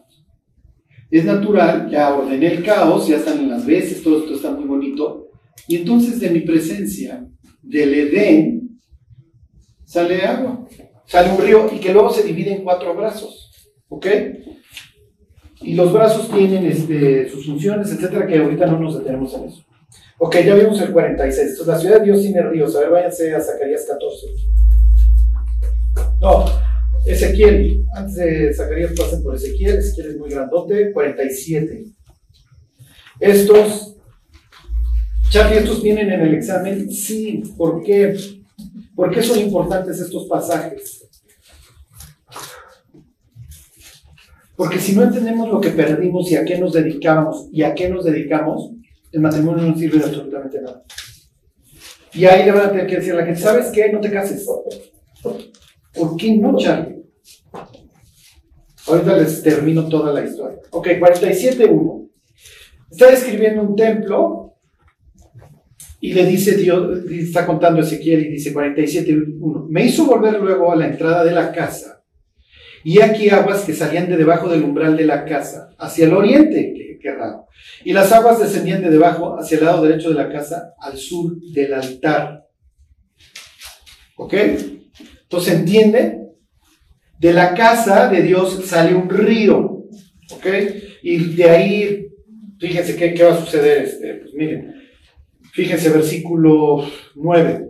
es 1.17 1.25
natural, 1.25 1.89
ya 1.89 2.13
ordené 2.13 2.47
el 2.47 2.63
caos, 2.63 3.07
ya 3.07 3.17
están 3.17 3.39
en 3.39 3.49
las 3.49 3.65
veces, 3.65 4.03
todo 4.03 4.19
esto 4.19 4.35
está 4.35 4.51
muy 4.51 4.65
bonito, 4.65 5.29
y 5.67 5.77
entonces 5.77 6.19
de 6.19 6.29
mi 6.29 6.41
presencia, 6.41 7.25
del 7.61 7.93
Edén, 7.93 8.79
sale 9.83 10.23
agua, 10.23 10.67
sale 11.05 11.31
un 11.31 11.41
río 11.41 11.69
y 11.73 11.79
que 11.79 11.93
luego 11.93 12.09
se 12.11 12.23
divide 12.23 12.53
en 12.53 12.63
cuatro 12.63 12.95
brazos, 12.95 13.51
¿ok? 13.87 14.07
Y 15.61 15.73
los 15.73 15.91
brazos 15.91 16.29
tienen 16.29 16.65
este, 16.65 17.29
sus 17.29 17.45
funciones, 17.45 17.91
etcétera, 17.91 18.27
que 18.27 18.37
ahorita 18.37 18.67
no 18.67 18.79
nos 18.79 18.99
detenemos 18.99 19.33
en 19.35 19.45
eso. 19.45 19.65
Ok, 20.17 20.37
ya 20.45 20.55
vimos 20.55 20.79
el 20.79 20.91
46. 20.91 21.49
Entonces, 21.49 21.67
la 21.67 21.79
ciudad 21.79 21.99
de 21.99 22.05
Dios 22.05 22.21
tiene 22.21 22.41
ríos. 22.43 22.75
A 22.75 22.81
ver, 22.81 22.89
váyanse 22.89 23.33
a 23.33 23.41
Zacarías 23.41 23.85
14. 23.85 24.27
No, 26.21 26.45
Ezequiel. 27.05 27.85
Antes 27.95 28.15
de 28.15 28.53
Zacarías 28.53 28.93
pasen 28.97 29.23
por 29.23 29.35
Ezequiel. 29.35 29.77
Ezequiel 29.77 30.11
es 30.11 30.17
muy 30.17 30.29
grandote. 30.29 30.91
47. 30.91 31.85
Estos, 33.19 33.95
Charlie, 35.29 35.59
estos 35.59 35.81
vienen 35.81 36.11
en 36.11 36.21
el 36.21 36.33
examen. 36.33 36.91
Sí, 36.91 37.43
¿por 37.57 37.83
qué? 37.83 38.15
¿Por 38.95 39.11
qué 39.11 39.21
son 39.21 39.39
importantes 39.39 39.99
estos 39.99 40.27
pasajes? 40.27 41.07
Porque 44.55 44.79
si 44.79 44.95
no 44.95 45.03
entendemos 45.03 45.49
lo 45.49 45.59
que 45.59 45.69
perdimos 45.69 46.31
y 46.31 46.35
a 46.35 46.45
qué 46.45 46.57
nos 46.57 46.73
dedicábamos 46.73 47.49
y 47.51 47.63
a 47.63 47.75
qué 47.75 47.89
nos 47.89 48.05
dedicamos, 48.05 48.71
el 49.11 49.21
matrimonio 49.21 49.65
no 49.65 49.77
sirve 49.77 49.99
de 49.99 50.05
absolutamente 50.05 50.61
nada. 50.61 50.83
Y 52.13 52.25
ahí 52.25 52.45
le 52.45 52.51
van 52.51 52.67
a 52.67 52.71
tener 52.71 52.87
que 52.87 52.95
decir 52.95 53.13
a 53.13 53.17
la 53.17 53.25
gente, 53.25 53.41
¿sabes 53.41 53.67
qué? 53.73 53.91
No 53.91 53.99
te 53.99 54.09
cases. 54.09 54.47
¿Por 55.21 56.15
qué 56.15 56.37
no, 56.37 56.57
Charlie? 56.57 56.94
Ahorita 58.87 59.17
les 59.17 59.41
termino 59.41 59.87
toda 59.87 60.13
la 60.13 60.23
historia. 60.23 60.59
Ok, 60.71 60.87
47.1. 60.87 62.09
Está 62.91 63.11
describiendo 63.11 63.61
un 63.61 63.75
templo 63.75 64.53
y 65.99 66.13
le 66.13 66.25
dice 66.25 66.55
Dios, 66.55 67.03
está 67.09 67.45
contando 67.45 67.81
Ezequiel 67.81 68.27
y 68.27 68.29
dice 68.29 68.53
47.1. 68.53 69.67
Me 69.69 69.85
hizo 69.85 70.05
volver 70.05 70.39
luego 70.39 70.71
a 70.71 70.75
la 70.75 70.87
entrada 70.87 71.23
de 71.23 71.31
la 71.31 71.51
casa 71.51 72.03
y 72.83 73.01
aquí 73.01 73.29
aguas 73.29 73.63
que 73.63 73.73
salían 73.73 74.07
de 74.07 74.15
debajo 74.15 74.47
del 74.47 74.63
umbral 74.63 74.95
de 74.95 75.05
la 75.05 75.25
casa, 75.25 75.71
hacia 75.79 76.05
el 76.05 76.13
oriente, 76.13 76.71
qué, 76.75 76.99
qué 77.01 77.11
raro. 77.11 77.47
Y 77.83 77.93
las 77.93 78.11
aguas 78.11 78.39
descendían 78.39 78.83
de 78.83 78.91
debajo 78.91 79.39
hacia 79.39 79.57
el 79.57 79.65
lado 79.65 79.83
derecho 79.83 80.09
de 80.09 80.15
la 80.15 80.29
casa, 80.29 80.75
al 80.79 80.95
sur 80.95 81.35
del 81.51 81.73
altar. 81.73 82.45
¿Ok? 84.17 84.35
Entonces, 85.23 85.55
¿entiende? 85.55 86.24
De 87.19 87.33
la 87.33 87.53
casa 87.53 88.07
de 88.09 88.21
Dios 88.21 88.65
sale 88.65 88.93
un 88.93 89.09
río. 89.09 89.85
¿Ok? 90.31 90.45
Y 91.03 91.35
de 91.35 91.49
ahí, 91.49 92.07
fíjense 92.59 92.95
qué, 92.95 93.13
qué 93.13 93.23
va 93.23 93.33
a 93.33 93.39
suceder. 93.39 93.83
Este, 93.83 94.15
pues 94.15 94.33
miren, 94.33 94.75
fíjense 95.53 95.89
versículo 95.89 96.85
9. 97.15 97.69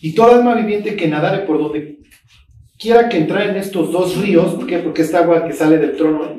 Y 0.00 0.12
toda 0.12 0.36
alma 0.36 0.54
viviente 0.54 0.94
que 0.94 1.08
nadare 1.08 1.44
por 1.44 1.58
donde 1.58 1.98
quiera 2.78 3.08
que 3.08 3.18
entrar 3.18 3.50
en 3.50 3.56
estos 3.56 3.90
dos 3.90 4.16
ríos, 4.16 4.54
¿por 4.54 4.66
qué? 4.66 4.78
Porque 4.78 5.02
esta 5.02 5.18
agua 5.18 5.46
que 5.46 5.52
sale 5.52 5.78
del 5.78 5.96
trono 5.96 6.36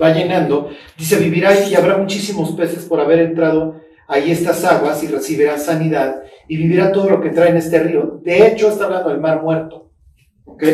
va 0.00 0.12
llenando, 0.12 0.70
dice, 0.96 1.18
vivirá 1.18 1.68
y 1.68 1.74
habrá 1.74 1.98
muchísimos 1.98 2.52
peces 2.52 2.84
por 2.84 3.00
haber 3.00 3.20
entrado 3.20 3.80
ahí 4.08 4.30
estas 4.30 4.64
aguas 4.64 5.02
y 5.02 5.08
recibirá 5.08 5.58
sanidad 5.58 6.22
y 6.48 6.56
vivirá 6.56 6.92
todo 6.92 7.10
lo 7.10 7.20
que 7.20 7.30
trae 7.30 7.50
en 7.50 7.56
este 7.56 7.82
río. 7.82 8.20
De 8.22 8.46
hecho, 8.46 8.68
está 8.68 8.84
hablando 8.84 9.10
del 9.10 9.20
mar 9.20 9.42
muerto. 9.42 9.90
¿Ok? 10.44 10.64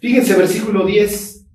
Fíjense, 0.00 0.34
versículo 0.34 0.84
10. 0.84 1.46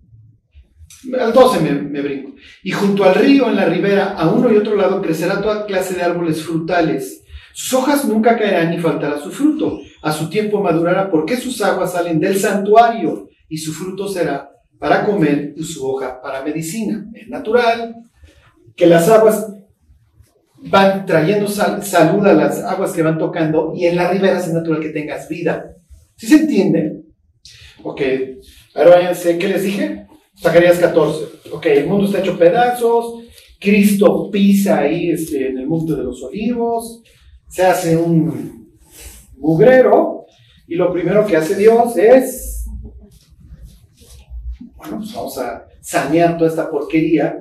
Al 1.19 1.33
12 1.33 1.59
me, 1.61 1.71
me 1.73 2.01
brinco. 2.01 2.35
Y 2.63 2.71
junto 2.71 3.03
al 3.03 3.15
río, 3.15 3.49
en 3.49 3.55
la 3.55 3.65
ribera, 3.65 4.13
a 4.13 4.29
uno 4.29 4.51
y 4.51 4.57
otro 4.57 4.75
lado, 4.75 5.01
crecerá 5.01 5.41
toda 5.41 5.65
clase 5.65 5.95
de 5.95 6.03
árboles 6.03 6.43
frutales. 6.43 7.23
Sus 7.53 7.73
hojas 7.73 8.05
nunca 8.05 8.37
caerán 8.37 8.71
ni 8.71 8.79
faltará 8.79 9.19
su 9.19 9.31
fruto. 9.31 9.81
A 10.01 10.11
su 10.11 10.29
tiempo 10.29 10.61
madurará 10.61 11.09
porque 11.09 11.37
sus 11.37 11.61
aguas 11.61 11.93
salen 11.93 12.19
del 12.19 12.37
santuario 12.39 13.29
y 13.49 13.57
su 13.57 13.73
fruto 13.73 14.07
será 14.07 14.49
para 14.79 15.05
comer 15.05 15.53
y 15.55 15.63
su 15.63 15.87
hoja 15.87 16.21
para 16.21 16.43
medicina. 16.43 17.05
Es 17.13 17.27
natural 17.27 17.95
que 18.75 18.87
las 18.87 19.07
aguas 19.09 19.47
van 20.63 21.05
trayendo 21.05 21.47
sal- 21.47 21.83
salud 21.83 22.25
a 22.25 22.33
las 22.33 22.63
aguas 22.63 22.91
que 22.91 23.01
van 23.01 23.17
tocando 23.17 23.73
y 23.75 23.85
en 23.85 23.95
la 23.95 24.11
ribera 24.11 24.37
es 24.39 24.51
natural 24.53 24.79
que 24.81 24.89
tengas 24.89 25.27
vida. 25.27 25.75
¿Sí 26.15 26.27
se 26.27 26.35
entiende? 26.35 27.01
Ok, 27.83 28.01
ahora 28.75 28.91
váyanse, 28.97 29.37
¿qué 29.37 29.47
les 29.47 29.63
dije? 29.63 30.05
Zacarías 30.39 30.77
14. 30.77 31.25
Ok, 31.51 31.65
el 31.65 31.87
mundo 31.87 32.05
está 32.05 32.19
hecho 32.19 32.37
pedazos, 32.37 33.23
Cristo 33.59 34.29
pisa 34.31 34.79
ahí 34.79 35.09
este, 35.11 35.49
en 35.49 35.57
el 35.57 35.67
monte 35.67 35.95
de 35.95 36.03
los 36.03 36.21
olivos, 36.23 37.01
se 37.47 37.63
hace 37.65 37.97
un 37.97 38.71
mugrero 39.37 40.25
y 40.67 40.75
lo 40.75 40.93
primero 40.93 41.25
que 41.25 41.35
hace 41.37 41.55
Dios 41.55 41.97
es, 41.97 42.65
bueno, 44.75 44.97
pues 44.97 45.13
vamos 45.13 45.37
a 45.37 45.65
sanear 45.81 46.37
toda 46.37 46.49
esta 46.49 46.69
porquería. 46.69 47.37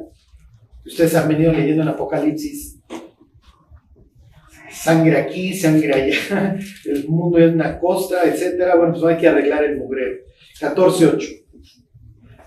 Ustedes 0.84 1.14
han 1.14 1.28
venido 1.28 1.52
leyendo 1.52 1.82
en 1.82 1.88
Apocalipsis 1.88 2.79
sangre 4.82 5.16
aquí, 5.18 5.54
sangre 5.54 5.92
allá, 5.92 6.56
el 6.86 7.08
mundo 7.08 7.38
es 7.38 7.52
una 7.52 7.78
costa, 7.78 8.24
etcétera. 8.24 8.76
Bueno, 8.76 8.94
pues 8.94 9.04
hay 9.04 9.16
que 9.18 9.28
arreglar 9.28 9.64
el 9.64 9.78
mugrero. 9.78 10.24
14.8. 10.60 11.44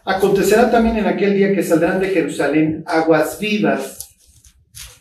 Acontecerá 0.05 0.69
también 0.69 0.97
en 0.97 1.05
aquel 1.05 1.33
día 1.33 1.53
que 1.53 1.63
saldrán 1.63 1.99
de 1.99 2.09
Jerusalén 2.09 2.83
aguas 2.85 3.39
vivas, 3.39 3.99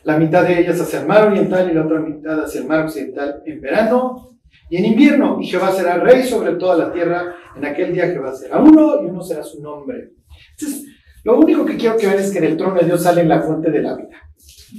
la 0.05 0.17
mitad 0.17 0.45
de 0.45 0.61
ellas 0.61 0.81
hacia 0.81 1.01
el 1.01 1.07
mar 1.07 1.27
oriental 1.27 1.71
y 1.71 1.75
la 1.75 1.85
otra 1.85 2.01
mitad 2.01 2.45
hacia 2.45 2.61
el 2.61 2.67
mar 2.67 2.85
occidental 2.85 3.43
en 3.45 3.61
verano 3.61 4.39
y 4.69 4.77
en 4.77 4.85
invierno. 4.85 5.39
Y 5.41 5.47
Jehová 5.47 5.73
será 5.73 5.97
rey 5.99 6.25
sobre 6.25 6.55
toda 6.55 6.77
la 6.77 6.93
tierra. 6.93 7.35
En 7.57 7.65
aquel 7.65 7.93
día 7.93 8.07
Jehová 8.09 8.35
será 8.35 8.59
uno 8.59 9.03
y 9.03 9.07
uno 9.07 9.23
será 9.23 9.43
su 9.43 9.61
nombre. 9.61 10.11
Entonces, 10.59 10.85
lo 11.25 11.39
único 11.39 11.65
que 11.65 11.77
quiero 11.77 11.97
que 11.97 12.07
vean 12.07 12.19
es 12.19 12.31
que 12.31 12.41
del 12.41 12.57
trono 12.57 12.79
de 12.79 12.87
Dios 12.87 13.03
sale 13.03 13.25
la 13.25 13.43
fuente 13.43 13.71
de 13.71 13.83
la 13.83 13.97
vida. 13.97 14.23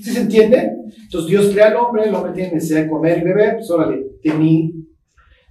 ¿Sí 0.02 0.12
se 0.12 0.22
entiende? 0.22 0.72
Entonces 1.04 1.30
Dios 1.30 1.52
crea 1.54 1.68
al 1.68 1.76
hombre, 1.76 2.06
el 2.06 2.16
hombre 2.16 2.34
tiene 2.34 2.54
necesidad 2.54 2.84
de 2.84 2.90
comer 2.90 3.20
y 3.20 3.24
beber, 3.24 3.56
pues 3.56 3.70
órale, 3.70 4.06
de 4.24 4.34
mi, 4.34 4.74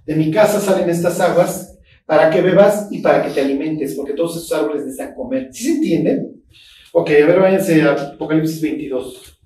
de 0.05 0.15
mi 0.15 0.31
casa 0.31 0.59
salen 0.59 0.89
estas 0.89 1.19
aguas 1.19 1.79
para 2.05 2.29
que 2.29 2.41
bebas 2.41 2.89
y 2.91 2.99
para 2.99 3.23
que 3.23 3.31
te 3.31 3.41
alimentes, 3.41 3.95
porque 3.95 4.13
todos 4.13 4.35
esos 4.35 4.51
árboles 4.51 4.83
necesitan 4.83 5.15
comer. 5.15 5.49
¿Sí 5.51 5.63
se 5.63 5.71
entiende? 5.75 6.33
Ok, 6.91 7.09
a 7.09 7.25
ver, 7.25 7.39
váyanse 7.39 7.81
a 7.81 7.93
Apocalipsis 7.93 8.61
22. 8.61 9.39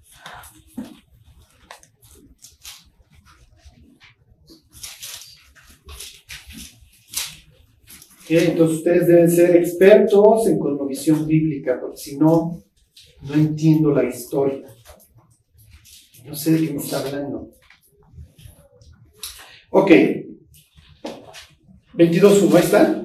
Ok, 8.19 8.31
entonces 8.31 8.77
ustedes 8.77 9.07
deben 9.07 9.31
ser 9.31 9.55
expertos 9.55 10.47
en 10.47 10.59
cosmovisión 10.59 11.25
bíblica, 11.25 11.79
porque 11.79 11.95
si 11.97 12.17
no, 12.17 12.63
no 13.21 13.33
entiendo 13.33 13.91
la 13.91 14.03
historia. 14.03 14.67
No 16.27 16.35
sé 16.35 16.51
de 16.51 16.67
qué 16.67 16.73
me 16.73 16.79
está 16.79 16.99
hablando. 16.99 17.51
Ok. 19.69 19.91
22.1, 21.93 22.53
ahí 22.53 22.63
está. 22.63 23.03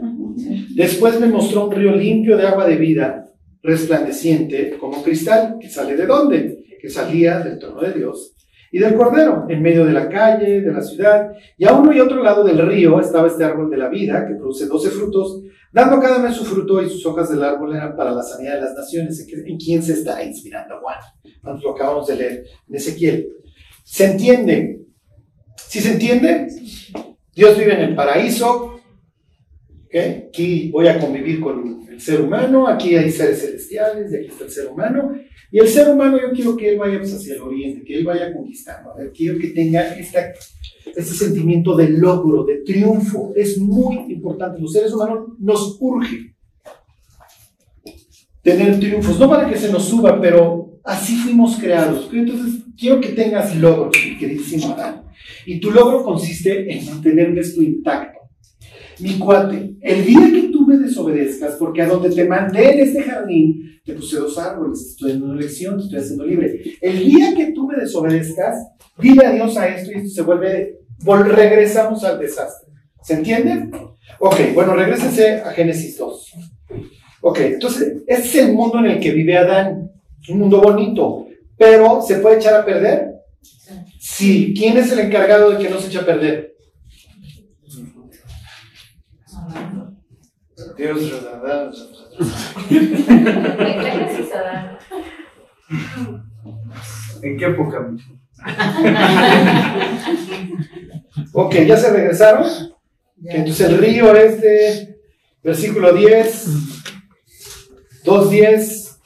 Después 0.74 1.20
me 1.20 1.28
mostró 1.28 1.66
un 1.66 1.72
río 1.72 1.94
limpio 1.94 2.36
de 2.36 2.46
agua 2.46 2.66
de 2.66 2.76
vida, 2.76 3.32
resplandeciente 3.62 4.76
como 4.78 5.02
cristal, 5.02 5.56
que 5.60 5.68
sale 5.68 5.96
de 5.96 6.06
dónde? 6.06 6.64
Que 6.80 6.90
salía 6.90 7.38
del 7.38 7.58
trono 7.58 7.80
de 7.80 7.92
Dios 7.92 8.34
y 8.72 8.78
del 8.78 8.94
Cordero, 8.94 9.44
en 9.50 9.62
medio 9.62 9.84
de 9.84 9.92
la 9.92 10.08
calle, 10.08 10.62
de 10.62 10.72
la 10.72 10.80
ciudad, 10.80 11.30
y 11.58 11.66
a 11.66 11.74
uno 11.74 11.92
y 11.92 12.00
otro 12.00 12.22
lado 12.22 12.42
del 12.42 12.66
río 12.66 12.98
estaba 12.98 13.28
este 13.28 13.44
árbol 13.44 13.70
de 13.70 13.76
la 13.76 13.90
vida, 13.90 14.26
que 14.26 14.34
produce 14.34 14.66
doce 14.66 14.88
frutos, 14.88 15.42
dando 15.72 16.00
cada 16.00 16.18
mes 16.18 16.34
su 16.34 16.44
fruto, 16.44 16.82
y 16.82 16.88
sus 16.88 17.04
hojas 17.06 17.30
del 17.30 17.42
árbol 17.42 17.74
eran 17.74 17.96
para 17.96 18.12
la 18.12 18.22
sanidad 18.22 18.54
de 18.56 18.60
las 18.62 18.74
naciones. 18.74 19.18
¿En 19.20 19.26
qué- 19.26 19.50
¿En 19.52 19.56
quién 19.58 19.82
se 19.82 19.94
está 19.94 20.22
inspirando 20.22 20.78
Juan? 20.80 20.98
Nosotros 21.42 21.62
lo 21.64 21.70
acabamos 21.72 22.06
de 22.06 22.16
leer 22.16 22.44
en 22.68 22.74
Ezequiel. 22.74 23.28
¿Se 23.84 24.04
entiende? 24.04 24.82
¿Sí 25.56 25.80
se 25.80 25.92
entiende? 25.92 26.48
Dios 27.34 27.58
vive 27.58 27.74
en 27.74 27.80
el 27.80 27.94
paraíso. 27.94 28.80
Aquí 30.28 30.70
voy 30.70 30.88
a 30.88 30.98
convivir 30.98 31.40
con 31.40 31.81
ser 32.02 32.20
humano, 32.20 32.66
aquí 32.68 32.94
hay 32.94 33.10
seres 33.10 33.40
celestiales, 33.40 34.12
y 34.12 34.16
aquí 34.16 34.26
está 34.26 34.44
el 34.44 34.50
ser 34.50 34.66
humano. 34.68 35.12
Y 35.50 35.58
el 35.58 35.68
ser 35.68 35.88
humano 35.88 36.18
yo 36.20 36.32
quiero 36.32 36.56
que 36.56 36.70
él 36.70 36.78
vaya 36.78 36.98
pues, 36.98 37.14
hacia 37.14 37.34
el 37.34 37.42
oriente, 37.42 37.84
que 37.84 37.98
él 37.98 38.04
vaya 38.04 38.32
conquistando. 38.32 38.90
A 38.90 38.96
ver, 38.96 39.12
quiero 39.12 39.38
que 39.38 39.48
tenga 39.48 39.94
esta, 39.94 40.32
este 40.86 41.14
sentimiento 41.14 41.76
de 41.76 41.90
logro, 41.90 42.44
de 42.44 42.62
triunfo. 42.62 43.32
Es 43.36 43.58
muy 43.58 44.12
importante. 44.12 44.60
Los 44.60 44.72
seres 44.72 44.92
humanos 44.92 45.28
nos 45.38 45.76
urge 45.80 46.34
tener 48.42 48.80
triunfos, 48.80 49.18
no 49.18 49.28
para 49.28 49.48
que 49.48 49.56
se 49.56 49.70
nos 49.70 49.84
suba, 49.84 50.20
pero 50.20 50.80
así 50.84 51.16
fuimos 51.16 51.56
creados. 51.56 52.08
Entonces, 52.12 52.62
quiero 52.76 53.00
que 53.00 53.10
tengas 53.10 53.54
logros, 53.56 53.94
mi 54.04 54.18
queridísimo 54.18 54.72
Adán. 54.72 55.04
Y 55.46 55.60
tu 55.60 55.70
logro 55.70 56.02
consiste 56.02 56.72
en 56.72 56.86
mantener 56.86 57.38
esto 57.38 57.62
intacto. 57.62 58.20
Mi 58.98 59.18
cuate, 59.18 59.76
el 59.80 60.04
día 60.04 60.30
que 60.32 60.51
me 60.72 60.86
desobedezcas, 60.86 61.56
porque 61.56 61.82
a 61.82 61.88
donde 61.88 62.10
te 62.10 62.24
mandé 62.24 62.72
en 62.72 62.80
este 62.80 63.02
jardín, 63.02 63.80
te 63.84 63.94
puse 63.94 64.16
dos 64.16 64.38
árboles, 64.38 64.80
estoy 64.80 65.12
dando 65.12 65.26
una 65.26 65.40
lección, 65.40 65.76
te 65.76 65.84
estoy 65.84 65.98
haciendo 65.98 66.26
libre. 66.26 66.62
El 66.80 66.98
día 66.98 67.34
que 67.34 67.52
tú 67.52 67.66
me 67.66 67.76
desobedezcas, 67.76 68.56
dile 68.98 69.26
adiós 69.26 69.56
a 69.56 69.68
esto 69.68 69.90
y 69.92 69.96
esto 69.96 70.10
se 70.10 70.22
vuelve, 70.22 70.80
regresamos 71.04 72.04
al 72.04 72.18
desastre. 72.18 72.72
¿Se 73.02 73.14
entiende? 73.14 73.70
Ok, 74.20 74.36
bueno, 74.54 74.74
regresense 74.74 75.40
a 75.40 75.50
Génesis 75.50 75.98
2. 75.98 76.32
Ok, 77.22 77.38
entonces, 77.40 78.02
este 78.06 78.28
es 78.28 78.34
el 78.46 78.52
mundo 78.52 78.78
en 78.78 78.86
el 78.86 79.00
que 79.00 79.12
vive 79.12 79.36
Adán. 79.36 79.90
Un 80.28 80.38
mundo 80.38 80.60
bonito, 80.60 81.26
pero 81.56 82.00
¿se 82.00 82.16
puede 82.16 82.36
echar 82.36 82.54
a 82.54 82.64
perder? 82.64 83.12
Sí. 83.98 84.54
¿Quién 84.56 84.76
es 84.76 84.92
el 84.92 85.00
encargado 85.00 85.50
de 85.50 85.58
que 85.58 85.70
no 85.70 85.78
se 85.78 85.88
eche 85.88 85.98
a 85.98 86.06
perder? 86.06 86.52
Dios, 90.76 91.24
Adán. 91.32 91.72
¿En 97.22 97.36
qué 97.36 97.44
época? 97.44 97.94
Ok, 101.34 101.54
¿ya 101.66 101.76
se 101.76 101.92
regresaron? 101.92 102.46
Entonces 103.22 103.68
el 103.68 103.78
río 103.78 104.16
este, 104.16 104.98
versículo 105.42 105.92
10, 105.92 106.46
2.10 108.04 108.96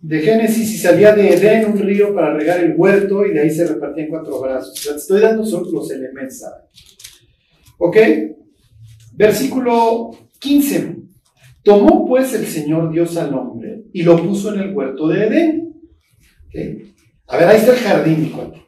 de 0.00 0.20
Génesis, 0.20 0.72
y 0.72 0.78
salía 0.78 1.14
de 1.14 1.34
Edén 1.34 1.66
un 1.66 1.78
río 1.78 2.14
para 2.14 2.34
regar 2.34 2.60
el 2.60 2.74
huerto 2.76 3.26
y 3.26 3.34
de 3.34 3.40
ahí 3.40 3.50
se 3.50 3.66
repartía 3.66 4.04
en 4.04 4.10
cuatro 4.10 4.40
brazos. 4.40 4.72
O 4.72 4.76
sea, 4.76 4.92
te 4.92 4.98
estoy 4.98 5.20
dando 5.20 5.44
solo 5.44 5.70
los 5.70 5.90
elementos. 5.90 6.38
¿saben? 6.38 6.62
Ok, 7.78 7.96
versículo 9.12 10.10
15. 10.40 10.96
Tomó 11.62 12.06
pues 12.06 12.34
el 12.34 12.46
Señor 12.46 12.90
Dios 12.90 13.16
al 13.16 13.34
hombre 13.34 13.84
y 13.92 14.02
lo 14.02 14.16
puso 14.22 14.52
en 14.52 14.60
el 14.60 14.74
huerto 14.74 15.08
de 15.08 15.26
Edén. 15.26 15.74
A 17.28 17.36
ver, 17.36 17.48
ahí 17.48 17.58
está 17.58 17.72
el 17.72 17.78
jardín, 17.78 18.22
mi 18.22 18.30
cuate. 18.30 18.62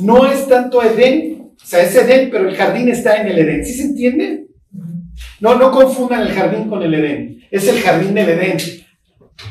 No 0.00 0.26
es 0.26 0.46
tanto 0.48 0.82
Edén, 0.82 1.52
o 1.62 1.66
sea, 1.66 1.82
es 1.82 1.94
Edén, 1.94 2.30
pero 2.30 2.48
el 2.48 2.56
jardín 2.56 2.88
está 2.88 3.20
en 3.20 3.28
el 3.28 3.38
Edén. 3.38 3.64
¿Sí 3.64 3.74
se 3.74 3.82
entiende? 3.82 4.46
No, 5.40 5.56
no 5.56 5.70
confundan 5.70 6.22
el 6.22 6.32
jardín 6.32 6.68
con 6.68 6.82
el 6.82 6.94
Edén. 6.94 7.40
Es 7.50 7.68
el 7.68 7.80
jardín 7.80 8.14
del 8.14 8.28
Edén. 8.28 8.56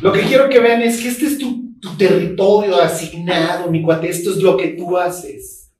Lo 0.02 0.12
que 0.12 0.22
quiero 0.22 0.50
que 0.50 0.60
vean 0.60 0.82
es 0.82 1.02
que 1.02 1.10
este 1.10 1.26
es 1.26 1.38
tu, 1.38 1.76
tu 1.80 1.96
territorio 1.98 2.82
asignado, 2.82 3.70
mi 3.70 3.82
cuate. 3.82 4.10
Esto 4.10 4.32
es 4.32 4.38
lo 4.38 4.58
que 4.58 4.70
tú 4.70 4.98
haces. 4.98 5.74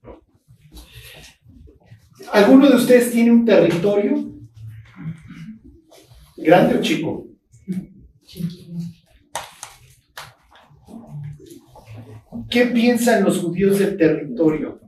¿Alguno 2.32 2.70
de 2.70 2.76
ustedes 2.76 3.12
tiene 3.12 3.32
un 3.32 3.46
territorio? 3.46 4.35
¿Grande 6.38 6.78
o 6.78 6.82
chico? 6.82 7.28
¿Qué 12.50 12.66
piensan 12.68 13.24
los 13.24 13.40
judíos 13.40 13.80
del 13.80 13.98
territorio? 13.98 14.80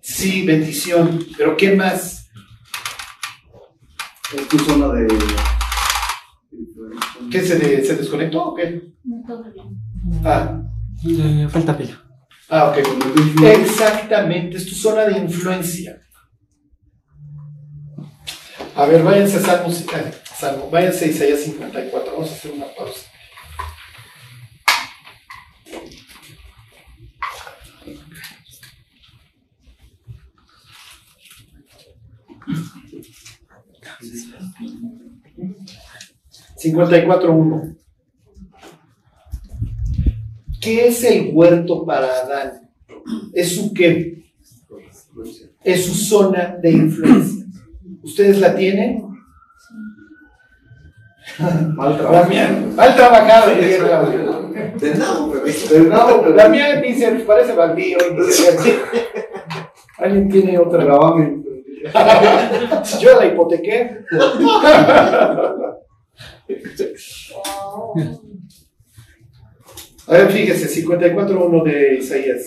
Sí, 0.00 0.44
bendición, 0.44 1.24
pero 1.36 1.56
¿qué 1.56 1.74
más? 1.74 2.28
Es 4.36 4.48
tu 4.48 4.58
zona 4.58 4.88
de. 4.92 5.06
¿Qué 7.30 7.40
se, 7.40 7.58
de- 7.58 7.84
se 7.84 7.96
desconectó 7.96 8.44
o 8.46 8.54
qué? 8.54 8.82
No, 9.04 9.22
todo 9.26 9.44
bien. 9.52 9.80
Ah, 10.24 10.60
Eh, 11.06 11.48
falta 11.50 11.76
pelo. 11.76 11.96
Ah, 12.48 12.70
ok. 12.70 12.78
Exactamente, 13.44 14.56
es 14.56 14.66
tu 14.66 14.74
zona 14.74 15.04
de 15.06 15.18
influencia. 15.18 16.00
A 18.76 18.86
ver, 18.86 19.04
váyanse 19.04 19.36
a 19.36 19.40
Salmo, 19.40 19.70
eh, 19.70 20.12
Salmo, 20.36 20.68
váyanse 20.68 21.04
a 21.04 21.08
Isaías 21.08 21.40
54. 21.40 22.12
Vamos 22.12 22.30
a 22.30 22.34
hacer 22.34 22.50
una 22.50 22.66
pausa. 22.74 23.06
Cincuenta 36.56 36.98
y 36.98 37.04
cuatro 37.04 37.32
uno. 37.32 37.76
¿Qué 40.60 40.88
es 40.88 41.04
el 41.04 41.30
huerto 41.32 41.86
para 41.86 42.06
Adán? 42.06 42.70
¿Es 43.34 43.54
su 43.54 43.72
qué? 43.72 44.24
Es 45.62 45.84
su 45.86 45.94
zona 45.94 46.56
de 46.60 46.72
influencia. 46.72 47.43
¿Ustedes 48.04 48.38
la 48.38 48.54
tienen? 48.54 49.02
Mal 51.74 51.96
trabajo. 51.96 52.22
Damián, 52.22 52.76
mal 52.76 52.94
trabajado. 52.94 53.50
De 54.78 54.94
nabo, 54.98 55.32
pero 55.32 56.22
pero 56.22 56.32
Damián 56.34 56.82
dice, 56.82 57.10
parece 57.26 57.54
bandido. 57.54 57.98
¿Alguien 59.98 60.28
tiene 60.28 60.58
otra? 60.58 60.84
Grabame. 60.84 61.42
Yo 63.00 63.18
la 63.18 63.26
hipotequé. 63.26 64.04
A 70.06 70.12
ver, 70.12 70.30
fíjese, 70.30 70.84
54.1 70.84 71.64
de 71.64 71.94
Isaías. 71.96 72.42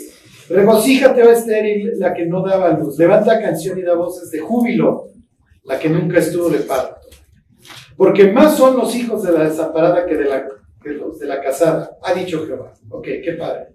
Regocíjate, 0.49 1.23
oh 1.23 1.31
estéril, 1.31 1.91
la 1.97 2.13
que 2.13 2.25
no 2.25 2.41
daba 2.41 2.69
luz. 2.71 2.97
Levanta 2.97 3.41
canción 3.41 3.77
y 3.79 3.81
da 3.81 3.95
voces 3.95 4.31
de 4.31 4.39
júbilo, 4.39 5.07
la 5.67 5.77
que 5.77 5.89
nunca 5.89 6.19
estuvo 6.19 6.49
de 6.49 6.59
parto. 6.59 7.07
Porque 7.95 8.31
más 8.31 8.57
son 8.57 8.77
los 8.77 8.95
hijos 8.95 9.23
de 9.23 9.33
la 9.33 9.49
desamparada 9.49 10.05
que 10.05 10.15
de, 10.15 10.25
la, 10.25 10.47
de 11.19 11.25
la 11.25 11.41
casada, 11.41 11.97
ha 12.01 12.13
dicho 12.13 12.45
Jehová. 12.45 12.73
Ok, 12.89 13.05
qué 13.23 13.33
padre. 13.37 13.67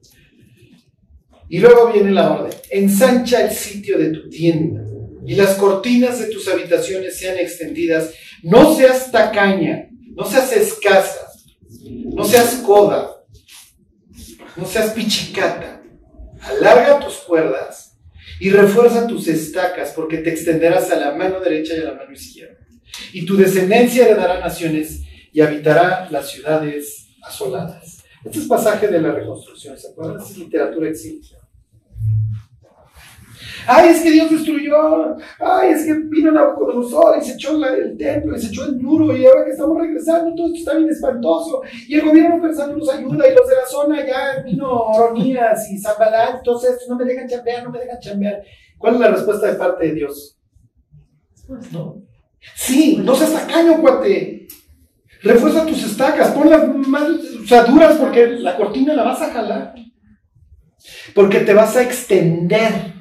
Y 1.48 1.58
luego 1.58 1.92
viene 1.92 2.10
la 2.12 2.32
orden. 2.32 2.52
Ensancha 2.70 3.44
el 3.44 3.50
sitio 3.50 3.98
de 3.98 4.10
tu 4.10 4.30
tienda 4.30 4.82
y 5.26 5.34
las 5.34 5.56
cortinas 5.56 6.18
de 6.18 6.26
tus 6.26 6.48
habitaciones 6.48 7.18
sean 7.18 7.36
extendidas. 7.36 8.14
No 8.42 8.74
seas 8.74 9.10
tacaña, 9.12 9.88
no 10.14 10.24
seas 10.24 10.52
escasa, 10.56 11.28
no 12.14 12.24
seas 12.24 12.54
coda, 12.64 13.24
no 14.56 14.64
seas 14.64 14.92
pichicata. 14.92 15.82
Alarga 16.40 17.00
tus 17.00 17.16
cuerdas 17.16 17.91
y 18.42 18.50
refuerza 18.50 19.06
tus 19.06 19.28
estacas, 19.28 19.92
porque 19.92 20.18
te 20.18 20.30
extenderás 20.30 20.90
a 20.90 20.96
la 20.96 21.14
mano 21.14 21.38
derecha 21.38 21.76
y 21.76 21.78
a 21.78 21.84
la 21.84 21.94
mano 21.94 22.12
izquierda. 22.12 22.58
Y 23.12 23.24
tu 23.24 23.36
descendencia 23.36 24.04
heredará 24.04 24.40
naciones 24.40 25.00
y 25.32 25.40
habitará 25.40 26.08
las 26.10 26.28
ciudades 26.28 27.06
asoladas. 27.22 28.02
Este 28.24 28.40
es 28.40 28.46
pasaje 28.46 28.88
de 28.88 29.00
la 29.00 29.12
reconstrucción, 29.12 29.78
¿se 29.78 29.90
acuerdan? 29.90 30.20
Es 30.20 30.36
literatura 30.36 30.88
exilio. 30.90 31.38
Ay, 33.66 33.88
es 33.90 34.00
que 34.02 34.10
Dios 34.10 34.30
destruyó. 34.30 35.16
Ay, 35.38 35.70
es 35.72 35.84
que 35.84 35.94
vino 35.94 36.32
Nabucodonosor 36.32 37.16
y 37.20 37.24
se 37.24 37.34
echó 37.34 37.56
la- 37.58 37.74
el 37.74 37.96
templo 37.96 38.36
y 38.36 38.40
se 38.40 38.48
echó 38.48 38.64
el 38.64 38.76
muro. 38.80 39.16
Y 39.16 39.24
ahora 39.26 39.44
que 39.44 39.50
estamos 39.52 39.78
regresando, 39.80 40.34
todo 40.34 40.46
esto 40.48 40.58
está 40.58 40.74
bien 40.76 40.90
espantoso. 40.90 41.62
Y 41.88 41.94
el 41.94 42.02
gobierno 42.02 42.40
persano 42.40 42.76
nos 42.76 42.88
ayuda. 42.92 43.28
Y 43.28 43.34
los 43.34 43.48
de 43.48 43.54
la 43.56 43.66
zona 43.66 44.06
ya 44.06 44.42
vino 44.44 44.68
Oronías 44.70 45.70
y 45.70 45.78
Zambalán. 45.78 46.36
Entonces, 46.38 46.84
no 46.88 46.96
me 46.96 47.04
dejan 47.04 47.28
chambear, 47.28 47.64
no 47.64 47.70
me 47.70 47.78
dejan 47.80 47.98
chambear. 48.00 48.42
¿Cuál 48.78 48.94
es 48.94 49.00
la 49.00 49.08
respuesta 49.08 49.46
de 49.46 49.54
parte 49.54 49.86
de 49.86 49.94
Dios? 49.94 50.38
No. 51.72 52.02
Sí, 52.56 52.96
no 53.02 53.14
seas 53.14 53.32
tacaño, 53.32 53.80
cuate. 53.80 54.48
Refuerza 55.22 55.64
tus 55.64 55.84
estacas, 55.84 56.32
ponlas 56.32 56.66
más 56.88 57.02
o 57.02 57.46
sea, 57.46 57.62
duras 57.64 57.96
porque 57.96 58.26
la 58.26 58.56
cortina 58.56 58.92
la 58.94 59.04
vas 59.04 59.22
a 59.22 59.30
jalar. 59.30 59.74
Porque 61.14 61.40
te 61.40 61.54
vas 61.54 61.76
a 61.76 61.82
extender. 61.82 62.91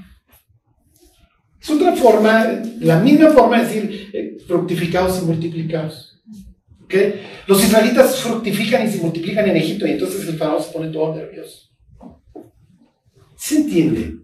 Es 1.62 1.70
otra 1.70 1.96
forma, 1.96 2.62
la 2.80 3.00
misma 3.00 3.30
forma 3.30 3.60
de 3.60 3.66
decir 3.66 4.10
eh, 4.14 4.38
fructificados 4.48 5.22
y 5.22 5.26
multiplicados. 5.26 6.20
¿Ok? 6.84 6.94
Los 7.46 7.64
israelitas 7.64 8.18
fructifican 8.18 8.88
y 8.88 8.92
se 8.92 8.98
multiplican 8.98 9.48
en 9.48 9.58
Egipto 9.58 9.86
y 9.86 9.92
entonces 9.92 10.28
el 10.28 10.38
faraón 10.38 10.64
se 10.64 10.72
pone 10.72 10.90
todo 10.90 11.16
nervioso. 11.16 11.70
¿Se 13.36 13.58
entiende? 13.58 14.18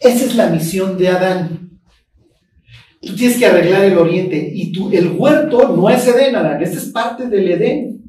Esa 0.00 0.24
es 0.24 0.34
la 0.34 0.48
misión 0.48 0.96
de 0.96 1.08
Adán. 1.08 1.80
Tú 3.00 3.14
tienes 3.14 3.36
que 3.36 3.46
arreglar 3.46 3.84
el 3.84 3.98
oriente 3.98 4.50
y 4.54 4.72
tú, 4.72 4.90
el 4.90 5.08
huerto 5.10 5.76
no 5.76 5.88
es 5.90 6.06
Edén, 6.06 6.34
Adán, 6.34 6.62
este 6.62 6.78
es 6.78 6.86
parte 6.86 7.28
del 7.28 7.48
Edén. 7.48 8.02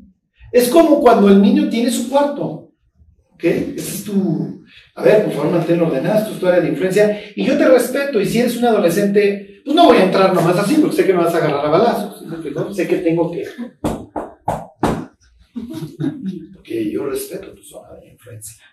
Es 0.51 0.69
como 0.69 0.99
cuando 1.01 1.29
el 1.29 1.41
niño 1.41 1.69
tiene 1.69 1.91
su 1.91 2.09
cuarto. 2.09 2.71
¿Ok? 3.33 3.43
Ese 3.43 3.75
es 3.77 4.03
tu, 4.05 4.58
a 4.99 5.03
ver, 5.03 5.25
por 5.25 5.33
favor, 5.33 5.51
mantén 5.51 5.81
ordenada, 5.81 6.27
es 6.29 6.39
tu 6.39 6.47
área 6.47 6.59
de 6.61 6.69
influencia. 6.69 7.21
Y 7.35 7.45
yo 7.45 7.57
te 7.57 7.67
respeto, 7.67 8.19
y 8.19 8.25
si 8.25 8.39
eres 8.39 8.57
un 8.57 8.65
adolescente, 8.65 9.61
pues 9.63 9.75
no 9.75 9.85
voy 9.85 9.97
a 9.97 10.03
entrar 10.05 10.33
nomás 10.33 10.57
así, 10.57 10.75
porque 10.75 10.95
sé 10.97 11.05
que 11.05 11.13
me 11.13 11.23
vas 11.23 11.33
a 11.33 11.37
agarrar 11.37 11.65
a 11.65 11.69
balazos. 11.69 12.23
Sé 12.75 12.87
que 12.87 12.97
tengo 12.97 13.31
que. 13.31 13.45
Porque 16.53 16.91
yo 16.91 17.05
respeto 17.05 17.53
tu 17.53 17.61
zona 17.63 17.93
de 17.99 18.09
influencia. 18.11 18.63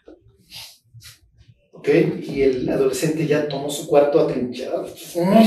¿Ok? 1.72 1.88
Y 2.22 2.42
el 2.42 2.68
adolescente 2.68 3.26
ya 3.26 3.46
tomó 3.48 3.68
su 3.70 3.86
cuarto 3.86 4.20
atrinchado. 4.20 4.86
No, 5.16 5.42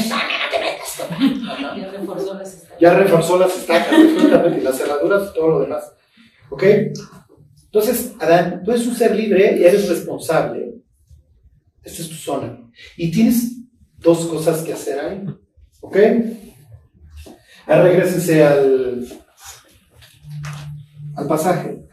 Ya 1.79 1.91
reforzó 1.91 2.33
las 2.35 2.53
estacas. 2.53 2.79
ya 2.79 2.93
reforzó 2.93 3.37
las 3.39 3.57
estacas, 3.57 3.93
y 4.57 4.61
las 4.61 4.77
cerraduras 4.77 5.29
y 5.29 5.33
todo 5.33 5.47
lo 5.49 5.59
demás. 5.61 5.91
¿Ok? 6.49 6.63
Entonces, 7.65 8.13
Adán, 8.19 8.63
tú 8.63 8.71
eres 8.71 8.87
un 8.87 8.95
ser 8.95 9.15
libre 9.15 9.57
y 9.59 9.63
eres 9.63 9.87
responsable. 9.87 10.68
Esta 11.83 12.01
es 12.01 12.09
tu 12.09 12.15
zona. 12.15 12.59
Y 12.97 13.11
tienes 13.11 13.57
dos 13.97 14.25
cosas 14.25 14.61
que 14.61 14.73
hacer 14.73 14.99
ahí. 14.99 15.25
¿Ok? 15.81 15.97
Ahora 17.67 17.83
regresense 17.83 18.43
al, 18.43 19.07
al 21.15 21.27
pasaje. 21.27 21.85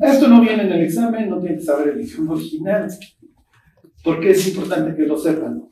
Esto 0.00 0.28
no 0.28 0.40
viene 0.40 0.62
en 0.62 0.72
el 0.72 0.82
examen, 0.82 1.28
no 1.28 1.40
tienen 1.40 1.58
que 1.58 1.64
saber 1.64 1.88
el 1.88 2.00
idioma 2.00 2.32
original. 2.32 2.90
¿Por 4.02 4.20
qué 4.20 4.30
es 4.30 4.48
importante 4.48 4.96
que 4.96 5.06
lo 5.06 5.18
sepan? 5.18 5.68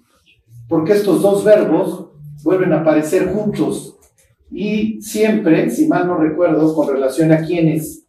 Porque 0.68 0.92
estos 0.92 1.22
dos 1.22 1.44
verbos 1.44 2.10
vuelven 2.42 2.72
a 2.72 2.80
aparecer 2.80 3.32
juntos 3.32 3.96
y 4.50 5.00
siempre, 5.00 5.70
si 5.70 5.86
mal 5.86 6.06
no 6.06 6.18
recuerdo, 6.18 6.74
con 6.74 6.88
relación 6.88 7.32
a 7.32 7.44
quiénes. 7.44 8.06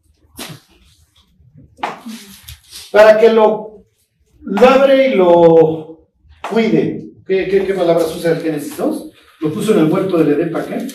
Para 2.92 3.18
que 3.20 3.30
lo 3.30 3.69
labre 4.50 5.10
y 5.10 5.16
lo 5.16 6.10
cuide. 6.52 7.06
¿Qué, 7.26 7.74
palabras 7.78 8.16
usa 8.16 8.32
el 8.32 8.42
Génesis 8.42 8.76
2? 8.76 9.12
Lo 9.42 9.54
puso 9.54 9.74
en 9.74 9.86
el 9.86 9.92
huerto 9.92 10.18
del 10.18 10.34
Edén, 10.34 10.52
¿para 10.52 10.66
qué? 10.66 10.88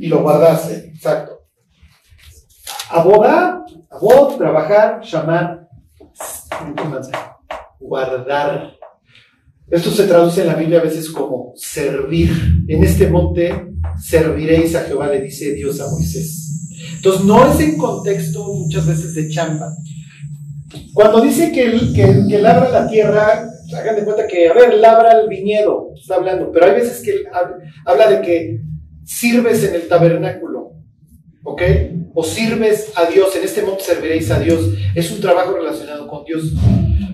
Y 0.00 0.08
lo 0.08 0.22
guardaste, 0.22 0.88
exacto. 0.88 1.40
Abodar, 2.90 3.64
abod, 3.90 4.36
trabajar, 4.36 5.00
llamar, 5.02 5.68
guardar. 7.78 8.74
Esto 9.70 9.90
se 9.90 10.06
traduce 10.06 10.42
en 10.42 10.48
la 10.48 10.54
Biblia 10.54 10.80
a 10.80 10.84
veces 10.84 11.10
como 11.10 11.52
servir. 11.56 12.30
En 12.68 12.84
este 12.84 13.08
monte 13.08 13.68
serviréis 14.02 14.74
a 14.74 14.82
Jehová, 14.82 15.08
le 15.08 15.22
dice 15.22 15.52
Dios 15.54 15.80
a 15.80 15.90
Moisés. 15.90 16.44
Entonces 16.96 17.24
no 17.24 17.46
es 17.46 17.60
en 17.60 17.78
contexto 17.78 18.52
muchas 18.52 18.86
veces 18.86 19.14
de 19.14 19.28
chamba. 19.28 19.72
Cuando 20.92 21.20
dice 21.20 21.52
que, 21.52 21.72
que, 21.94 22.38
labra 22.38 22.68
la 22.70 22.88
tierra, 22.88 23.48
hagan 23.76 23.96
de 23.96 24.04
cuenta 24.04 24.26
que, 24.26 24.48
a 24.48 24.52
ver, 24.52 24.74
labra 24.74 25.20
el 25.20 25.28
viñedo, 25.28 25.90
está 25.94 26.16
hablando, 26.16 26.50
pero 26.52 26.66
hay 26.66 26.72
veces 26.72 27.02
que 27.02 27.24
hab- 27.30 27.58
habla 27.84 28.10
de 28.10 28.20
que 28.20 28.60
sirves 29.04 29.64
en 29.64 29.74
el 29.74 29.88
tabernáculo, 29.88 30.72
¿ok? 31.44 31.62
O 32.14 32.22
sirves 32.22 32.92
a 32.96 33.06
Dios, 33.06 33.34
en 33.36 33.44
este 33.44 33.62
monte 33.62 33.82
serviréis 33.82 34.30
a 34.30 34.38
Dios. 34.38 34.60
Es 34.94 35.10
un 35.10 35.20
trabajo 35.20 35.52
relacionado 35.54 36.06
con 36.06 36.24
Dios. 36.24 36.52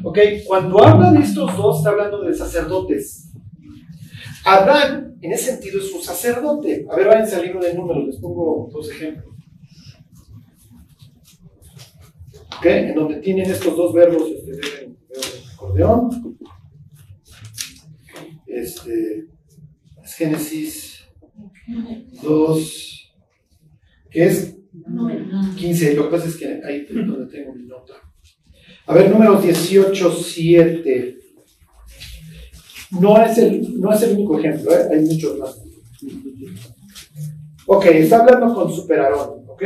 ¿Ok? 0.02 0.18
Cuando 0.46 0.82
habla 0.82 1.10
de 1.12 1.20
estos 1.20 1.56
dos, 1.56 1.78
está 1.78 1.90
hablando 1.90 2.22
de 2.22 2.34
sacerdotes. 2.34 3.30
Adán, 4.44 5.16
en 5.20 5.32
ese 5.32 5.52
sentido, 5.52 5.78
es 5.80 5.92
un 5.92 6.02
sacerdote. 6.02 6.86
A 6.90 6.96
ver, 6.96 7.06
váyanse 7.08 7.36
al 7.36 7.42
libro 7.42 7.60
de 7.60 7.74
números, 7.74 8.06
les 8.06 8.16
pongo 8.16 8.68
dos 8.72 8.90
ejemplos. 8.90 9.29
¿Ok? 12.60 12.66
En 12.66 12.94
donde 12.94 13.16
tienen 13.20 13.50
estos 13.50 13.74
dos 13.74 13.94
verbos, 13.94 14.28
este, 14.28 14.52
deben- 14.52 14.96
acordeón. 15.54 16.36
Este, 18.46 19.26
es 20.04 20.14
Génesis 20.14 21.04
2, 22.22 23.12
que 24.10 24.24
es 24.26 24.56
Número. 24.72 25.24
15, 25.56 25.94
lo 25.94 26.04
que 26.04 26.16
pasa 26.16 26.28
es 26.28 26.36
que 26.36 26.60
ahí 26.64 26.86
es 26.88 26.94
donde 26.94 27.26
tengo 27.26 27.54
mi 27.54 27.64
nota. 27.64 27.94
A 28.86 28.94
ver, 28.94 29.10
número 29.10 29.40
18, 29.40 30.12
7. 30.12 31.16
No 33.00 33.22
es 33.24 33.38
el, 33.38 33.80
no 33.80 33.92
es 33.92 34.02
el 34.02 34.12
único 34.16 34.38
ejemplo, 34.38 34.70
¿eh? 34.72 34.88
hay 34.92 35.00
muchos 35.04 35.38
más. 35.38 35.62
Ok, 37.66 37.86
está 37.86 38.20
hablando 38.20 38.54
con 38.54 38.72
Superarón, 38.72 39.44
¿ok? 39.48 39.62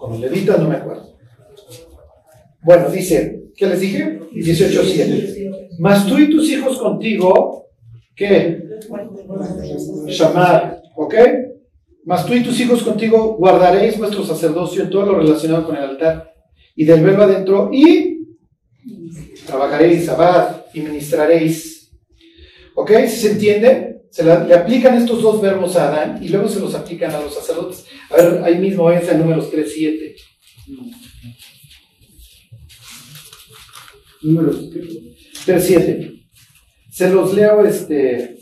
Con 0.00 0.22
el 0.22 0.46
no 0.46 0.68
me 0.68 0.76
acuerdo. 0.76 1.16
Bueno, 2.62 2.90
dice, 2.90 3.44
¿qué 3.56 3.66
les 3.66 3.80
dije? 3.80 4.20
18, 4.32 4.82
7. 4.84 5.50
Mas 5.78 6.06
tú 6.06 6.18
y 6.18 6.30
tus 6.30 6.48
hijos 6.50 6.78
contigo, 6.78 7.66
¿qué? 8.14 8.62
Llamar, 10.06 10.80
¿ok? 10.96 11.14
Mas 12.04 12.24
tú 12.26 12.34
y 12.34 12.42
tus 12.42 12.58
hijos 12.60 12.82
contigo 12.82 13.36
guardaréis 13.38 13.98
vuestro 13.98 14.24
sacerdocio 14.24 14.82
en 14.82 14.90
todo 14.90 15.06
lo 15.06 15.18
relacionado 15.18 15.66
con 15.66 15.76
el 15.76 15.82
altar. 15.84 16.32
Y 16.74 16.84
del 16.84 17.02
verbo 17.02 17.22
adentro, 17.24 17.70
y 17.72 18.18
trabajaréis, 19.46 20.08
abad, 20.08 20.62
y 20.74 20.80
ministraréis. 20.80 21.90
¿Ok? 22.74 22.90
¿Sí 23.08 23.16
se 23.16 23.32
entiende? 23.32 24.02
Se 24.10 24.22
la- 24.24 24.44
le 24.44 24.54
aplican 24.54 24.96
estos 24.96 25.20
dos 25.22 25.40
verbos 25.40 25.76
a 25.76 25.88
Adán 25.88 26.22
y 26.22 26.28
luego 26.28 26.48
se 26.48 26.60
los 26.60 26.74
aplican 26.74 27.10
a 27.14 27.20
los 27.20 27.34
sacerdotes. 27.34 27.84
A 28.10 28.16
ver, 28.16 28.44
ahí 28.44 28.58
mismo 28.58 28.90
es 28.90 29.08
el 29.08 29.18
números 29.18 29.50
3, 29.50 29.72
7. 29.72 30.16
Números 34.22 34.70
3, 35.44 35.66
7. 35.66 36.22
Se 36.90 37.10
los 37.10 37.34
leo 37.34 37.64
este. 37.64 38.38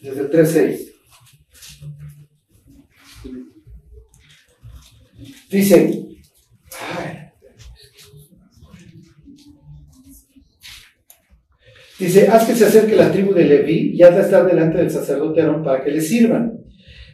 Desde 0.00 0.20
el 0.20 0.30
3.6. 0.30 0.90
Dice, 5.50 6.06
ay, 6.96 7.19
dice, 12.06 12.28
haz 12.28 12.46
que 12.46 12.54
se 12.54 12.66
acerque 12.66 12.96
la 12.96 13.10
tribu 13.10 13.32
de 13.32 13.44
Leví 13.44 13.92
y 13.94 14.02
haz 14.02 14.14
de 14.14 14.22
estar 14.22 14.46
delante 14.46 14.78
del 14.78 14.90
sacerdote 14.90 15.40
Aarón 15.40 15.62
para 15.62 15.82
que 15.82 15.90
le 15.90 16.00
sirvan. 16.00 16.58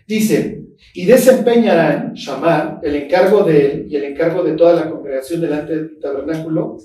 Dice, 0.07 0.63
y 0.95 1.05
desempeñarán, 1.05 2.15
Shamar, 2.15 2.81
el 2.83 2.97
encargo 2.97 3.43
de 3.43 3.67
él 3.67 3.87
y 3.91 3.97
el 3.97 4.05
encargo 4.05 4.43
de 4.43 4.53
toda 4.53 4.75
la 4.75 4.91
congregación 4.91 5.41
delante 5.41 5.75
del 5.75 5.99
tabernáculo. 6.01 6.79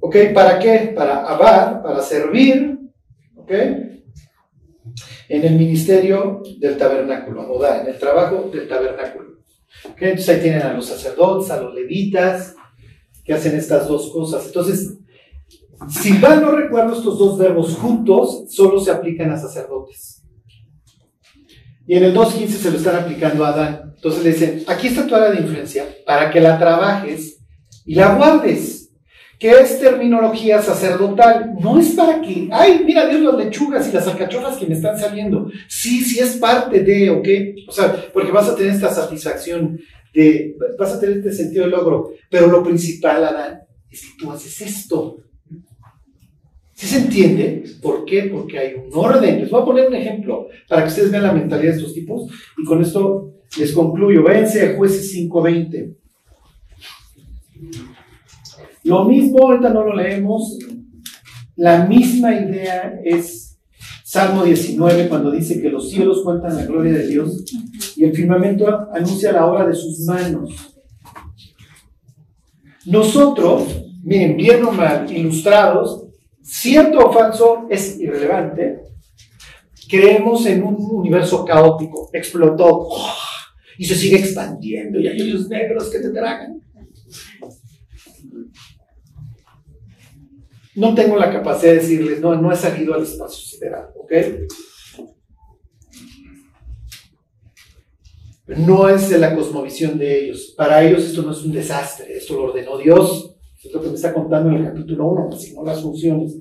¿Ok? 0.00 0.16
¿Para 0.34 0.58
qué? 0.58 0.92
Para 0.94 1.26
abar, 1.26 1.82
para 1.82 2.02
servir, 2.02 2.78
¿ok? 3.36 3.52
en 5.28 5.44
el 5.44 5.54
ministerio 5.54 6.42
del 6.58 6.76
tabernáculo, 6.76 7.60
en 7.80 7.88
el 7.88 7.98
trabajo 7.98 8.50
del 8.52 8.68
tabernáculo. 8.68 9.38
¿Ok? 9.90 10.02
Entonces 10.02 10.28
ahí 10.28 10.42
tienen 10.42 10.62
a 10.62 10.72
los 10.72 10.86
sacerdotes, 10.86 11.50
a 11.50 11.60
los 11.60 11.74
levitas, 11.74 12.54
que 13.24 13.32
hacen 13.32 13.56
estas 13.56 13.88
dos 13.88 14.12
cosas. 14.12 14.46
Entonces, 14.46 14.98
si 15.88 16.12
mal 16.14 16.40
no 16.40 16.52
recuerdo, 16.52 16.94
estos 16.94 17.18
dos 17.18 17.38
verbos 17.38 17.76
juntos 17.76 18.44
solo 18.48 18.80
se 18.80 18.90
aplican 18.90 19.30
a 19.30 19.38
sacerdotes. 19.38 20.22
Y 21.86 21.96
en 21.96 22.04
el 22.04 22.14
2.15 22.14 22.46
se 22.48 22.70
lo 22.70 22.78
están 22.78 22.96
aplicando 22.96 23.44
a 23.44 23.48
Adán. 23.48 23.92
Entonces 23.94 24.24
le 24.24 24.32
dicen, 24.32 24.64
aquí 24.66 24.88
está 24.88 25.06
tu 25.06 25.14
área 25.14 25.30
de 25.30 25.42
influencia 25.42 25.84
para 26.06 26.30
que 26.30 26.40
la 26.40 26.58
trabajes 26.58 27.38
y 27.84 27.94
la 27.94 28.14
guardes. 28.14 28.90
Que 29.38 29.50
es 29.50 29.78
terminología 29.80 30.62
sacerdotal. 30.62 31.54
No 31.60 31.78
es 31.78 31.90
para 31.90 32.20
que, 32.22 32.48
ay, 32.50 32.82
mira 32.86 33.06
Dios, 33.06 33.20
las 33.20 33.44
lechugas 33.44 33.88
y 33.88 33.92
las 33.92 34.06
alcachofas 34.06 34.56
que 34.56 34.66
me 34.66 34.74
están 34.74 34.98
saliendo. 34.98 35.50
Sí, 35.68 36.00
sí 36.02 36.20
es 36.20 36.36
parte 36.36 36.80
de, 36.80 37.10
¿ok? 37.10 37.28
O 37.68 37.72
sea, 37.72 38.10
porque 38.12 38.32
vas 38.32 38.48
a 38.48 38.56
tener 38.56 38.72
esta 38.72 38.90
satisfacción 38.90 39.78
de, 40.14 40.56
vas 40.78 40.92
a 40.92 41.00
tener 41.00 41.18
este 41.18 41.32
sentido 41.32 41.64
de 41.64 41.70
logro. 41.70 42.12
Pero 42.30 42.46
lo 42.46 42.62
principal, 42.62 43.24
Adán, 43.24 43.60
es 43.90 44.00
que 44.00 44.12
tú 44.18 44.30
haces 44.30 44.60
esto. 44.62 45.18
¿Sí 46.84 46.90
se 46.90 46.98
entiende? 46.98 47.64
¿Por 47.80 48.04
qué? 48.04 48.24
Porque 48.24 48.58
hay 48.58 48.74
un 48.74 48.90
orden. 48.92 49.40
Les 49.40 49.50
voy 49.50 49.62
a 49.62 49.64
poner 49.64 49.88
un 49.88 49.94
ejemplo 49.94 50.48
para 50.68 50.82
que 50.82 50.88
ustedes 50.88 51.10
vean 51.10 51.22
la 51.22 51.32
mentalidad 51.32 51.72
de 51.72 51.78
estos 51.78 51.94
tipos 51.94 52.30
y 52.58 52.64
con 52.64 52.82
esto 52.82 53.32
les 53.58 53.72
concluyo. 53.72 54.22
Váyanse 54.22 54.68
a 54.68 54.76
jueces 54.76 55.16
5.20. 55.16 55.96
Lo 58.82 59.04
mismo, 59.06 59.38
ahorita 59.40 59.70
no 59.70 59.82
lo 59.82 59.96
leemos, 59.96 60.58
la 61.56 61.86
misma 61.86 62.34
idea 62.34 63.00
es 63.02 63.58
Salmo 64.04 64.44
19 64.44 65.08
cuando 65.08 65.30
dice 65.30 65.62
que 65.62 65.70
los 65.70 65.88
cielos 65.88 66.20
cuentan 66.22 66.54
la 66.54 66.66
gloria 66.66 66.92
de 66.92 67.06
Dios 67.06 67.46
y 67.96 68.04
el 68.04 68.14
firmamento 68.14 68.90
anuncia 68.92 69.32
la 69.32 69.46
obra 69.46 69.66
de 69.66 69.72
sus 69.72 70.00
manos. 70.00 70.76
Nosotros, 72.84 73.68
miren, 74.02 74.36
bien 74.36 74.62
o 74.64 74.70
mal, 74.70 75.10
ilustrados, 75.10 76.03
cierto 76.44 76.98
o 76.98 77.12
falso 77.12 77.66
es 77.70 77.98
irrelevante, 77.98 78.82
creemos 79.88 80.44
en 80.46 80.62
un 80.62 80.76
universo 80.78 81.44
caótico, 81.44 82.10
explotó 82.12 82.88
y 83.78 83.84
se 83.84 83.94
sigue 83.94 84.18
expandiendo 84.18 85.00
y 85.00 85.08
hay 85.08 85.20
hoyos 85.20 85.48
negros 85.48 85.90
que 85.90 85.98
te 85.98 86.10
tragan. 86.10 86.60
No 90.76 90.94
tengo 90.94 91.16
la 91.16 91.32
capacidad 91.32 91.72
de 91.72 91.78
decirles, 91.78 92.20
no, 92.20 92.34
no 92.34 92.52
he 92.52 92.56
salido 92.56 92.94
al 92.94 93.04
espacio 93.04 93.46
sideral, 93.46 93.90
¿ok? 93.96 94.12
No 98.46 98.88
es 98.88 99.08
de 99.08 99.18
la 99.18 99.34
cosmovisión 99.34 99.96
de 99.98 100.24
ellos. 100.24 100.52
Para 100.56 100.84
ellos 100.84 101.04
esto 101.04 101.22
no 101.22 101.30
es 101.30 101.42
un 101.42 101.52
desastre, 101.52 102.16
esto 102.16 102.34
lo 102.34 102.44
ordenó 102.44 102.76
Dios. 102.76 103.33
Es 103.64 103.72
lo 103.72 103.80
que 103.80 103.88
me 103.88 103.94
está 103.94 104.12
contando 104.12 104.50
en 104.50 104.56
el 104.56 104.64
capítulo 104.64 105.06
1, 105.08 105.28
asignó 105.32 105.64
las 105.64 105.80
funciones. 105.80 106.36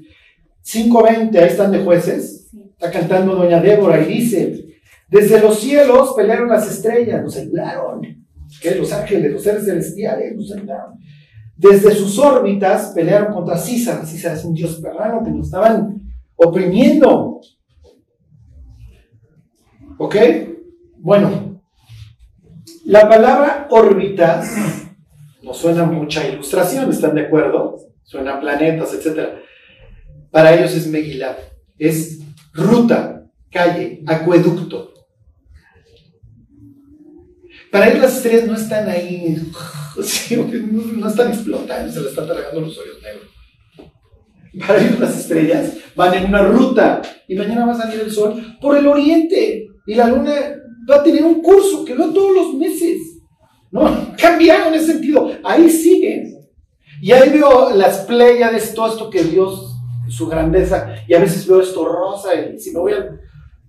5.20, 0.64 1.36
ahí 1.38 1.48
están 1.48 1.72
de 1.72 1.84
jueces. 1.84 2.50
Está 2.72 2.92
cantando 2.92 3.36
doña 3.36 3.62
Débora 3.62 4.02
y 4.02 4.14
dice, 4.14 4.66
desde 5.10 5.40
los 5.40 5.60
cielos 5.60 6.14
pelearon 6.16 6.50
las 6.50 6.70
estrellas, 6.70 7.24
nos 7.24 7.38
ayudaron. 7.38 8.02
¿Qué? 8.62 8.76
Los 8.76 8.92
ángeles, 8.92 9.32
los 9.32 9.44
seres 9.44 9.66
celestiales 9.66 10.36
nos 10.36 10.52
ayudaron. 10.52 11.00
Desde 11.56 11.94
sus 11.94 12.18
órbitas 12.20 12.92
pelearon 12.94 13.34
contra 13.34 13.58
Císar. 13.58 14.06
Císar 14.06 14.36
es 14.36 14.44
un 14.44 14.54
dios 14.54 14.80
perrano 14.82 15.24
que 15.24 15.32
nos 15.32 15.46
estaban 15.46 16.02
oprimiendo. 16.36 17.40
¿Ok? 19.98 20.16
Bueno, 20.98 21.62
la 22.86 23.08
palabra 23.08 23.68
órbitas 23.70 24.83
no 25.44 25.54
suena 25.54 25.84
mucha 25.84 26.28
ilustración, 26.28 26.90
¿están 26.90 27.16
de 27.16 27.22
acuerdo? 27.22 27.78
Suena 28.04 28.40
planetas, 28.40 28.94
etc. 28.94 29.30
Para 30.32 30.56
ellos 30.56 30.74
es 30.74 30.88
Megillah, 30.88 31.38
es 31.78 32.22
ruta, 32.54 33.26
calle, 33.52 34.02
acueducto. 34.08 34.94
Para 37.72 37.90
ellos 37.90 38.02
las 38.02 38.18
estrellas 38.18 38.48
no 38.48 38.56
están 38.56 38.88
ahí, 38.88 39.36
no 39.98 41.08
están 41.08 41.30
explotando, 41.30 41.92
se 41.92 42.00
les 42.00 42.10
están 42.10 42.28
tragando 42.28 42.62
los 42.62 42.78
hoyos 42.78 43.02
negros. 43.02 43.34
Para 44.66 44.82
ellos 44.82 45.00
las 45.00 45.20
estrellas 45.20 45.78
van 45.96 46.14
en 46.14 46.26
una 46.26 46.44
ruta 46.44 47.02
y 47.28 47.36
mañana 47.36 47.66
va 47.66 47.74
a 47.74 47.78
salir 47.78 48.00
el 48.00 48.12
sol 48.12 48.58
por 48.62 48.78
el 48.78 48.88
oriente 48.88 49.68
y 49.86 49.96
la 49.96 50.08
luna 50.08 50.32
va 50.90 50.98
a 50.98 51.04
tener 51.04 51.24
un 51.24 51.42
curso 51.42 51.84
que 51.84 51.96
va 51.96 52.14
todos 52.14 52.34
los 52.34 52.54
meses. 52.54 53.13
No, 53.74 54.14
cambiaron 54.20 54.72
ese 54.76 54.94
sentido. 54.94 55.32
Ahí 55.44 55.68
siguen. 55.68 56.48
Y 57.02 57.12
ahí 57.12 57.32
veo 57.32 57.76
las 57.76 58.02
pléyades, 58.02 58.72
todo 58.76 58.88
esto 58.88 59.10
que 59.10 59.24
Dios, 59.24 59.76
su 60.08 60.28
grandeza, 60.28 60.96
y 61.08 61.16
a 61.16 61.20
veces 61.20 61.48
veo 61.48 61.60
esto 61.60 61.84
rosa, 61.84 62.30
y 62.36 62.60
si 62.60 62.72
me 62.72 62.80
voy 62.80 62.94
al 62.94 63.20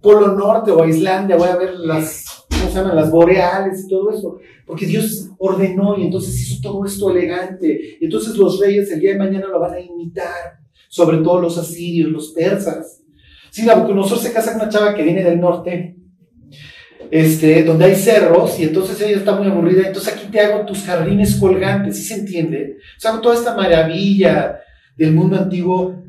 Polo 0.02 0.36
Norte 0.36 0.70
o 0.70 0.82
a 0.82 0.86
Islandia, 0.86 1.36
voy 1.36 1.48
a 1.48 1.56
ver 1.56 1.74
las, 1.76 2.44
¿cómo 2.50 2.68
se 2.68 2.74
llaman? 2.74 2.96
Las 2.96 3.10
boreales 3.10 3.82
y 3.82 3.88
todo 3.88 4.10
eso. 4.10 4.38
Porque 4.66 4.84
Dios 4.84 5.30
ordenó 5.38 5.96
y 5.96 6.02
entonces 6.02 6.38
hizo 6.38 6.60
todo 6.60 6.84
esto 6.84 7.10
elegante. 7.10 7.96
Y 7.98 8.04
entonces 8.04 8.36
los 8.36 8.60
reyes 8.60 8.92
el 8.92 9.00
día 9.00 9.12
de 9.12 9.18
mañana 9.18 9.46
lo 9.46 9.58
van 9.58 9.72
a 9.72 9.80
imitar, 9.80 10.58
sobre 10.90 11.16
todo 11.18 11.40
los 11.40 11.56
asirios, 11.56 12.10
los 12.10 12.32
persas. 12.32 13.02
Sí, 13.50 13.64
Nabucodonosor 13.64 14.18
se 14.18 14.34
casa 14.34 14.52
con 14.52 14.60
una 14.60 14.70
chava 14.70 14.94
que 14.94 15.02
viene 15.02 15.24
del 15.24 15.40
norte, 15.40 15.96
este, 17.10 17.62
donde 17.62 17.86
hay 17.86 17.96
cerros, 17.96 18.58
y 18.58 18.64
entonces 18.64 19.00
ella 19.00 19.18
está 19.18 19.34
muy 19.34 19.46
aburrida, 19.46 19.86
entonces 19.86 20.12
aquí 20.12 20.26
te 20.30 20.40
hago 20.40 20.64
tus 20.64 20.82
jardines 20.82 21.36
colgantes, 21.36 21.96
¿sí 21.96 22.02
se 22.04 22.14
entiende? 22.14 22.76
O 22.96 23.00
sea, 23.00 23.20
toda 23.20 23.34
esta 23.34 23.56
maravilla 23.56 24.60
del 24.96 25.12
mundo 25.12 25.36
antiguo. 25.36 26.02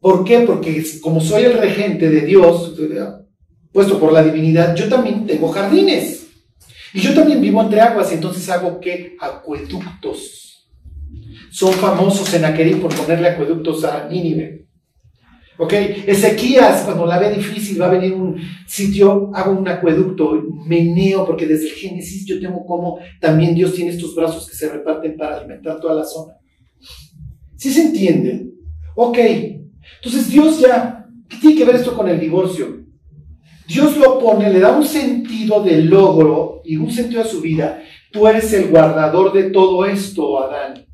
¿Por 0.00 0.24
qué? 0.24 0.40
Porque 0.40 0.84
como 1.00 1.20
soy 1.20 1.44
el 1.44 1.58
regente 1.58 2.10
de 2.10 2.22
Dios, 2.22 2.74
puesto 3.72 4.00
por 4.00 4.12
la 4.12 4.22
divinidad, 4.22 4.74
yo 4.74 4.88
también 4.88 5.26
tengo 5.26 5.48
jardines. 5.48 6.26
Y 6.94 7.00
yo 7.00 7.14
también 7.14 7.40
vivo 7.40 7.62
entre 7.62 7.80
aguas, 7.80 8.10
y 8.10 8.16
entonces 8.16 8.48
hago 8.50 8.80
qué? 8.80 9.16
Acueductos. 9.20 10.68
Son 11.50 11.72
famosos 11.72 12.32
en 12.34 12.44
Aquerí 12.44 12.74
por 12.76 12.94
ponerle 12.94 13.28
acueductos 13.28 13.84
a 13.84 14.08
Nínive. 14.08 14.66
¿Ok? 15.58 15.72
Ezequías, 16.06 16.82
cuando 16.82 17.06
la 17.06 17.18
ve 17.18 17.34
difícil, 17.34 17.80
va 17.80 17.86
a 17.86 17.90
venir 17.90 18.14
un 18.14 18.40
sitio, 18.66 19.30
hago 19.34 19.52
un 19.52 19.68
acueducto, 19.68 20.42
meneo, 20.66 21.26
porque 21.26 21.46
desde 21.46 21.66
el 21.66 21.74
Génesis 21.74 22.24
yo 22.26 22.40
tengo 22.40 22.64
como 22.64 22.98
también 23.20 23.54
Dios 23.54 23.74
tiene 23.74 23.90
estos 23.90 24.14
brazos 24.14 24.48
que 24.48 24.56
se 24.56 24.68
reparten 24.70 25.16
para 25.16 25.36
alimentar 25.36 25.78
toda 25.78 25.94
la 25.94 26.04
zona. 26.04 26.34
¿Sí 27.56 27.70
se 27.70 27.82
entiende? 27.82 28.50
Ok. 28.96 29.18
Entonces 29.18 30.30
Dios 30.30 30.58
ya, 30.58 31.06
¿qué 31.28 31.36
tiene 31.36 31.56
que 31.56 31.64
ver 31.64 31.76
esto 31.76 31.94
con 31.94 32.08
el 32.08 32.18
divorcio? 32.18 32.82
Dios 33.66 33.96
lo 33.96 34.18
pone, 34.18 34.50
le 34.50 34.58
da 34.58 34.76
un 34.76 34.84
sentido 34.84 35.62
de 35.62 35.82
logro 35.82 36.62
y 36.64 36.76
un 36.76 36.90
sentido 36.90 37.22
a 37.22 37.26
su 37.26 37.40
vida. 37.40 37.82
Tú 38.10 38.26
eres 38.26 38.52
el 38.52 38.68
guardador 38.68 39.32
de 39.32 39.44
todo 39.44 39.86
esto, 39.86 40.42
Adán. 40.42 40.86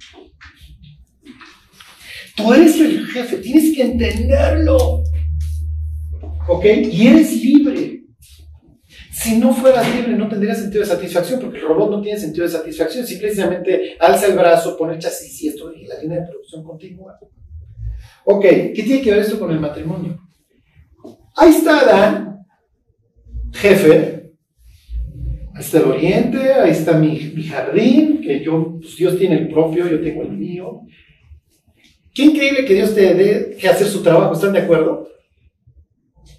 Tú 2.39 2.55
eres 2.55 2.81
el 2.81 3.05
jefe, 3.05 3.39
tienes 3.39 3.75
que 3.75 3.83
entenderlo. 3.83 5.03
¿Ok? 6.47 6.65
Y 6.65 7.09
eres 7.09 7.33
libre. 7.43 8.05
Si 9.11 9.37
no 9.37 9.53
fueras 9.53 9.93
libre, 9.93 10.13
no 10.17 10.29
tendrías 10.29 10.61
sentido 10.61 10.83
de 10.83 10.89
satisfacción, 10.89 11.41
porque 11.41 11.59
el 11.59 11.67
robot 11.67 11.91
no 11.91 12.01
tiene 12.01 12.17
sentido 12.17 12.47
de 12.47 12.53
satisfacción. 12.53 13.05
Simplemente 13.05 13.97
alza 13.99 14.29
el 14.29 14.39
brazo, 14.39 14.77
pone 14.77 14.95
el 14.95 15.01
chasis 15.01 15.43
y 15.43 15.49
esto, 15.49 15.75
y 15.75 15.87
la 15.87 16.01
línea 16.01 16.21
de 16.21 16.29
producción 16.29 16.63
continúa. 16.63 17.19
Ok, 18.25 18.43
¿qué 18.43 18.83
tiene 18.85 19.03
que 19.03 19.11
ver 19.11 19.21
esto 19.21 19.41
con 19.41 19.51
el 19.51 19.59
matrimonio? 19.59 20.21
Ahí 21.35 21.51
está 21.51 21.81
Adán, 21.81 22.47
jefe. 23.53 24.33
Ahí 25.55 25.61
está 25.61 25.79
el 25.79 25.85
oriente, 25.87 26.53
ahí 26.53 26.71
está 26.71 26.97
mi, 26.97 27.33
mi 27.35 27.43
jardín, 27.43 28.21
que 28.21 28.45
yo, 28.45 28.79
pues 28.81 28.95
Dios 28.97 29.19
tiene 29.19 29.39
el 29.39 29.49
propio, 29.49 29.89
yo 29.89 30.01
tengo 30.01 30.23
el 30.23 30.31
mío. 30.31 30.83
Qué 32.19 32.25
increíble 32.25 32.65
que 32.65 32.75
Dios 32.75 32.97
te 32.97 33.15
dé 33.15 33.57
que 33.61 33.69
hacer 33.69 33.87
su 33.87 34.03
trabajo, 34.03 34.35
¿están 34.35 34.53
de 34.53 34.59
acuerdo? 34.59 35.09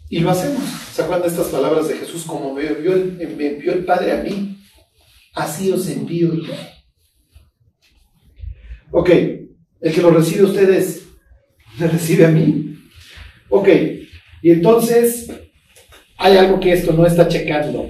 Y 0.09 0.19
lo 0.19 0.29
hacemos. 0.29 0.61
¿Se 0.91 1.01
acuerdan 1.01 1.21
de 1.21 1.29
estas 1.29 1.47
palabras 1.47 1.87
de 1.87 1.95
Jesús? 1.95 2.25
Como 2.25 2.53
me 2.53 2.67
envió 2.67 2.91
el, 3.71 3.85
Padre 3.85 4.11
a 4.11 4.21
mí, 4.21 4.57
así 5.35 5.71
os 5.71 5.87
envío 5.87 6.33
yo. 6.33 6.51
Ok, 8.91 9.09
el 9.09 9.93
que 9.93 10.01
lo 10.01 10.09
recibe 10.09 10.41
a 10.41 10.47
ustedes, 10.47 11.07
¿me 11.79 11.87
recibe 11.87 12.25
a 12.25 12.29
mí? 12.29 12.77
Ok, 13.47 13.69
y 14.41 14.51
entonces 14.51 15.31
hay 16.17 16.35
algo 16.35 16.59
que 16.59 16.73
esto 16.73 16.91
no 16.91 17.05
está 17.05 17.25
checando. 17.29 17.89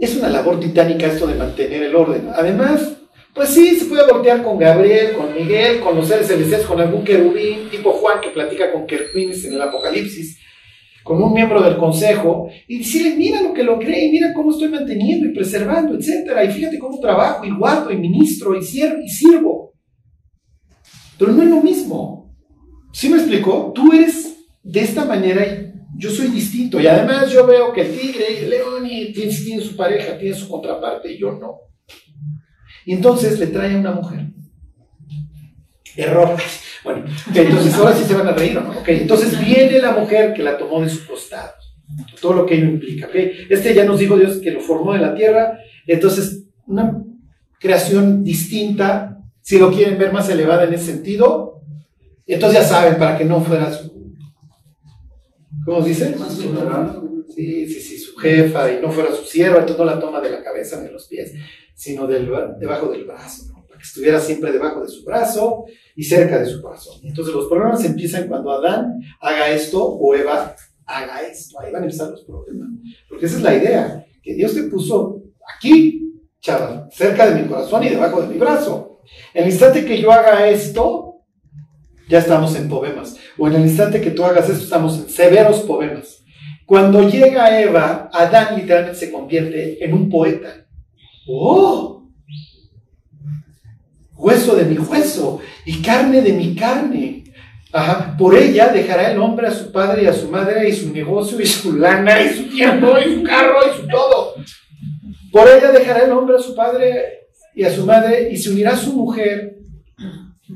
Es 0.00 0.16
una 0.16 0.30
labor 0.30 0.58
titánica 0.58 1.06
esto 1.06 1.28
de 1.28 1.36
mantener 1.36 1.84
el 1.84 1.94
orden. 1.94 2.28
Además, 2.34 2.96
pues 3.36 3.50
sí, 3.50 3.76
se 3.76 3.84
puede 3.84 4.10
voltear 4.10 4.42
con 4.42 4.58
Gabriel, 4.58 5.12
con 5.12 5.34
Miguel, 5.34 5.80
con 5.80 5.94
los 5.94 6.08
seres 6.08 6.26
celestiales, 6.26 6.66
con 6.66 6.80
algún 6.80 7.04
querubín, 7.04 7.68
tipo 7.70 7.92
Juan 7.92 8.18
que 8.22 8.30
platica 8.30 8.72
con 8.72 8.86
querubines 8.86 9.44
en 9.44 9.52
el 9.52 9.60
Apocalipsis, 9.60 10.38
con 11.04 11.22
un 11.22 11.34
miembro 11.34 11.60
del 11.60 11.76
consejo, 11.76 12.48
y 12.66 12.78
decirle, 12.78 13.14
mira 13.14 13.42
lo 13.42 13.52
que 13.52 13.62
lo 13.62 13.78
cree, 13.78 14.10
mira 14.10 14.32
cómo 14.34 14.52
estoy 14.52 14.70
manteniendo 14.70 15.26
y 15.26 15.34
preservando, 15.34 15.94
etcétera, 15.94 16.44
y 16.44 16.50
fíjate 16.50 16.78
cómo 16.78 16.98
trabajo 16.98 17.44
y 17.44 17.50
guardo 17.50 17.92
y 17.92 17.98
ministro 17.98 18.58
y 18.58 18.62
sirvo. 18.62 19.02
Y. 19.02 19.10
Pero 21.18 21.32
no 21.32 21.42
es 21.42 21.50
lo 21.50 21.60
mismo. 21.60 22.34
¿Sí 22.90 23.10
me 23.10 23.18
explicó? 23.18 23.70
Tú 23.74 23.92
eres 23.92 24.34
de 24.62 24.80
esta 24.80 25.04
manera 25.04 25.46
y 25.46 25.72
yo 25.98 26.10
soy 26.10 26.28
distinto. 26.28 26.80
Y 26.80 26.86
además 26.86 27.30
yo 27.30 27.46
veo 27.46 27.70
que 27.70 27.82
el 27.82 27.98
tigre 27.98 28.24
y 28.32 28.44
el 28.44 28.50
león 28.50 28.86
y 28.86 29.12
tiene, 29.12 29.34
tiene 29.34 29.62
su 29.62 29.76
pareja, 29.76 30.16
tiene 30.16 30.34
su 30.34 30.48
contraparte 30.48 31.12
y 31.12 31.18
yo 31.18 31.32
no. 31.32 31.66
Y 32.86 32.92
entonces 32.92 33.38
le 33.40 33.48
trae 33.48 33.74
a 33.74 33.78
una 33.78 33.92
mujer. 33.92 34.28
Error. 35.96 36.36
Bueno, 36.84 37.04
entonces 37.34 37.74
ahora 37.74 37.92
sí 37.96 38.04
se 38.04 38.14
van 38.14 38.28
a 38.28 38.32
reír, 38.32 38.54
¿no? 38.54 38.70
Ok, 38.78 38.88
entonces 38.90 39.40
viene 39.44 39.80
la 39.80 39.90
mujer 39.90 40.32
que 40.32 40.44
la 40.44 40.56
tomó 40.56 40.80
de 40.80 40.88
su 40.88 41.04
costado. 41.04 41.50
Todo 42.20 42.34
lo 42.34 42.46
que 42.46 42.54
ello 42.54 42.66
implica, 42.66 43.06
¿ok? 43.06 43.14
Este 43.50 43.74
ya 43.74 43.84
nos 43.84 43.98
dijo 43.98 44.16
Dios 44.16 44.36
que 44.36 44.52
lo 44.52 44.60
formó 44.60 44.92
de 44.92 45.00
la 45.00 45.16
tierra. 45.16 45.58
Entonces, 45.84 46.44
una 46.66 47.02
creación 47.58 48.22
distinta, 48.22 49.18
si 49.40 49.58
lo 49.58 49.72
quieren 49.72 49.98
ver 49.98 50.12
más 50.12 50.28
elevada 50.28 50.62
en 50.62 50.74
ese 50.74 50.92
sentido, 50.92 51.62
entonces 52.24 52.60
ya 52.60 52.68
saben, 52.68 52.98
para 52.98 53.18
que 53.18 53.24
no 53.24 53.40
fuera 53.40 53.72
su. 53.72 54.14
¿Cómo 55.64 55.82
se 55.82 55.88
dice? 55.88 56.14
Sí, 57.34 57.66
sí, 57.66 57.80
sí, 57.80 57.98
su 57.98 58.16
jefa 58.16 58.72
y 58.72 58.80
no 58.80 58.92
fuera 58.92 59.12
su 59.12 59.24
sierva, 59.24 59.58
entonces 59.58 59.78
no 59.78 59.84
la 59.84 59.98
toma 59.98 60.20
de 60.20 60.30
la 60.30 60.42
cabeza 60.42 60.80
ni 60.80 60.86
de 60.86 60.92
los 60.92 61.08
pies 61.08 61.34
sino 61.76 62.06
debajo 62.06 62.88
del 62.88 63.04
brazo, 63.04 63.52
para 63.68 63.78
que 63.78 63.84
estuviera 63.84 64.18
siempre 64.18 64.50
debajo 64.50 64.80
de 64.80 64.88
su 64.88 65.04
brazo 65.04 65.66
y 65.94 66.02
cerca 66.02 66.38
de 66.38 66.46
su 66.46 66.62
corazón. 66.62 66.98
Entonces 67.04 67.34
los 67.34 67.46
problemas 67.48 67.84
empiezan 67.84 68.26
cuando 68.26 68.50
Adán 68.50 68.98
haga 69.20 69.50
esto 69.50 69.84
o 69.84 70.14
Eva 70.14 70.56
haga 70.86 71.22
esto. 71.22 71.60
Ahí 71.60 71.70
van 71.70 71.82
a 71.82 71.84
empezar 71.84 72.10
los 72.10 72.24
problemas. 72.24 72.68
Porque 73.08 73.26
esa 73.26 73.36
es 73.36 73.42
la 73.42 73.54
idea, 73.54 74.06
que 74.22 74.34
Dios 74.34 74.54
te 74.54 74.62
puso 74.64 75.22
aquí, 75.54 76.14
chaval, 76.40 76.88
cerca 76.90 77.30
de 77.30 77.42
mi 77.42 77.48
corazón 77.48 77.84
y 77.84 77.90
debajo 77.90 78.22
de 78.22 78.28
mi 78.28 78.38
brazo. 78.38 79.02
El 79.34 79.44
instante 79.44 79.84
que 79.84 80.00
yo 80.00 80.10
haga 80.10 80.48
esto, 80.48 81.20
ya 82.08 82.20
estamos 82.20 82.56
en 82.56 82.68
problemas. 82.68 83.16
O 83.36 83.48
en 83.48 83.54
el 83.54 83.62
instante 83.62 84.00
que 84.00 84.12
tú 84.12 84.24
hagas 84.24 84.48
esto, 84.48 84.64
estamos 84.64 84.98
en 84.98 85.10
severos 85.10 85.60
problemas. 85.60 86.24
Cuando 86.64 87.06
llega 87.06 87.60
Eva, 87.60 88.08
Adán 88.12 88.56
literalmente 88.56 88.98
se 88.98 89.12
convierte 89.12 89.84
en 89.84 89.92
un 89.92 90.08
poeta 90.08 90.65
¡Oh! 91.28 92.08
Hueso 94.14 94.56
de 94.56 94.64
mi 94.64 94.78
hueso 94.78 95.40
y 95.64 95.82
carne 95.82 96.22
de 96.22 96.32
mi 96.32 96.54
carne. 96.54 97.24
Ajá. 97.72 98.16
Por 98.16 98.34
ella 98.34 98.68
dejará 98.68 99.10
el 99.12 99.18
hombre 99.20 99.48
a 99.48 99.50
su 99.50 99.70
padre 99.70 100.04
y 100.04 100.06
a 100.06 100.12
su 100.12 100.28
madre 100.28 100.68
y 100.68 100.72
su 100.72 100.92
negocio 100.92 101.40
y 101.40 101.46
su 101.46 101.76
lana 101.76 102.22
y 102.22 102.34
su 102.34 102.48
tiempo 102.48 102.98
y 102.98 103.16
su 103.16 103.22
carro 103.22 103.58
y 103.70 103.80
su 103.80 103.86
todo. 103.86 104.34
Por 105.30 105.48
ella 105.48 105.70
dejará 105.72 106.04
el 106.04 106.12
hombre 106.12 106.36
a 106.36 106.40
su 106.40 106.54
padre 106.54 107.28
y 107.54 107.64
a 107.64 107.74
su 107.74 107.84
madre 107.84 108.30
y 108.32 108.36
se 108.36 108.50
unirá 108.50 108.72
a 108.72 108.76
su 108.76 108.92
mujer 108.94 109.56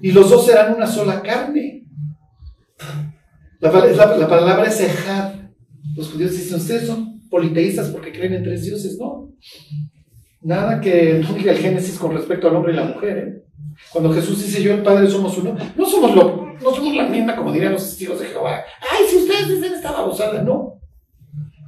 y 0.01 0.12
los 0.12 0.31
dos 0.31 0.47
serán 0.47 0.75
una 0.75 0.87
sola 0.87 1.21
carne. 1.23 1.85
La, 3.59 3.71
la 3.71 4.29
palabra 4.29 4.66
es 4.66 4.81
ejad. 4.81 5.35
Los 5.95 6.11
judíos 6.11 6.33
dicen, 6.33 6.59
ustedes 6.59 6.87
son 6.87 7.29
politeístas 7.29 7.89
porque 7.89 8.12
creen 8.12 8.35
en 8.35 8.45
tres 8.45 8.64
dioses, 8.64 8.97
¿no? 8.99 9.29
Nada 10.43 10.80
que 10.80 11.16
el 11.18 11.24
Génesis 11.26 11.99
con 11.99 12.14
respecto 12.14 12.49
al 12.49 12.57
hombre 12.57 12.72
y 12.72 12.76
la 12.76 12.84
mujer. 12.84 13.18
¿eh? 13.18 13.45
Cuando 13.93 14.12
Jesús 14.12 14.43
dice 14.43 14.62
yo 14.62 14.74
el 14.74 14.82
Padre 14.82 15.09
somos 15.09 15.36
uno, 15.38 15.57
no 15.76 15.86
somos, 15.86 16.14
lo, 16.14 16.55
no 16.61 16.74
somos 16.74 16.95
la 16.95 17.07
misma 17.07 17.36
como 17.36 17.53
dirían 17.53 17.72
los 17.72 17.84
testigos 17.84 18.20
de 18.20 18.26
Jehová. 18.26 18.62
Ay, 18.91 19.05
si 19.09 19.16
ustedes 19.16 19.49
dicen 19.49 19.74
esta 19.74 19.93
babosada, 19.93 20.43
no. 20.43 20.80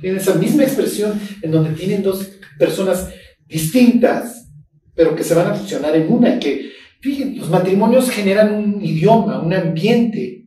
Tienen 0.01 0.21
esa 0.21 0.35
misma 0.35 0.65
expresión 0.65 1.21
en 1.43 1.51
donde 1.51 1.71
tienen 1.73 2.03
dos 2.03 2.29
personas 2.59 3.09
distintas, 3.47 4.51
pero 4.95 5.15
que 5.15 5.25
se 5.25 5.35
van 5.35 5.49
a 5.49 5.55
fusionar 5.55 5.95
en 5.95 6.13
una. 6.13 6.39
Que, 6.39 6.71
fíjense, 7.01 7.39
los 7.39 7.51
matrimonios 7.51 8.11
generan 8.11 8.55
un 8.55 8.85
idioma, 8.85 9.41
un 9.41 9.53
ambiente, 9.53 10.47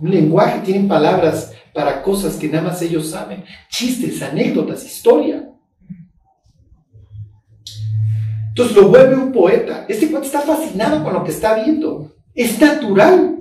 un 0.00 0.10
lenguaje, 0.10 0.60
tienen 0.64 0.88
palabras 0.88 1.52
para 1.72 2.02
cosas 2.02 2.36
que 2.36 2.48
nada 2.48 2.68
más 2.68 2.82
ellos 2.82 3.08
saben, 3.08 3.44
chistes, 3.68 4.22
anécdotas, 4.22 4.84
historia. 4.84 5.49
Entonces 8.50 8.76
lo 8.76 8.88
vuelve 8.88 9.16
un 9.16 9.32
poeta. 9.32 9.86
Este 9.88 10.10
cuate 10.10 10.26
está 10.26 10.40
fascinado 10.40 11.02
con 11.02 11.14
lo 11.14 11.24
que 11.24 11.30
está 11.30 11.54
viendo. 11.62 12.12
Es 12.34 12.60
natural. 12.60 13.36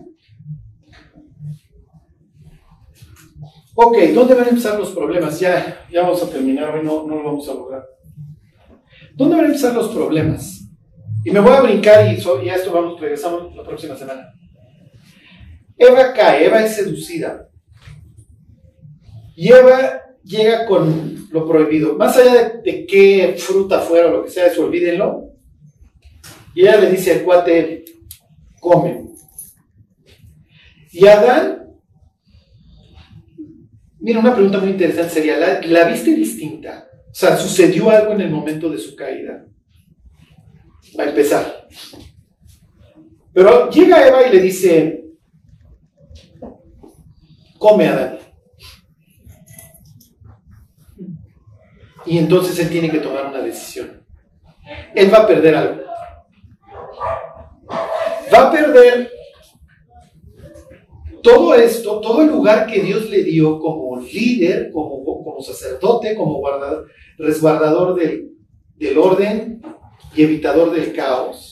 Ok, 3.73 3.97
¿dónde 4.13 4.35
van 4.35 4.45
a 4.45 4.49
empezar 4.49 4.79
los 4.79 4.89
problemas? 4.91 5.39
Ya, 5.39 5.85
ya 5.91 6.03
vamos 6.03 6.21
a 6.21 6.29
terminar, 6.29 6.75
hoy 6.75 6.83
no, 6.83 7.07
no 7.07 7.15
lo 7.15 7.23
vamos 7.23 7.47
a 7.49 7.53
lograr. 7.53 7.83
¿Dónde 9.15 9.35
van 9.35 9.45
a 9.45 9.47
empezar 9.47 9.73
los 9.73 9.89
problemas? 9.89 10.69
Y 11.23 11.31
me 11.31 11.39
voy 11.39 11.53
a 11.53 11.61
brincar 11.61 12.05
y, 12.05 12.17
y 12.17 12.49
a 12.49 12.55
esto 12.55 12.71
vamos, 12.71 12.99
regresamos 12.99 13.55
la 13.55 13.63
próxima 13.63 13.95
semana. 13.95 14.33
Eva 15.77 16.13
cae, 16.13 16.45
Eva 16.45 16.63
es 16.63 16.75
seducida. 16.75 17.49
Y 19.35 19.51
Eva 19.51 20.01
llega 20.29 20.65
con 20.65 21.27
lo 21.31 21.47
prohibido. 21.47 21.97
Más 21.97 22.15
allá 22.15 22.61
de, 22.63 22.85
qué 22.85 23.35
fruta 23.37 23.79
fuera 23.79 24.07
o 24.07 24.11
lo 24.11 24.23
que 24.23 24.29
sea, 24.29 24.47
eso 24.47 24.65
olvídenlo. 24.65 25.33
Y 26.53 26.61
ella 26.61 26.77
le 26.77 26.91
dice 26.91 27.13
al 27.13 27.23
cuate, 27.23 27.85
come. 28.59 29.09
Y 30.91 31.05
Adán, 31.07 31.67
mira, 33.99 34.19
una 34.19 34.33
pregunta 34.33 34.59
muy 34.59 34.69
interesante 34.69 35.13
sería, 35.13 35.37
¿la, 35.37 35.61
¿la 35.61 35.85
viste 35.85 36.15
distinta? 36.15 36.89
O 37.11 37.15
sea, 37.15 37.37
¿sucedió 37.37 37.89
algo 37.89 38.13
en 38.13 38.21
el 38.21 38.31
momento 38.31 38.69
de 38.69 38.77
su 38.77 38.95
caída? 38.95 39.45
Va 40.97 41.03
a 41.03 41.09
empezar. 41.09 41.67
Pero 43.33 43.69
llega 43.69 44.07
Eva 44.07 44.27
y 44.27 44.33
le 44.33 44.41
dice, 44.41 45.05
come 47.57 47.87
Adán. 47.87 48.18
Y 52.09 52.17
entonces 52.17 52.57
él 52.57 52.69
tiene 52.69 52.89
que 52.89 52.97
tomar 52.97 53.27
una 53.27 53.39
decisión. 53.39 54.03
Él 54.95 55.13
va 55.13 55.19
a 55.19 55.27
perder 55.27 55.55
algo. 55.55 55.81
Va 58.33 58.47
a 58.47 58.51
perder 58.51 59.11
todo 61.21 61.53
esto, 61.53 61.99
todo 61.99 62.23
el 62.23 62.29
lugar 62.29 62.65
que 62.65 62.81
Dios 62.81 63.11
le 63.11 63.23
dio 63.23 63.59
como 63.59 63.99
líder, 63.99 64.71
como, 64.71 65.03
como 65.03 65.39
sacerdote, 65.41 66.15
como 66.15 66.39
guardador, 66.39 66.87
resguardador 67.19 67.93
del, 67.93 68.31
del 68.75 68.97
orden 68.97 69.61
y 70.15 70.23
evitador 70.23 70.71
del 70.71 70.93
caos. 70.93 71.48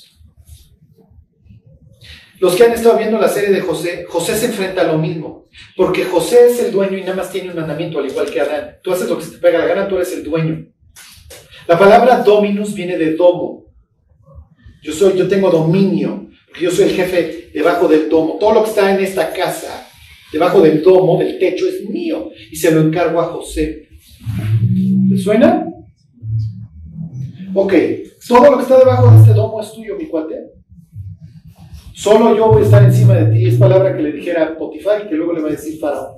Los 2.40 2.56
que 2.56 2.64
han 2.64 2.74
estado 2.74 2.98
viendo 2.98 3.18
la 3.18 3.30
serie 3.30 3.50
de 3.50 3.62
José, 3.62 4.06
José 4.08 4.36
se 4.36 4.48
enfrenta 4.48 4.82
a 4.82 4.92
lo 4.92 5.00
mismo, 5.00 5.46
porque 5.76 6.06
José 6.06 6.48
es 6.48 6.64
el 6.64 6.72
dueño 6.72 6.98
y 6.98 7.02
nada 7.02 7.16
más 7.16 7.32
tiene 7.32 7.50
un 7.50 7.56
mandamiento, 7.56 8.00
al 8.00 8.06
igual 8.06 8.30
que 8.30 8.42
Adán. 8.42 8.78
Tú 8.84 8.92
haces 8.92 9.10
lo 9.10 9.18
que 9.18 9.26
se 9.26 9.32
te 9.32 9.38
pega 9.38 9.60
la 9.60 9.66
gana, 9.66 9.88
tú 9.88 9.96
eres 9.96 10.14
el 10.14 10.24
dueño. 10.24 10.68
La 11.68 11.80
palabra 11.80 12.20
dominus 12.20 12.74
viene 12.76 12.98
de 12.98 13.16
domo. 13.16 13.66
Yo 14.84 14.94
soy, 14.94 15.18
yo 15.18 15.28
tengo 15.28 15.50
dominio, 15.50 16.30
porque 16.46 16.64
yo 16.64 16.72
soy 16.72 16.86
el 16.86 16.96
jefe 16.96 17.50
debajo 17.54 17.88
del 17.88 18.08
domo. 18.08 18.38
Todo 18.40 18.54
lo 18.54 18.64
que 18.64 18.70
está 18.70 18.94
en 18.94 19.04
esta 19.04 19.34
casa, 19.34 19.88
debajo 20.32 20.62
del 20.62 20.84
domo, 20.84 21.18
del 21.18 21.40
techo, 21.40 21.68
es 21.68 21.90
mío 21.90 22.30
y 22.52 22.56
se 22.56 22.72
lo 22.72 22.82
encargo 22.82 23.20
a 23.20 23.26
José. 23.26 23.90
¿Le 25.10 25.18
suena? 25.18 25.68
Ok, 27.54 27.74
todo 28.28 28.52
lo 28.52 28.58
que 28.58 28.64
está 28.64 28.78
debajo 28.78 29.12
de 29.12 29.22
este 29.22 29.34
domo 29.34 29.60
es 29.60 29.74
tuyo, 29.74 29.96
mi 29.98 30.06
cuate. 30.06 30.57
Solo 31.98 32.38
yo 32.38 32.50
voy 32.50 32.62
a 32.62 32.66
estar 32.66 32.84
encima 32.84 33.16
de 33.16 33.34
ti. 33.34 33.48
Es 33.48 33.56
palabra 33.56 33.98
que 33.98 34.04
le 34.04 34.12
dijera 34.12 34.56
Potifar 34.56 35.04
y 35.04 35.10
que 35.10 35.16
luego 35.16 35.34
le 35.34 35.42
va 35.42 35.48
a 35.48 35.52
decir 35.52 35.80
Faraón. 35.80 36.18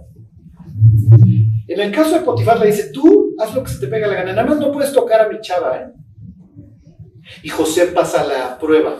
En 1.69 1.80
el 1.80 1.89
caso 1.89 2.15
de 2.15 2.25
Potifar 2.25 2.59
le 2.59 2.65
dice, 2.67 2.91
tú 2.91 3.34
haz 3.39 3.55
lo 3.55 3.63
que 3.63 3.69
se 3.69 3.80
te 3.80 3.88
pega 3.88 4.07
la 4.07 4.15
gana, 4.15 4.34
nada 4.34 4.45
más 4.45 4.59
no 4.59 4.73
puedes 4.73 4.91
tocar 4.91 5.21
a 5.21 5.30
mi 5.30 5.39
chava. 5.39 5.77
¿eh? 5.77 5.88
Y 7.43 7.47
José 7.47 7.88
pasa 7.88 8.25
la 8.25 8.59
prueba. 8.59 8.97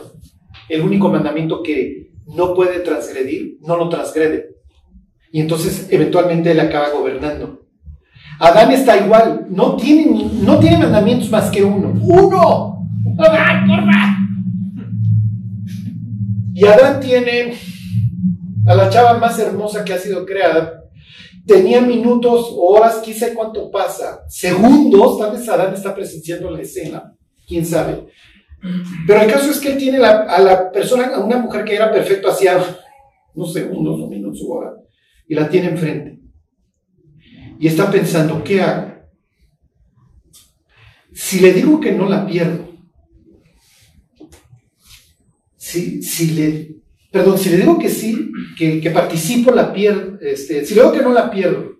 El 0.70 0.80
único 0.80 1.10
mandamiento 1.10 1.62
que 1.62 2.12
no 2.34 2.54
puede 2.54 2.80
transgredir, 2.80 3.58
no 3.60 3.76
lo 3.76 3.90
transgrede. 3.90 4.56
Y 5.32 5.40
entonces 5.42 5.86
eventualmente 5.90 6.50
él 6.50 6.60
acaba 6.60 6.88
gobernando. 6.88 7.66
Adán 8.38 8.72
está 8.72 8.96
igual, 8.96 9.48
no 9.50 9.76
tiene, 9.76 10.30
no 10.40 10.58
mandamientos 10.58 11.30
más 11.30 11.50
que 11.50 11.62
uno. 11.62 11.92
¡Uno! 12.00 12.88
¡Adán! 13.18 14.19
Y 16.60 16.66
Adán 16.66 17.00
tiene 17.00 17.54
a 18.66 18.74
la 18.74 18.90
chava 18.90 19.16
más 19.16 19.38
hermosa 19.38 19.82
que 19.82 19.94
ha 19.94 19.98
sido 19.98 20.26
creada. 20.26 20.84
Tenía 21.46 21.80
minutos, 21.80 22.54
horas, 22.54 23.00
quizá 23.02 23.32
cuánto 23.34 23.70
pasa, 23.70 24.24
segundos, 24.28 25.18
tal 25.18 25.32
vez 25.32 25.48
Adán 25.48 25.72
está 25.72 25.94
presenciando 25.94 26.50
la 26.50 26.60
escena, 26.60 27.16
quién 27.48 27.64
sabe. 27.64 28.08
Pero 29.06 29.22
el 29.22 29.32
caso 29.32 29.50
es 29.50 29.58
que 29.58 29.72
él 29.72 29.78
tiene 29.78 30.04
a 30.04 30.38
la 30.38 30.70
persona, 30.70 31.14
a 31.14 31.20
una 31.20 31.38
mujer 31.38 31.64
que 31.64 31.76
era 31.76 31.90
perfecto 31.90 32.28
hacía 32.28 32.62
unos 33.34 33.54
segundos 33.54 33.98
o 33.98 34.06
minutos 34.06 34.42
o 34.46 34.52
horas, 34.52 34.74
y 35.26 35.34
la 35.34 35.48
tiene 35.48 35.68
enfrente. 35.68 36.20
Y 37.58 37.68
está 37.68 37.90
pensando, 37.90 38.44
¿qué 38.44 38.60
hago? 38.60 38.92
Si 41.14 41.40
le 41.40 41.54
digo 41.54 41.80
que 41.80 41.92
no 41.92 42.06
la 42.06 42.26
pierdo, 42.26 42.68
si, 45.70 46.30
le, 46.32 46.76
perdón, 47.10 47.38
si 47.38 47.50
le 47.50 47.58
digo 47.58 47.78
que 47.78 47.88
sí, 47.88 48.30
que, 48.56 48.90
participo, 48.90 49.52
la 49.52 49.72
pierdo, 49.72 50.18
este, 50.20 50.64
si 50.64 50.74
le 50.74 50.82
digo 50.82 50.92
que 50.92 51.02
no 51.02 51.12
la 51.12 51.30
pierdo, 51.30 51.76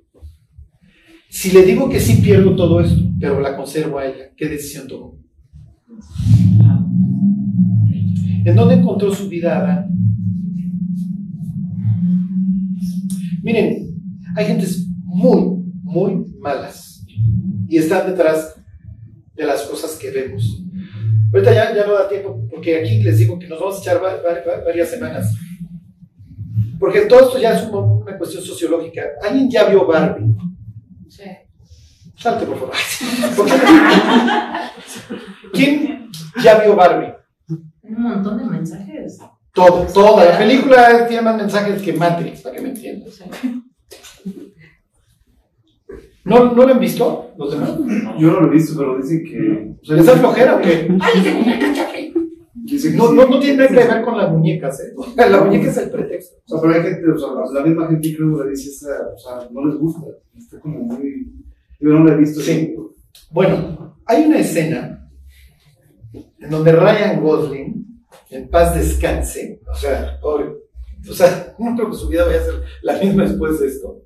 si 1.29 1.51
le 1.51 1.65
digo 1.65 1.89
que 1.89 2.01
sí 2.01 2.21
pierdo 2.23 2.55
todo 2.55 2.81
esto, 2.81 3.03
pero 3.19 3.41
la 3.41 3.57
conservo 3.57 3.99
a 3.99 4.07
ella, 4.07 4.31
¿qué 4.37 4.49
decisión 4.49 4.87
tomo? 4.87 5.19
¿En 8.45 8.57
dónde 8.57 8.77
encontró 8.77 9.15
su 9.15 9.29
vida 9.29 9.59
Adán? 9.59 9.91
Miren, 13.43 13.95
hay 14.37 14.47
gentes 14.47 14.87
muy, 15.05 15.63
muy 15.83 16.25
malas 16.41 17.05
y 17.69 17.77
están 17.77 18.07
detrás 18.07 18.55
de 19.35 19.45
las 19.45 19.63
cosas 19.63 19.97
que 19.97 20.11
vemos. 20.11 20.63
Ahorita 21.33 21.55
ya, 21.55 21.75
ya 21.75 21.87
no 21.87 21.95
da 21.95 22.09
tiempo, 22.09 22.45
porque 22.51 22.81
aquí 22.81 23.03
les 23.03 23.19
digo 23.19 23.39
que 23.39 23.47
nos 23.47 23.61
vamos 23.61 23.79
a 23.79 23.81
echar 23.81 24.01
varias 24.65 24.89
semanas. 24.89 25.33
Porque 26.79 27.03
todo 27.03 27.21
esto 27.21 27.39
ya 27.39 27.57
es 27.57 27.69
una 27.69 28.19
cuestión 28.19 28.43
sociológica. 28.43 29.03
¿Alguien 29.23 29.51
ya 29.51 29.65
vio 29.65 29.87
Barbie? 29.87 30.35
Sí. 31.09 31.25
Salte, 32.17 32.47
por 32.47 32.59
favor. 32.59 32.75
¿Quién 35.53 36.11
ya 36.43 36.59
vio 36.61 36.75
Barbie? 36.75 37.13
Un 37.83 38.03
montón 38.03 38.39
de 38.39 38.45
mensajes. 38.45 39.19
Todo, 39.53 39.87
toda. 39.93 40.25
La 40.25 40.39
película 40.39 41.07
tiene 41.07 41.23
más 41.23 41.37
mensajes 41.37 41.83
que 41.83 41.93
Matrix, 41.93 42.41
para 42.41 42.57
que 42.57 42.63
me 42.63 42.69
entiendas. 42.71 43.21
¿No, 46.25 46.53
¿No 46.53 46.67
lo 46.67 46.75
han 46.75 46.81
visto 46.81 47.33
los 47.37 47.53
demás? 47.53 47.79
Yo 48.19 48.33
no 48.33 48.41
lo 48.41 48.49
he 48.49 48.51
visto, 48.51 48.77
pero 48.77 48.99
dicen 48.99 49.25
que. 49.25 49.77
¿Se 49.83 49.95
les 49.95 50.07
da 50.07 50.17
flojera 50.17 50.57
o 50.57 50.61
qué? 50.61 50.89
¡Ay, 51.01 52.15
no, 52.95 53.13
no, 53.13 53.27
no 53.27 53.41
tiene 53.41 53.57
nada 53.57 53.69
que 53.69 53.75
ver 53.75 54.03
con 54.03 54.19
las 54.19 54.31
muñecas, 54.31 54.81
¿eh? 54.81 54.93
La 55.17 55.43
muñeca 55.43 55.71
es 55.71 55.77
el 55.79 55.91
pretexto. 55.91 56.37
O 56.47 56.49
sea, 56.49 56.61
pero 56.61 56.75
hay 56.75 56.83
gente, 56.83 57.11
o 57.11 57.19
sea, 57.19 57.29
la 57.53 57.67
misma 57.67 57.89
gente 57.89 58.09
incrédula 58.09 58.47
dice, 58.47 58.71
o 58.71 59.19
sea, 59.19 59.49
no 59.51 59.67
les 59.67 59.77
gusta. 59.77 60.07
Está 60.37 60.61
como 60.61 60.81
muy. 60.81 61.33
Yo 61.81 61.89
no 61.89 62.05
lo 62.05 62.13
he 62.13 62.17
visto. 62.17 62.41
Sí. 62.41 62.77
Bueno, 63.31 63.97
hay 64.07 64.27
una 64.27 64.39
escena 64.39 65.11
en 66.13 66.51
donde 66.51 66.73
Ryan 66.73 67.21
Gosling, 67.23 68.05
en 68.31 68.49
paz 68.49 68.75
descanse, 68.75 69.61
o 69.71 69.75
sea, 69.75 70.19
pobre, 70.21 70.47
o 71.09 71.13
sea, 71.13 71.55
no 71.59 71.75
creo 71.77 71.91
que 71.91 71.97
su 71.97 72.09
vida 72.09 72.25
vaya 72.25 72.41
a 72.41 72.45
ser 72.45 72.63
la 72.83 72.99
misma 72.99 73.25
después 73.25 73.61
de 73.61 73.69
esto 73.69 74.03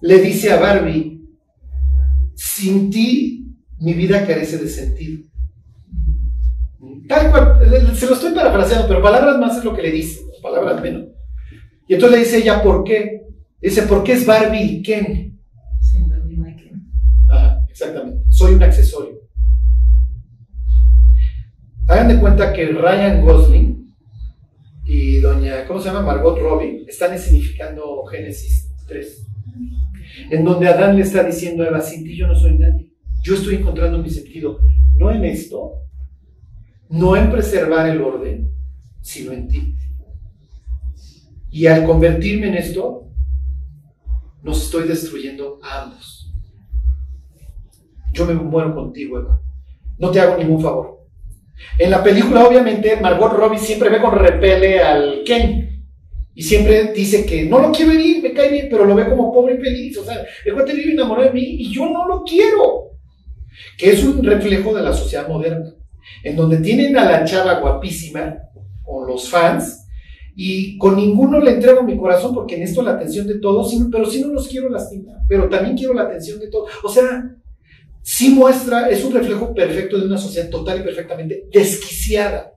le 0.00 0.20
dice 0.20 0.52
a 0.52 0.58
Barbie, 0.58 1.20
sin 2.34 2.90
ti 2.90 3.46
mi 3.78 3.94
vida 3.94 4.26
carece 4.26 4.58
de 4.58 4.68
sentido. 4.68 5.24
Tal 7.08 7.30
cual, 7.30 7.96
se 7.96 8.06
lo 8.06 8.14
estoy 8.14 8.32
parafraseando, 8.32 8.88
pero 8.88 9.02
palabras 9.02 9.38
más 9.38 9.58
es 9.58 9.64
lo 9.64 9.74
que 9.74 9.82
le 9.82 9.90
dice, 9.90 10.20
palabras 10.42 10.80
menos. 10.80 11.08
Y 11.88 11.94
entonces 11.94 12.18
le 12.18 12.24
dice 12.24 12.38
ella, 12.38 12.62
¿por 12.62 12.84
qué? 12.84 13.22
Dice, 13.60 13.82
¿por 13.82 14.04
qué 14.04 14.12
es 14.12 14.24
Barbie 14.24 14.62
y 14.62 14.82
Ken? 14.82 15.38
Sin 15.80 16.08
Barbie 16.08 16.36
no 16.36 16.44
Ken. 16.44 16.86
Ajá, 17.28 17.66
exactamente. 17.68 18.24
Soy 18.30 18.54
un 18.54 18.62
accesorio. 18.62 19.18
Hagan 21.88 22.08
de 22.08 22.20
cuenta 22.20 22.52
que 22.52 22.66
Ryan 22.66 23.24
Gosling 23.24 23.94
y 24.84 25.18
doña, 25.18 25.66
¿cómo 25.66 25.80
se 25.80 25.88
llama? 25.88 26.02
Margot 26.02 26.38
Robbie 26.38 26.84
están 26.88 27.18
significando 27.18 28.04
Génesis 28.06 28.70
3 28.86 29.26
en 30.30 30.44
donde 30.44 30.68
Adán 30.68 30.96
le 30.96 31.02
está 31.02 31.22
diciendo 31.24 31.62
a 31.62 31.68
Eva, 31.68 31.80
sin 31.80 32.04
ti 32.04 32.16
yo 32.16 32.26
no 32.26 32.34
soy 32.34 32.58
nadie. 32.58 32.90
Yo 33.22 33.34
estoy 33.34 33.56
encontrando 33.56 33.98
mi 33.98 34.10
sentido, 34.10 34.58
no 34.96 35.10
en 35.10 35.24
esto, 35.24 35.72
no 36.88 37.16
en 37.16 37.30
preservar 37.30 37.88
el 37.88 38.00
orden, 38.00 38.50
sino 39.00 39.32
en 39.32 39.48
ti. 39.48 39.74
Y 41.50 41.66
al 41.66 41.84
convertirme 41.84 42.48
en 42.48 42.54
esto, 42.54 43.08
nos 44.42 44.62
estoy 44.62 44.88
destruyendo 44.88 45.58
a 45.62 45.82
ambos. 45.82 46.32
Yo 48.12 48.26
me 48.26 48.34
muero 48.34 48.74
contigo, 48.74 49.18
Eva. 49.18 49.40
No 49.98 50.10
te 50.10 50.20
hago 50.20 50.36
ningún 50.36 50.62
favor. 50.62 51.00
En 51.78 51.90
la 51.90 52.02
película, 52.02 52.46
obviamente, 52.46 52.98
Margot 53.00 53.32
Robbie 53.32 53.58
siempre 53.58 53.90
ve 53.90 54.00
con 54.00 54.18
repele 54.18 54.80
al 54.80 55.22
Ken. 55.24 55.69
Y 56.40 56.42
siempre 56.42 56.94
dice 56.94 57.26
que 57.26 57.44
no 57.44 57.58
lo 57.58 57.70
quiero 57.70 57.92
herir, 57.92 58.22
me 58.22 58.32
cae 58.32 58.50
bien, 58.50 58.68
pero 58.70 58.86
lo 58.86 58.94
ve 58.94 59.10
como 59.10 59.30
pobre 59.30 59.56
y 59.56 59.58
feliz. 59.58 59.98
O 59.98 60.04
sea, 60.06 60.24
el 60.46 60.54
cuate 60.54 60.72
vive 60.72 60.92
enamorado 60.92 61.26
de 61.26 61.34
mí 61.34 61.42
y 61.42 61.70
yo 61.70 61.84
no 61.84 62.08
lo 62.08 62.24
quiero. 62.24 62.92
Que 63.76 63.90
es 63.90 64.02
un 64.02 64.24
reflejo 64.24 64.74
de 64.74 64.80
la 64.80 64.94
sociedad 64.94 65.28
moderna, 65.28 65.74
en 66.24 66.36
donde 66.36 66.56
tienen 66.60 66.96
a 66.96 67.04
la 67.04 67.26
chava 67.26 67.60
guapísima, 67.60 68.38
con 68.82 69.06
los 69.06 69.28
fans, 69.28 69.86
y 70.34 70.78
con 70.78 70.96
ninguno 70.96 71.40
le 71.40 71.50
entrego 71.50 71.82
mi 71.82 71.98
corazón 71.98 72.34
porque 72.34 72.56
necesito 72.56 72.84
la 72.84 72.92
atención 72.92 73.26
de 73.26 73.38
todos, 73.38 73.74
pero 73.92 74.06
sí 74.06 74.22
no 74.22 74.28
los 74.28 74.48
quiero 74.48 74.70
lastimar, 74.70 75.16
pero 75.28 75.46
también 75.46 75.76
quiero 75.76 75.92
la 75.92 76.04
atención 76.04 76.40
de 76.40 76.48
todos. 76.48 76.70
O 76.82 76.88
sea, 76.88 77.36
sí 78.00 78.30
muestra, 78.30 78.88
es 78.88 79.04
un 79.04 79.12
reflejo 79.12 79.52
perfecto 79.52 79.98
de 79.98 80.06
una 80.06 80.16
sociedad 80.16 80.48
total 80.48 80.80
y 80.80 80.84
perfectamente 80.84 81.48
desquiciada. 81.52 82.54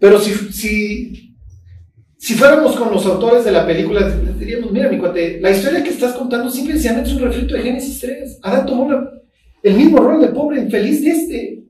Pero 0.00 0.18
si, 0.18 0.32
si 0.52 1.31
si 2.22 2.34
fuéramos 2.34 2.76
con 2.76 2.92
los 2.92 3.04
autores 3.04 3.44
de 3.44 3.50
la 3.50 3.66
película, 3.66 4.08
diríamos, 4.38 4.70
mira 4.70 4.88
mi 4.88 4.96
cuate, 4.96 5.40
la 5.40 5.50
historia 5.50 5.82
que 5.82 5.90
estás 5.90 6.12
contando 6.12 6.48
simplemente 6.48 7.02
es 7.02 7.12
un 7.14 7.18
refrito 7.18 7.56
de 7.56 7.62
Génesis 7.62 7.98
3. 7.98 8.38
Adán 8.42 8.64
tomó 8.64 8.88
el 9.60 9.74
mismo 9.74 9.98
rol 9.98 10.20
de 10.20 10.28
pobre 10.28 10.60
infeliz 10.60 11.02
de 11.02 11.10
este. 11.10 11.64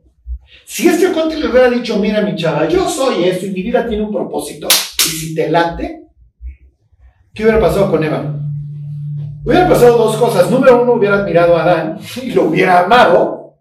Si 0.67 0.87
este 0.87 1.11
cuate 1.11 1.39
le 1.39 1.49
hubiera 1.49 1.71
dicho, 1.71 1.99
mira 1.99 2.21
mi 2.21 2.37
chava, 2.37 2.69
yo 2.69 2.87
soy 2.87 3.25
esto 3.25 3.47
y 3.47 3.51
mi 3.51 3.63
vida 3.63 3.89
tiene 3.89 4.05
un 4.05 4.13
propósito, 4.13 4.69
y 4.69 5.09
si 5.09 5.35
te 5.35 5.51
late, 5.51 6.09
¿qué 7.33 7.45
hubiera 7.45 7.59
pasado 7.59 7.91
con 7.91 8.05
Eva? 8.05 8.39
Hubiera 9.47 9.67
pasado 9.67 9.97
dos 9.97 10.17
cosas. 10.19 10.51
Número 10.51 10.83
uno, 10.83 10.93
hubiera 10.93 11.21
admirado 11.21 11.57
a 11.57 11.63
Adán 11.63 11.99
y 12.23 12.31
lo 12.31 12.45
hubiera 12.45 12.81
amado. 12.81 13.57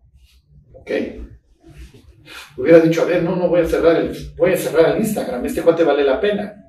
¿Ok? 0.73 0.91
Hubiera 2.57 2.81
dicho, 2.81 3.03
a 3.03 3.05
ver, 3.05 3.23
no, 3.23 3.37
no 3.37 3.47
voy 3.47 3.61
a 3.61 3.65
cerrar 3.65 3.95
el, 3.95 4.11
voy 4.35 4.51
a 4.51 4.57
cerrar 4.57 4.93
el 4.93 5.01
Instagram, 5.01 5.45
este 5.45 5.61
cuate 5.61 5.85
vale 5.85 6.03
la 6.03 6.19
pena. 6.19 6.60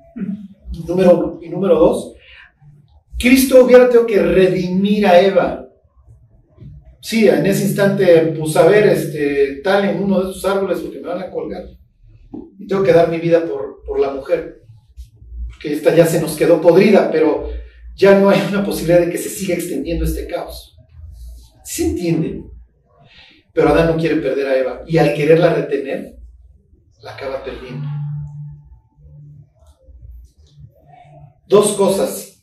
Número, 0.87 1.39
y 1.41 1.49
número 1.49 1.77
dos, 1.77 2.13
Cristo 3.19 3.63
hubiera 3.63 3.87
tenido 3.87 4.05
que 4.05 4.21
redimir 4.21 5.05
a 5.05 5.19
Eva. 5.19 5.69
Sí, 7.01 7.27
en 7.27 7.45
ese 7.45 7.65
instante, 7.65 8.33
pues 8.37 8.55
a 8.55 8.65
ver, 8.65 8.87
este, 8.87 9.61
tal 9.63 9.85
en 9.85 10.01
uno 10.01 10.21
de 10.21 10.31
esos 10.31 10.43
árboles 10.45 10.79
porque 10.79 10.99
me 10.99 11.07
van 11.07 11.21
a 11.21 11.29
colgar. 11.29 11.63
Y 12.57 12.67
tengo 12.67 12.83
que 12.83 12.93
dar 12.93 13.09
mi 13.09 13.17
vida 13.17 13.45
por, 13.45 13.83
por 13.85 13.99
la 13.99 14.11
mujer. 14.11 14.63
Porque 15.49 15.73
esta 15.73 15.93
ya 15.93 16.05
se 16.05 16.21
nos 16.21 16.35
quedó 16.35 16.61
podrida, 16.61 17.11
pero 17.11 17.49
ya 17.95 18.19
no 18.19 18.29
hay 18.29 18.41
una 18.49 18.63
posibilidad 18.63 19.01
de 19.01 19.11
que 19.11 19.17
se 19.17 19.29
siga 19.29 19.53
extendiendo 19.53 20.05
este 20.05 20.27
caos. 20.27 20.77
¿Sí 21.63 21.83
entienden? 21.83 22.49
Pero 23.53 23.69
Adán 23.69 23.87
no 23.87 23.97
quiere 23.97 24.15
perder 24.17 24.47
a 24.47 24.57
Eva. 24.57 24.81
Y 24.87 24.97
al 24.97 25.13
quererla 25.13 25.53
retener, 25.53 26.15
la 27.01 27.13
acaba 27.13 27.43
perdiendo. 27.43 27.87
Dos 31.47 31.73
cosas. 31.73 32.41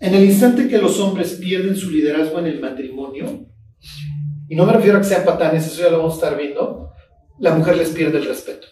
En 0.00 0.14
el 0.14 0.24
instante 0.24 0.68
que 0.68 0.78
los 0.78 1.00
hombres 1.00 1.34
pierden 1.34 1.76
su 1.76 1.90
liderazgo 1.90 2.38
en 2.38 2.46
el 2.46 2.60
matrimonio, 2.60 3.46
y 4.48 4.54
no 4.54 4.64
me 4.64 4.72
refiero 4.72 4.98
a 4.98 5.00
que 5.00 5.08
sean 5.08 5.24
patanes, 5.24 5.66
eso 5.66 5.82
ya 5.82 5.90
lo 5.90 5.98
vamos 5.98 6.14
a 6.14 6.16
estar 6.16 6.38
viendo, 6.38 6.92
la 7.38 7.54
mujer 7.54 7.76
les 7.76 7.90
pierde 7.90 8.18
el 8.18 8.26
respeto. 8.26 8.66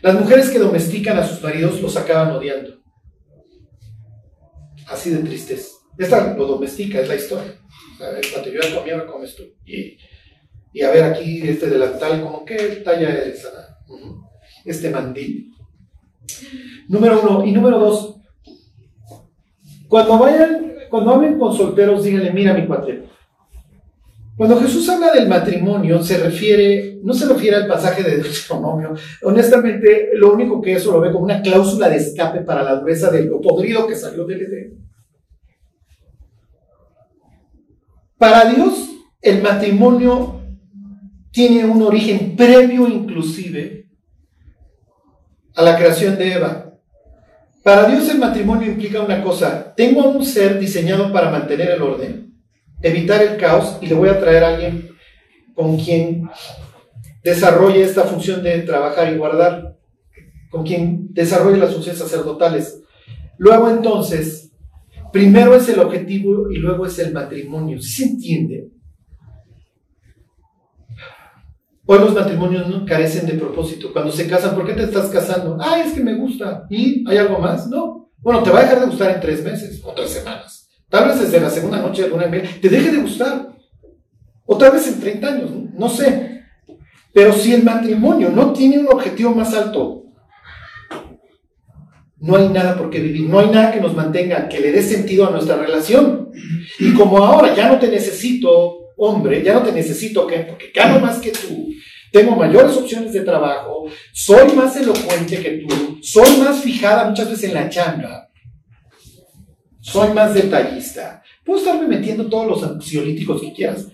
Las 0.00 0.14
mujeres 0.14 0.50
que 0.50 0.58
domestican 0.58 1.18
a 1.18 1.26
sus 1.26 1.42
maridos 1.42 1.80
los 1.82 1.96
acaban 1.96 2.32
odiando. 2.34 2.80
Así 4.86 5.10
de 5.10 5.22
tristeza. 5.22 5.70
Esta 5.98 6.34
lo 6.36 6.46
domestica, 6.46 7.00
es 7.00 7.08
la 7.08 7.16
historia. 7.16 7.60
A 8.00 8.10
ver, 8.10 8.24
cuando 8.32 8.50
yo 8.50 8.60
comí, 8.76 8.90
ahora 8.90 9.06
comes 9.06 9.34
tú. 9.34 9.42
Y, 9.66 9.98
y, 10.72 10.82
a 10.82 10.90
ver 10.90 11.02
aquí 11.02 11.42
este 11.42 11.68
delantal, 11.68 12.22
como 12.22 12.44
qué 12.44 12.56
talla 12.84 13.10
es 13.24 13.44
este 14.64 14.90
mandil. 14.90 15.52
Número 16.88 17.20
uno. 17.20 17.44
Y 17.44 17.52
número 17.52 17.78
dos, 17.78 18.16
cuando 19.88 20.18
vayan, 20.18 20.74
cuando 20.90 21.12
hablen 21.12 21.38
con 21.38 21.56
solteros, 21.56 22.04
díganle, 22.04 22.32
mira 22.32 22.54
mi 22.54 22.66
cuate. 22.66 23.04
Cuando 24.36 24.60
Jesús 24.60 24.88
habla 24.88 25.12
del 25.12 25.28
matrimonio, 25.28 26.00
se 26.00 26.16
refiere, 26.18 27.00
no 27.02 27.12
se 27.12 27.26
refiere 27.26 27.56
al 27.56 27.66
pasaje 27.66 28.04
de 28.04 28.18
Deuteronomio. 28.18 28.94
Honestamente, 29.22 30.10
lo 30.14 30.32
único 30.32 30.62
que 30.62 30.74
eso 30.74 30.92
lo 30.92 31.00
ve 31.00 31.10
como 31.10 31.24
una 31.24 31.42
cláusula 31.42 31.88
de 31.88 31.96
escape 31.96 32.42
para 32.42 32.62
la 32.62 32.76
dureza 32.76 33.10
de 33.10 33.24
lo 33.24 33.40
podrido 33.40 33.86
que 33.88 33.96
salió 33.96 34.24
del 34.24 34.42
Edén. 34.42 34.88
Para 38.16 38.44
Dios, 38.44 38.90
el 39.20 39.42
matrimonio 39.42 40.40
tiene 41.32 41.64
un 41.64 41.82
origen 41.82 42.36
previo 42.36 42.86
inclusive 42.86 43.87
a 45.58 45.62
la 45.62 45.76
creación 45.76 46.16
de 46.16 46.34
Eva. 46.34 46.72
Para 47.64 47.88
Dios 47.88 48.08
el 48.08 48.18
matrimonio 48.18 48.70
implica 48.70 49.00
una 49.00 49.20
cosa, 49.24 49.74
tengo 49.74 50.02
a 50.02 50.06
un 50.06 50.24
ser 50.24 50.56
diseñado 50.60 51.12
para 51.12 51.32
mantener 51.32 51.70
el 51.72 51.82
orden, 51.82 52.32
evitar 52.80 53.20
el 53.20 53.36
caos 53.38 53.76
y 53.80 53.88
le 53.88 53.96
voy 53.96 54.08
a 54.08 54.20
traer 54.20 54.44
a 54.44 54.54
alguien 54.54 54.90
con 55.54 55.76
quien 55.76 56.30
desarrolle 57.24 57.82
esta 57.82 58.04
función 58.04 58.40
de 58.40 58.60
trabajar 58.60 59.12
y 59.12 59.16
guardar, 59.16 59.76
con 60.48 60.64
quien 60.64 61.12
desarrolle 61.12 61.58
las 61.58 61.72
funciones 61.72 62.00
sacerdotales. 62.00 62.80
Luego 63.36 63.68
entonces, 63.68 64.52
primero 65.12 65.56
es 65.56 65.68
el 65.68 65.80
objetivo 65.80 66.52
y 66.52 66.58
luego 66.58 66.86
es 66.86 67.00
el 67.00 67.12
matrimonio. 67.12 67.82
¿Sí 67.82 68.04
se 68.04 68.10
entiende? 68.10 68.68
Hoy 71.90 72.00
los 72.00 72.12
matrimonios 72.12 72.68
no 72.68 72.84
carecen 72.84 73.24
de 73.24 73.32
propósito. 73.32 73.90
Cuando 73.94 74.12
se 74.12 74.28
casan, 74.28 74.54
¿por 74.54 74.66
qué 74.66 74.74
te 74.74 74.82
estás 74.82 75.08
casando? 75.08 75.56
Ah, 75.58 75.80
es 75.82 75.94
que 75.94 76.02
me 76.02 76.16
gusta. 76.16 76.66
¿Y 76.68 77.02
hay 77.08 77.16
algo 77.16 77.38
más? 77.38 77.66
No. 77.66 78.10
Bueno, 78.18 78.42
te 78.42 78.50
va 78.50 78.58
a 78.58 78.62
dejar 78.64 78.80
de 78.80 78.86
gustar 78.88 79.14
en 79.14 79.20
tres 79.22 79.42
meses 79.42 79.80
o 79.82 79.94
tres 79.94 80.10
semanas. 80.10 80.68
Tal 80.90 81.08
vez 81.08 81.18
desde 81.18 81.40
la 81.40 81.48
segunda 81.48 81.80
noche 81.80 82.02
de 82.02 82.10
luna 82.10 82.24
de 82.24 82.30
miel 82.30 82.60
te 82.60 82.68
deje 82.68 82.90
de 82.90 82.98
gustar. 82.98 83.56
O 84.44 84.58
tal 84.58 84.72
vez 84.72 84.86
en 84.86 85.00
30 85.00 85.26
años, 85.28 85.50
no 85.72 85.88
sé. 85.88 86.42
Pero 87.14 87.32
si 87.32 87.54
el 87.54 87.62
matrimonio 87.62 88.28
no 88.28 88.52
tiene 88.52 88.80
un 88.80 88.88
objetivo 88.88 89.34
más 89.34 89.54
alto, 89.54 90.04
no 92.18 92.36
hay 92.36 92.50
nada 92.50 92.76
por 92.76 92.90
qué 92.90 93.00
vivir, 93.00 93.30
no 93.30 93.38
hay 93.38 93.48
nada 93.48 93.72
que 93.72 93.80
nos 93.80 93.94
mantenga, 93.94 94.46
que 94.50 94.60
le 94.60 94.72
dé 94.72 94.82
sentido 94.82 95.26
a 95.26 95.30
nuestra 95.30 95.56
relación. 95.56 96.32
Y 96.78 96.92
como 96.92 97.16
ahora 97.16 97.54
ya 97.54 97.72
no 97.72 97.78
te 97.78 97.88
necesito, 97.88 98.87
hombre, 98.98 99.42
ya 99.42 99.54
no 99.54 99.62
te 99.62 99.72
necesito, 99.72 100.26
¿qué? 100.26 100.40
porque 100.40 100.72
gano 100.74 101.00
más 101.00 101.18
que 101.18 101.30
tú, 101.30 101.70
tengo 102.12 102.36
mayores 102.36 102.76
opciones 102.76 103.12
de 103.12 103.20
trabajo, 103.20 103.86
soy 104.12 104.52
más 104.52 104.76
elocuente 104.76 105.40
que 105.40 105.66
tú, 105.66 105.98
soy 106.02 106.36
más 106.38 106.60
fijada 106.60 107.08
muchas 107.08 107.30
veces 107.30 107.44
en 107.44 107.54
la 107.54 107.68
changa, 107.68 108.30
soy 109.80 110.12
más 110.12 110.34
detallista. 110.34 111.22
Puedo 111.44 111.60
estarme 111.60 111.88
metiendo 111.88 112.28
todos 112.28 112.46
los 112.46 112.62
ansiolíticos 112.62 113.40
que 113.40 113.52
quieras, 113.52 113.88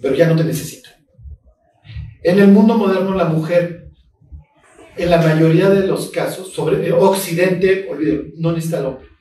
pero 0.00 0.14
ya 0.14 0.28
no 0.28 0.36
te 0.36 0.44
necesito. 0.44 0.90
En 2.22 2.38
el 2.38 2.48
mundo 2.48 2.76
moderno 2.76 3.14
la 3.14 3.24
mujer, 3.24 3.90
en 4.96 5.10
la 5.10 5.22
mayoría 5.22 5.70
de 5.70 5.86
los 5.86 6.10
casos, 6.10 6.52
sobre 6.52 6.84
el 6.84 6.92
Occidente, 6.92 7.86
olvídalo, 7.88 8.24
no 8.36 8.52
necesita 8.52 8.78
al 8.78 8.86
hombre. 8.86 9.11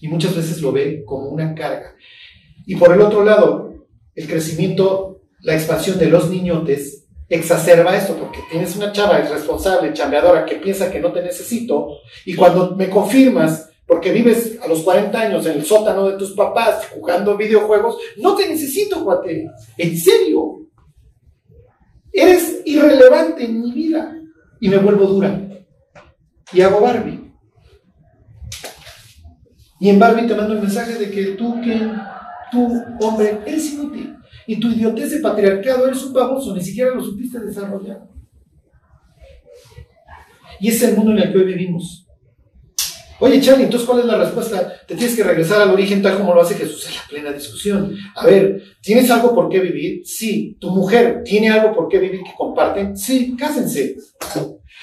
Y 0.00 0.08
muchas 0.08 0.34
veces 0.34 0.60
lo 0.62 0.72
ve 0.72 1.04
como 1.04 1.28
una 1.28 1.54
carga. 1.54 1.94
Y 2.66 2.76
por 2.76 2.92
el 2.92 3.00
otro 3.00 3.24
lado, 3.24 3.86
el 4.14 4.26
crecimiento, 4.26 5.22
la 5.40 5.54
expansión 5.54 5.98
de 5.98 6.06
los 6.06 6.30
niñotes 6.30 7.06
exacerba 7.28 7.96
esto, 7.96 8.16
porque 8.16 8.40
tienes 8.50 8.74
una 8.76 8.92
chava 8.92 9.20
irresponsable, 9.20 9.92
chambeadora, 9.92 10.44
que 10.44 10.56
piensa 10.56 10.90
que 10.90 10.98
no 11.00 11.12
te 11.12 11.22
necesito, 11.22 12.00
y 12.26 12.34
cuando 12.34 12.74
me 12.74 12.90
confirmas, 12.90 13.70
porque 13.90 14.12
vives 14.12 14.58
a 14.62 14.68
los 14.68 14.82
40 14.82 15.20
años 15.20 15.46
en 15.46 15.58
el 15.58 15.64
sótano 15.64 16.08
de 16.08 16.16
tus 16.16 16.32
papás 16.32 16.86
jugando 16.94 17.36
videojuegos, 17.36 17.98
no 18.18 18.36
te 18.36 18.48
necesito, 18.48 19.04
cuate. 19.04 19.48
En 19.76 19.98
serio. 19.98 20.66
Eres 22.12 22.62
irrelevante 22.64 23.44
en 23.44 23.60
mi 23.60 23.72
vida. 23.72 24.16
Y 24.60 24.68
me 24.68 24.78
vuelvo 24.78 25.06
dura. 25.06 25.40
Y 26.52 26.60
hago 26.60 26.80
Barbie. 26.80 27.29
Y 29.80 29.88
en 29.88 29.98
Barbie 29.98 30.26
te 30.26 30.34
mando 30.34 30.52
el 30.52 30.60
mensaje 30.60 30.94
de 30.98 31.10
que 31.10 31.24
tú, 31.32 31.58
que 31.62 31.90
tú, 32.52 32.70
hombre, 33.00 33.38
eres 33.46 33.72
inútil. 33.72 34.14
Y 34.46 34.60
tu 34.60 34.68
idiotez 34.68 35.10
de 35.10 35.20
patriarcado 35.20 35.86
eres 35.88 36.04
un 36.04 36.12
baboso, 36.12 36.54
ni 36.54 36.62
siquiera 36.62 36.94
lo 36.94 37.02
supiste 37.02 37.40
desarrollar. 37.40 38.02
Y 40.60 40.68
es 40.68 40.82
el 40.82 40.94
mundo 40.94 41.12
en 41.12 41.18
el 41.18 41.32
que 41.32 41.38
hoy 41.38 41.44
vivimos. 41.46 42.06
Oye, 43.20 43.40
Charlie, 43.40 43.64
entonces, 43.64 43.88
¿cuál 43.88 44.00
es 44.00 44.06
la 44.06 44.18
respuesta? 44.18 44.72
Te 44.86 44.94
tienes 44.94 45.16
que 45.16 45.22
regresar 45.22 45.62
al 45.62 45.70
origen 45.70 46.02
tal 46.02 46.18
como 46.18 46.34
lo 46.34 46.42
hace 46.42 46.54
Jesús 46.54 46.86
en 46.86 46.94
la 46.94 47.02
plena 47.08 47.32
discusión. 47.32 47.94
A 48.16 48.26
ver, 48.26 48.62
¿tienes 48.82 49.10
algo 49.10 49.34
por 49.34 49.48
qué 49.48 49.60
vivir? 49.60 50.02
Sí. 50.04 50.56
¿Tu 50.60 50.70
mujer 50.70 51.22
tiene 51.24 51.50
algo 51.50 51.74
por 51.74 51.88
qué 51.88 51.98
vivir 51.98 52.20
que 52.22 52.34
comparten? 52.36 52.96
Sí, 52.96 53.34
cásense. 53.36 53.96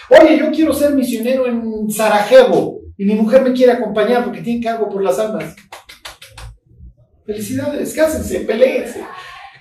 Oye, 0.09 0.39
yo 0.39 0.51
quiero 0.51 0.73
ser 0.73 0.93
misionero 0.93 1.47
en 1.47 1.89
Sarajevo 1.89 2.76
y 2.97 3.05
mi 3.05 3.13
mujer 3.13 3.43
me 3.43 3.53
quiere 3.53 3.73
acompañar 3.73 4.23
porque 4.23 4.41
tiene 4.41 4.63
cargo 4.63 4.89
por 4.89 5.03
las 5.03 5.19
almas. 5.19 5.55
Felicidades, 7.25 7.93
cásense, 7.93 8.39
peleense, 8.41 9.03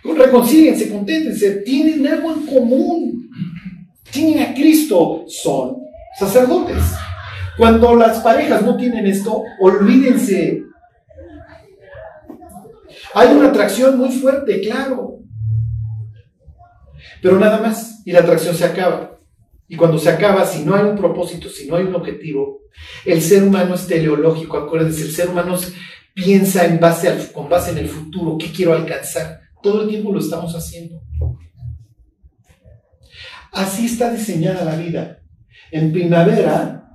reconcíliense, 0.02 0.90
conténtense, 0.90 1.62
tienen 1.62 2.06
algo 2.06 2.32
en 2.32 2.46
común. 2.46 3.30
Tienen 4.10 4.42
a 4.42 4.54
Cristo, 4.54 5.24
son 5.26 5.78
sacerdotes. 6.18 6.82
Cuando 7.58 7.94
las 7.94 8.20
parejas 8.20 8.62
no 8.62 8.76
tienen 8.76 9.06
esto, 9.06 9.42
olvídense. 9.60 10.62
Hay 13.14 13.28
una 13.28 13.48
atracción 13.48 13.98
muy 13.98 14.10
fuerte, 14.10 14.60
claro. 14.60 15.18
Pero 17.20 17.38
nada 17.38 17.60
más, 17.60 18.02
y 18.04 18.12
la 18.12 18.20
atracción 18.20 18.54
se 18.54 18.64
acaba. 18.64 19.15
Y 19.68 19.76
cuando 19.76 19.98
se 19.98 20.10
acaba, 20.10 20.44
si 20.44 20.64
no 20.64 20.74
hay 20.74 20.84
un 20.84 20.96
propósito, 20.96 21.48
si 21.48 21.66
no 21.66 21.76
hay 21.76 21.84
un 21.84 21.94
objetivo, 21.94 22.60
el 23.04 23.20
ser 23.20 23.42
humano 23.42 23.74
es 23.74 23.86
teleológico, 23.86 24.56
acuérdense, 24.56 25.02
el 25.02 25.10
ser 25.10 25.28
humano 25.28 25.56
piensa 26.14 26.62
con 27.32 27.48
base 27.48 27.72
en 27.72 27.78
el 27.78 27.88
futuro, 27.88 28.38
qué 28.38 28.52
quiero 28.52 28.74
alcanzar. 28.74 29.40
Todo 29.62 29.82
el 29.82 29.88
tiempo 29.88 30.12
lo 30.12 30.20
estamos 30.20 30.54
haciendo. 30.54 31.02
Así 33.52 33.86
está 33.86 34.12
diseñada 34.12 34.64
la 34.64 34.76
vida. 34.76 35.22
En 35.72 35.92
primavera, 35.92 36.88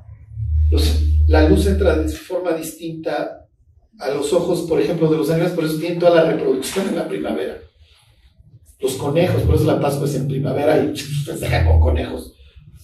la 1.27 1.49
luz 1.49 1.67
entra 1.67 1.97
de 1.97 2.07
forma 2.09 2.53
distinta 2.53 3.47
a 3.99 4.09
los 4.09 4.31
ojos, 4.33 4.61
por 4.61 4.79
ejemplo, 4.79 5.09
de 5.09 5.17
los 5.17 5.29
ángeles, 5.29 5.51
por 5.51 5.65
eso 5.65 5.77
tienen 5.77 5.99
toda 5.99 6.23
la 6.23 6.31
reproducción 6.31 6.87
en 6.89 6.95
la 6.95 7.07
primavera. 7.07 7.57
Los 8.79 8.93
conejos, 8.93 9.43
por 9.43 9.55
eso 9.55 9.65
la 9.65 9.79
Pascua 9.79 10.07
es 10.07 10.15
en 10.15 10.27
primavera 10.27 10.83
y 10.83 10.95
se 10.97 11.65
con 11.65 11.79
conejos. 11.79 12.33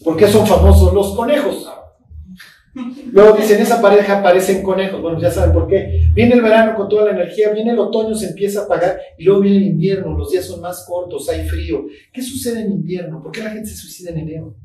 ¿Por 0.04 0.18
qué 0.18 0.28
son 0.28 0.46
famosos 0.46 0.94
los 0.94 1.16
conejos? 1.16 1.68
Luego 3.12 3.36
dicen, 3.36 3.60
esa 3.62 3.82
pareja 3.82 4.20
aparecen 4.20 4.62
conejos. 4.62 5.02
Bueno, 5.02 5.20
ya 5.20 5.32
saben 5.32 5.54
por 5.54 5.68
qué. 5.68 6.10
Viene 6.14 6.36
el 6.36 6.42
verano 6.42 6.76
con 6.76 6.88
toda 6.88 7.06
la 7.06 7.12
energía, 7.12 7.52
viene 7.52 7.72
el 7.72 7.80
otoño, 7.80 8.14
se 8.16 8.30
empieza 8.30 8.62
a 8.62 8.64
apagar 8.66 9.00
y 9.18 9.24
luego 9.24 9.42
viene 9.42 9.58
el 9.58 9.64
invierno, 9.64 10.18
los 10.18 10.32
días 10.32 10.46
son 10.46 10.62
más 10.62 10.86
cortos, 10.88 11.28
hay 11.30 11.48
frío. 11.48 11.86
¿Qué 12.14 12.22
sucede 12.22 12.62
en 12.62 12.72
invierno? 12.72 13.22
¿Por 13.22 13.32
qué 13.32 13.44
la 13.44 13.52
gente 13.52 13.70
se 13.70 13.78
suicida 13.78 14.12
en 14.12 14.20
enero? 14.20 14.56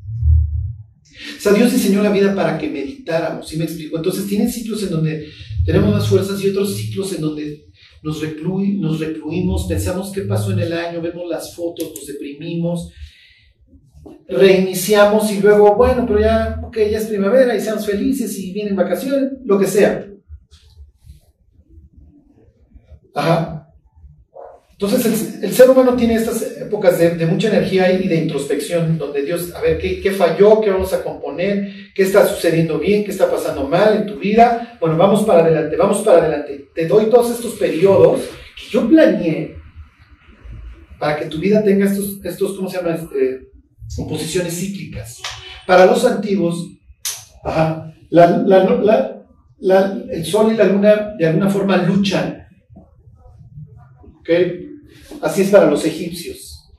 O 1.37 1.41
sea, 1.41 1.53
Dios 1.53 1.71
diseñó 1.71 2.01
la 2.01 2.11
vida 2.11 2.33
para 2.33 2.57
que 2.57 2.69
meditáramos, 2.69 3.47
¿sí 3.47 3.57
me 3.57 3.65
explico? 3.65 3.97
Entonces 3.97 4.27
tienen 4.27 4.49
ciclos 4.49 4.81
en 4.83 4.89
donde 4.89 5.27
tenemos 5.65 5.91
más 5.91 6.07
fuerzas 6.07 6.43
y 6.43 6.49
otros 6.49 6.75
ciclos 6.75 7.13
en 7.13 7.21
donde 7.21 7.67
nos, 8.01 8.21
nos 8.21 8.99
recluimos, 8.99 9.67
pensamos 9.67 10.11
qué 10.11 10.21
pasó 10.21 10.51
en 10.51 10.59
el 10.59 10.73
año, 10.73 11.01
vemos 11.01 11.29
las 11.29 11.55
fotos, 11.55 11.93
nos 11.95 12.07
deprimimos, 12.07 12.91
reiniciamos 14.27 15.31
y 15.31 15.39
luego, 15.39 15.75
bueno, 15.75 16.05
pero 16.07 16.19
ya, 16.19 16.59
ok, 16.63 16.77
ya 16.77 16.97
es 16.97 17.07
primavera 17.07 17.55
y 17.55 17.61
seamos 17.61 17.85
felices 17.85 18.37
y 18.37 18.51
vienen 18.51 18.75
vacaciones, 18.75 19.33
lo 19.45 19.59
que 19.59 19.67
sea. 19.67 20.07
Ajá. 23.15 23.59
Entonces 24.71 25.39
el, 25.41 25.53
ser 25.53 25.69
humano 25.69 25.95
tiene 25.95 26.15
estas 26.15 26.57
épocas 26.57 26.97
de, 26.99 27.11
de 27.11 27.25
mucha 27.25 27.47
energía 27.47 27.91
y 27.93 28.07
de 28.07 28.15
introspección, 28.15 28.97
donde 28.97 29.21
Dios, 29.21 29.53
a 29.55 29.61
ver, 29.61 29.77
¿qué, 29.77 30.01
¿qué 30.01 30.11
falló? 30.11 30.59
¿Qué 30.59 30.71
vamos 30.71 30.91
a 30.93 31.03
componer? 31.03 31.93
¿Qué 31.95 32.03
está 32.03 32.25
sucediendo 32.25 32.79
bien? 32.79 33.05
¿Qué 33.05 33.11
está 33.11 33.31
pasando 33.31 33.67
mal 33.67 33.95
en 33.95 34.05
tu 34.07 34.15
vida? 34.17 34.77
Bueno, 34.81 34.97
vamos 34.97 35.23
para 35.23 35.45
adelante, 35.45 35.77
vamos 35.77 36.01
para 36.01 36.17
adelante. 36.17 36.69
Te 36.73 36.87
doy 36.87 37.05
todos 37.05 37.31
estos 37.31 37.53
periodos 37.53 38.21
que 38.57 38.71
yo 38.71 38.87
planeé 38.87 39.55
para 40.99 41.17
que 41.17 41.25
tu 41.27 41.37
vida 41.37 41.63
tenga 41.63 41.85
estos, 41.85 42.19
estos 42.25 42.53
¿cómo 42.57 42.69
se 42.69 42.77
llama? 42.77 42.95
Este, 42.95 43.52
composiciones 43.95 44.59
cíclicas. 44.59 45.21
Para 45.67 45.85
los 45.85 46.03
antiguos, 46.05 46.69
el 50.11 50.25
sol 50.25 50.51
y 50.53 50.57
la 50.57 50.65
luna 50.65 51.13
de 51.17 51.27
alguna 51.27 51.49
forma 51.49 51.77
luchan. 51.77 52.47
Así 55.21 55.41
es 55.41 55.49
para 55.49 55.69
los 55.69 55.85
egipcios. 55.85 56.71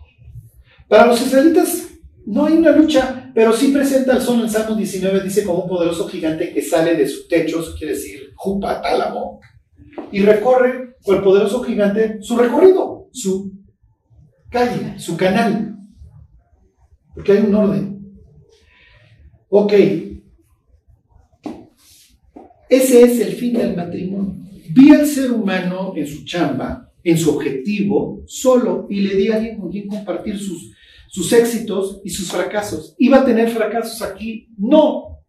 Para 0.89 1.06
los 1.06 1.20
israelitas 1.20 1.89
no 2.26 2.47
hay 2.47 2.55
una 2.55 2.70
lucha, 2.72 3.31
pero 3.35 3.52
sí 3.52 3.68
presenta 3.68 4.16
el 4.16 4.22
sol 4.22 4.40
en 4.40 4.51
Salmo 4.51 4.76
19, 4.76 5.20
dice 5.22 5.44
como 5.44 5.62
un 5.62 5.68
poderoso 5.68 6.09
gigante 6.09 6.52
que 6.52 6.62
sale 6.62 6.94
de 6.94 7.06
su 7.09 7.26
techo, 7.28 7.62
quiere 7.76 7.94
decir 7.94 8.32
jupa, 8.35 8.81
tálamo, 8.81 9.40
y 10.10 10.20
recorre 10.22 10.97
con 11.02 11.16
el 11.16 11.22
poderoso 11.22 11.62
gigante 11.62 12.18
su 12.22 12.36
recorrido, 12.36 13.09
su 13.12 13.52
calle, 14.51 14.98
su 14.98 15.16
canal. 15.16 15.76
Porque 17.15 17.32
hay 17.32 17.39
un 17.39 17.55
orden. 17.55 17.95
Ok. 19.49 19.73
Ese 22.69 23.03
es 23.03 23.20
el 23.20 23.35
fin 23.35 23.53
del 23.53 23.77
matrimonio. 23.77 24.36
Vi 24.70 24.91
al 24.91 25.07
ser 25.07 25.31
humano 25.31 25.93
en 25.95 26.07
su 26.07 26.24
chamba, 26.24 26.93
en 27.05 27.16
su 27.16 27.31
objetivo, 27.31 28.24
solo, 28.27 28.86
y 28.91 29.01
le 29.01 29.15
di 29.15 29.28
a 29.28 29.36
alguien 29.36 29.61
con 29.61 29.70
quien 29.70 29.86
compartir 29.86 30.39
sus, 30.39 30.73
sus 31.09 31.32
éxitos 31.32 32.01
y 32.03 32.11
sus 32.11 32.32
fracasos. 32.32 32.97
¿Iba 32.99 33.19
a 33.19 33.24
tener 33.24 33.49
fracasos 33.51 34.03
aquí? 34.03 34.49
No. 34.59 35.20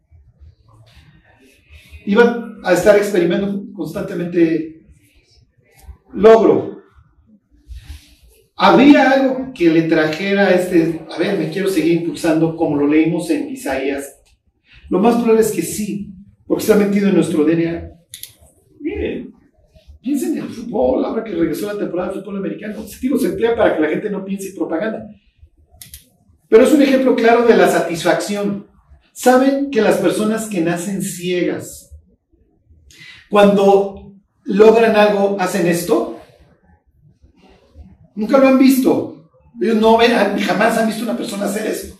Iba 2.07 2.57
a 2.63 2.73
estar 2.73 2.97
experimentando 2.97 3.71
constantemente 3.73 4.83
logro. 6.13 6.74
¿Habría 8.57 9.11
algo 9.11 9.51
que 9.53 9.69
le 9.69 9.83
trajera 9.83 10.51
este, 10.51 11.01
a 11.13 11.17
ver, 11.17 11.37
me 11.37 11.49
quiero 11.49 11.67
seguir 11.67 12.01
impulsando 12.01 12.55
como 12.55 12.77
lo 12.77 12.87
leímos 12.87 13.29
en 13.29 13.49
Isaías? 13.49 14.21
Lo 14.89 14.99
más 14.99 15.15
probable 15.15 15.41
es 15.41 15.51
que 15.51 15.61
sí, 15.61 16.13
porque 16.47 16.63
está 16.63 16.75
metido 16.75 17.09
en 17.09 17.15
nuestro 17.15 17.43
DNA. 17.43 17.89
Miren, 18.79 19.33
piensen 20.01 20.37
en 20.37 20.43
el 20.43 20.49
fútbol, 20.49 21.03
ahora 21.03 21.23
que 21.23 21.31
regresó 21.31 21.67
la 21.67 21.79
temporada 21.79 22.13
de 22.13 22.19
fútbol 22.21 22.37
americano. 22.37 22.81
Ese 22.81 22.99
tiro 22.99 23.17
se 23.17 23.27
emplea 23.27 23.55
para 23.55 23.75
que 23.75 23.81
la 23.81 23.89
gente 23.89 24.09
no 24.09 24.23
piense 24.23 24.49
en 24.49 24.55
propaganda. 24.55 25.09
Pero 26.47 26.63
es 26.63 26.71
un 26.71 26.81
ejemplo 26.81 27.15
claro 27.15 27.45
de 27.45 27.57
la 27.57 27.67
satisfacción. 27.67 28.67
Saben 29.11 29.69
que 29.69 29.81
las 29.81 29.97
personas 29.97 30.47
que 30.47 30.61
nacen 30.61 31.01
ciegas, 31.01 31.91
cuando 33.29 34.13
logran 34.43 34.95
algo, 34.95 35.35
hacen 35.39 35.67
esto. 35.67 36.14
Nunca 38.15 38.37
lo 38.37 38.47
han 38.47 38.59
visto. 38.59 39.29
Ellos 39.61 39.77
no 39.77 39.97
ven, 39.97 40.11
jamás 40.39 40.77
han 40.77 40.87
visto 40.87 41.03
una 41.03 41.17
persona 41.17 41.45
hacer 41.45 41.67
eso. 41.67 41.99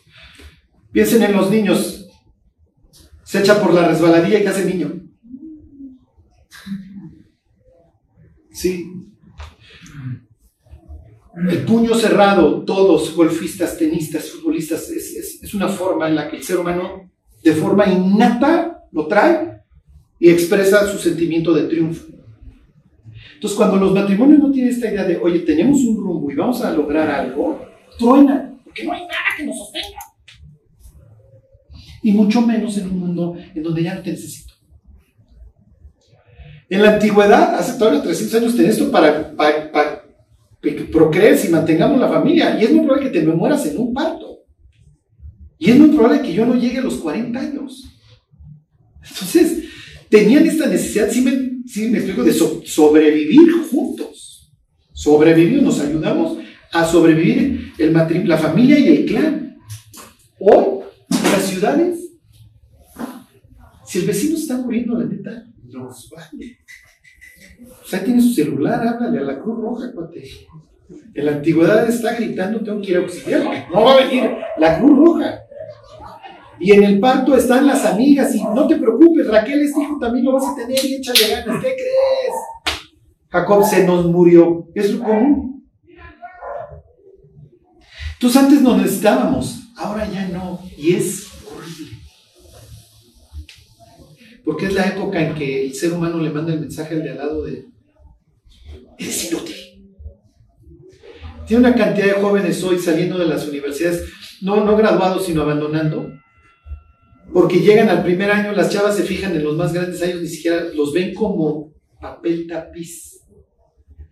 Piensen 0.91 1.23
en 1.23 1.33
los 1.33 1.49
niños. 1.49 2.07
Se 3.23 3.39
echa 3.39 3.61
por 3.61 3.73
la 3.73 3.87
resbaladilla 3.87 4.39
y 4.39 4.43
¿qué 4.43 4.49
hace 4.49 4.65
niño? 4.65 4.93
Sí. 8.51 8.91
El 11.49 11.65
puño 11.65 11.95
cerrado, 11.95 12.63
todos, 12.63 13.13
golfistas, 13.13 13.77
tenistas, 13.77 14.29
futbolistas, 14.29 14.89
es 14.89 15.53
una 15.53 15.67
forma 15.67 16.07
en 16.07 16.15
la 16.15 16.29
que 16.29 16.37
el 16.37 16.43
ser 16.43 16.57
humano, 16.57 17.11
de 17.43 17.53
forma 17.53 17.85
innata, 17.87 18.83
lo 18.93 19.07
trae 19.07 19.61
y 20.17 20.29
expresa 20.29 20.89
su 20.89 20.97
sentimiento 20.97 21.53
de 21.53 21.63
triunfo. 21.63 22.05
Entonces, 23.36 23.57
cuando 23.57 23.78
los 23.78 23.94
matrimonios 23.94 24.40
no 24.40 24.52
tienen 24.52 24.72
esta 24.72 24.90
idea 24.90 25.03
de, 25.03 25.18
oye, 25.18 25.40
tenemos 25.40 25.80
un 25.82 25.98
rumbo 25.98 26.32
y 26.32 26.36
vamos 26.36 26.62
a 26.62 26.72
lograr 26.72 27.10
algo, 27.10 27.62
truenan, 27.99 28.60
porque 28.64 28.84
no 28.86 28.94
hay 28.94 29.02
nada 29.02 29.36
que 29.38 29.45
nos 29.45 29.57
sostenga. 29.57 29.99
Y 32.02 32.12
mucho 32.12 32.41
menos 32.41 32.78
en 32.78 32.90
un 32.90 32.99
mundo 32.99 33.36
en 33.53 33.64
donde 33.64 33.84
ya 33.84 33.95
no 33.95 34.02
te 34.02 34.12
necesito. 34.12 34.53
En 36.70 36.82
la 36.82 36.94
antigüedad, 36.94 37.56
hace 37.56 37.78
todavía 37.78 38.02
300 38.02 38.41
años, 38.41 38.56
tenés 38.56 38.78
esto 38.78 38.91
para, 38.91 39.36
para, 39.36 39.72
para 39.72 40.06
que 40.62 40.72
procrees 40.72 41.45
y 41.45 41.49
mantengamos 41.49 41.99
la 41.99 42.10
familia. 42.10 42.60
Y 42.60 42.64
es 42.64 42.72
muy 42.72 42.86
probable 42.86 43.12
que 43.12 43.20
te 43.20 43.26
me 43.26 43.34
mueras 43.34 43.66
en 43.66 43.78
un 43.78 43.94
parto. 43.94 44.40
Y 45.57 45.72
es 45.72 45.78
muy 45.78 45.90
probable 45.90 46.22
que 46.22 46.34
yo 46.34 46.45
no 46.45 46.56
llegue 46.56 46.80
a 46.80 46.84
los 46.84 46.95
40 46.95 47.40
años. 47.40 47.84
Entonces, 49.07 49.66
tenían 50.10 50.45
esta 50.45 50.68
necesidad, 50.68 51.10
sí 51.10 51.22
me, 51.22 51.55
sí 51.65 51.89
me 51.89 51.97
explico, 51.97 52.23
de 52.23 52.33
so- 52.33 52.61
sobrevivir 52.65 53.51
juntos. 53.71 54.51
Sobrevivir, 54.93 55.61
nos 55.61 55.79
ayudamos 55.79 56.37
a 56.71 56.85
sobrevivir 56.85 57.73
el 57.77 57.93
la 58.27 58.37
familia 58.37 58.79
y 58.79 58.87
el 58.87 59.05
clan. 59.05 59.57
Hoy, 60.39 60.65
en 61.09 61.31
las 61.31 61.43
ciudades, 61.43 61.99
si 63.85 63.99
el 63.99 64.05
vecino 64.07 64.35
está 64.35 64.57
muriendo, 64.57 64.97
la 64.97 65.05
neta, 65.05 65.45
nos 65.63 66.09
vale. 66.09 66.57
O 67.83 67.87
sea, 67.87 68.03
tiene 68.03 68.21
su 68.21 68.33
celular, 68.33 68.85
háblale 68.87 69.19
a 69.19 69.23
la 69.23 69.39
Cruz 69.39 69.59
Roja, 69.59 69.91
cuate. 69.93 70.23
En 71.13 71.25
la 71.25 71.33
antigüedad 71.33 71.87
está 71.87 72.15
gritando, 72.15 72.61
tengo 72.63 72.81
que 72.81 72.91
ir 72.91 72.97
a 72.97 73.01
auxiliar. 73.01 73.67
No 73.73 73.83
va 73.83 73.93
a 73.95 74.05
venir 74.05 74.29
la 74.57 74.79
Cruz 74.79 74.97
Roja. 74.97 75.39
Y 76.60 76.72
en 76.72 76.84
el 76.84 76.99
parto 76.99 77.36
están 77.36 77.68
las 77.68 77.86
amigas 77.86 78.34
y 78.36 78.44
no 78.44 78.68
te 78.68 78.77
preocupes, 78.77 79.27
Raquel, 79.27 79.61
este 79.61 79.82
hijo 79.82 79.98
también 79.99 80.26
lo 80.26 80.34
vas 80.34 80.45
a 80.45 80.56
tener 80.56 80.84
y 80.84 80.95
échale 80.95 81.27
ganas. 81.30 81.61
¿Qué 81.61 81.76
crees? 81.76 82.76
Jacob 83.30 83.65
se 83.65 83.86
nos 83.86 84.06
murió. 84.06 84.68
Es 84.73 84.94
lo 84.94 85.03
común. 85.03 85.56
Entonces 88.14 88.41
antes 88.41 88.61
nos 88.61 88.77
necesitábamos, 88.77 89.60
ahora 89.76 90.10
ya 90.10 90.27
no. 90.30 90.60
Y 90.77 90.94
es 90.94 91.27
horrible. 91.45 91.98
Porque 94.44 94.68
es 94.68 94.73
la 94.73 94.88
época 94.88 95.22
en 95.22 95.36
que 95.36 95.65
el 95.65 95.76
ser 95.76 95.91
humano 95.91 96.18
le 96.19 96.30
manda 96.30 96.53
el 96.53 96.61
mensaje 96.61 96.95
al 96.95 97.03
de 97.03 97.11
al 97.11 97.18
lado 97.18 97.44
de, 97.44 97.65
eres 98.98 99.32
inútil. 99.32 99.56
Tiene 101.45 101.68
una 101.68 101.76
cantidad 101.76 102.07
de 102.07 102.22
jóvenes 102.22 102.64
hoy 102.64 102.80
saliendo 102.80 103.18
de 103.18 103.26
las 103.26 103.48
universidades, 103.48 104.10
no, 104.41 104.64
no 104.64 104.76
graduados, 104.76 105.26
sino 105.26 105.41
abandonando, 105.41 106.11
porque 107.34 107.60
llegan 107.60 107.89
al 107.89 108.03
primer 108.03 108.31
año, 108.31 108.52
las 108.53 108.69
chavas 108.69 108.95
se 108.95 109.03
fijan 109.03 109.35
en 109.35 109.43
los 109.43 109.56
más 109.56 109.73
grandes 109.73 110.02
años, 110.02 110.22
ni 110.22 110.27
siquiera 110.27 110.65
los 110.73 110.93
ven 110.93 111.14
como 111.14 111.73
papel 111.99 112.47
tapiz. 112.47 113.22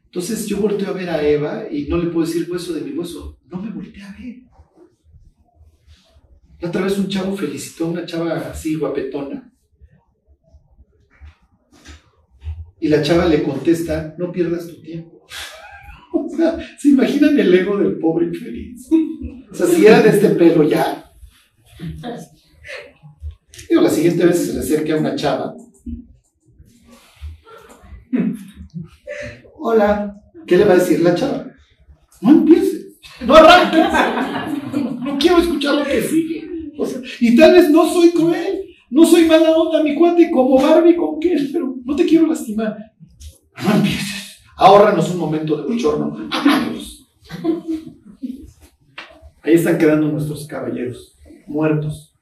Entonces 0.06 0.46
yo 0.46 0.58
volteo 0.58 0.90
a 0.90 0.94
ver 0.94 1.10
a 1.10 1.28
Eva 1.28 1.66
y 1.72 1.86
no 1.88 1.98
le 1.98 2.10
puedo 2.10 2.26
decir 2.26 2.48
hueso 2.52 2.74
de 2.74 2.82
mi 2.82 2.92
hueso, 2.92 3.40
no 3.48 3.62
me 3.62 3.72
volteé 3.72 4.04
a 4.04 4.12
ver. 4.12 4.44
La 6.60 6.70
otra 6.70 6.84
vez 6.84 6.98
un 6.98 7.08
chavo 7.08 7.36
felicitó 7.36 7.86
a 7.86 7.90
una 7.90 8.06
chava 8.06 8.38
así 8.38 8.76
guapetona. 8.76 9.52
Y 12.80 12.90
la 12.90 13.02
chava 13.02 13.26
le 13.26 13.44
contesta, 13.44 14.16
no 14.18 14.32
pierdas 14.32 14.68
tu 14.68 14.82
tiempo. 14.82 15.26
O 16.16 16.30
sea, 16.30 16.58
¿se 16.78 16.90
imaginan 16.90 17.40
el 17.40 17.54
ego 17.54 17.78
del 17.78 17.98
pobre 17.98 18.28
infeliz? 18.28 18.88
O 19.52 19.56
sea, 19.56 19.66
si 19.66 19.86
era 19.86 20.00
de 20.02 20.10
este 20.10 20.30
pelo 20.30 20.64
ya. 20.64 21.12
Digo, 23.74 23.82
la 23.82 23.90
siguiente 23.90 24.24
vez 24.24 24.46
se 24.46 24.54
le 24.54 24.60
acerca 24.60 24.94
a 24.94 24.98
una 24.98 25.16
chava. 25.16 25.56
Hola, 29.56 30.16
¿qué 30.46 30.58
le 30.58 30.66
va 30.66 30.74
a 30.74 30.78
decir 30.78 31.00
la 31.00 31.16
chava? 31.16 31.48
No 32.22 32.30
empieces, 32.30 33.00
no 33.26 33.34
arranques. 33.34 33.88
No 35.04 35.18
quiero 35.18 35.40
escuchar 35.40 35.74
lo 35.74 35.86
que 35.86 36.04
sigue. 36.04 36.72
Y 37.20 37.36
tal 37.36 37.54
vez 37.54 37.72
no 37.72 37.92
soy 37.92 38.12
cruel, 38.12 38.64
no 38.92 39.08
soy 39.08 39.26
mala 39.26 39.58
onda, 39.58 39.82
mi 39.82 39.96
cuate, 39.96 40.30
como 40.30 40.62
Barbie 40.62 40.96
con 40.96 41.20
Ken, 41.20 41.50
pero 41.52 41.76
no 41.84 41.96
te 41.96 42.06
quiero 42.06 42.28
lastimar. 42.28 42.78
No 43.66 43.74
empieces. 43.74 44.38
Ahórranos 44.56 45.10
un 45.10 45.18
momento 45.18 45.58
de 45.58 45.74
bochorno. 45.74 46.30
Ahí 49.42 49.54
están 49.56 49.80
quedando 49.80 50.10
nuestros 50.10 50.46
caballeros, 50.46 51.18
muertos. 51.48 52.13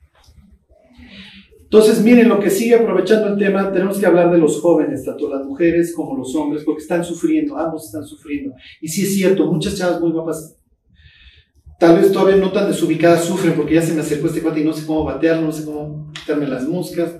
Entonces, 1.72 2.03
miren 2.03 2.27
lo 2.27 2.38
que 2.38 2.49
sigue 2.49 2.76
aprovechando 2.76 3.30
el 3.30 3.39
tema, 3.39 3.72
tenemos 3.72 3.98
que 3.98 4.06
hablar 4.06 4.30
de 4.30 4.38
los 4.38 4.60
jóvenes, 4.60 5.06
tanto 5.06 5.30
las 5.30 5.45
mujeres 5.45 5.93
como 5.95 6.18
los 6.18 6.35
hombres, 6.35 6.65
porque 6.65 6.81
están 6.81 7.02
sufriendo, 7.02 7.57
ambos 7.57 7.85
están 7.85 8.03
sufriendo. 8.03 8.53
Y 8.81 8.89
sí 8.89 9.03
es 9.03 9.15
cierto, 9.15 9.45
muchas 9.45 9.77
chavas 9.77 10.02
muy 10.02 10.11
guapas, 10.11 10.57
tal 11.80 11.95
vez 11.95 12.11
todavía 12.11 12.35
no 12.35 12.52
tan 12.52 12.68
desubicadas, 12.68 13.23
sufren 13.23 13.53
porque 13.53 13.76
ya 13.76 13.81
se 13.81 13.93
me 13.93 14.02
acercó 14.02 14.27
este 14.27 14.41
cuate 14.41 14.60
y 14.60 14.65
no 14.65 14.73
sé 14.73 14.85
cómo 14.85 15.06
batearlo, 15.06 15.43
no 15.43 15.52
sé 15.53 15.64
cómo 15.64 16.11
quitarme 16.11 16.45
las 16.45 16.68
moscas. 16.68 17.15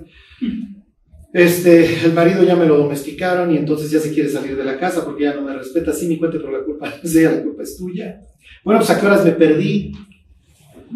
Este, 1.32 2.04
el 2.04 2.12
marido 2.12 2.44
ya 2.44 2.54
me 2.54 2.66
lo 2.66 2.76
domesticaron 2.76 3.54
y 3.54 3.56
entonces 3.56 3.90
ya 3.90 4.00
se 4.00 4.12
quiere 4.12 4.28
salir 4.28 4.54
de 4.54 4.64
la 4.64 4.78
casa 4.78 5.02
porque 5.02 5.24
ya 5.24 5.34
no 5.34 5.40
me 5.40 5.56
respeta. 5.56 5.94
Sí, 5.94 6.06
mi 6.06 6.18
cuate, 6.18 6.38
pero 6.38 6.52
la 6.52 6.62
culpa 6.62 6.90
no 7.02 7.10
ella, 7.10 7.32
la 7.32 7.42
culpa 7.42 7.62
es 7.62 7.78
tuya. 7.78 8.20
Bueno, 8.62 8.80
pues 8.80 8.90
a 8.90 9.00
qué 9.00 9.06
horas 9.06 9.24
me 9.24 9.32
perdí. 9.32 9.92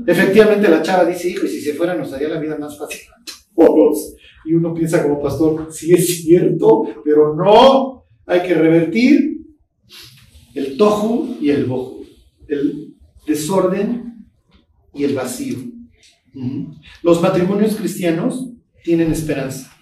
Efectivamente, 0.07 0.69
la 0.69 0.83
chava 0.83 1.07
dice, 1.07 1.31
hijo, 1.31 1.47
y 1.47 1.49
si 1.49 1.62
se 1.62 1.73
fuera 1.73 1.95
nos 1.95 2.12
haría 2.12 2.28
la 2.28 2.39
vida 2.39 2.59
más 2.59 2.78
fácil 2.78 3.01
todos. 3.57 4.15
Y 4.45 4.55
uno 4.55 4.73
piensa 4.74 5.03
como 5.03 5.20
pastor, 5.20 5.69
sí 5.73 5.93
es 5.93 6.23
cierto, 6.23 6.85
pero 7.05 7.35
no, 7.35 8.05
hay 8.27 8.43
que 8.47 8.55
revertir 8.55 9.41
el 10.55 10.77
tohu 10.77 11.37
y 11.41 11.51
el 11.51 11.65
bohu, 11.65 12.05
el 12.49 12.95
desorden 13.27 14.27
y 14.95 15.05
el 15.05 15.15
vacío. 15.15 15.59
Los 17.03 17.20
matrimonios 17.20 17.77
cristianos 17.77 18.51
tienen 18.85 19.11
esperanza. 19.11 19.73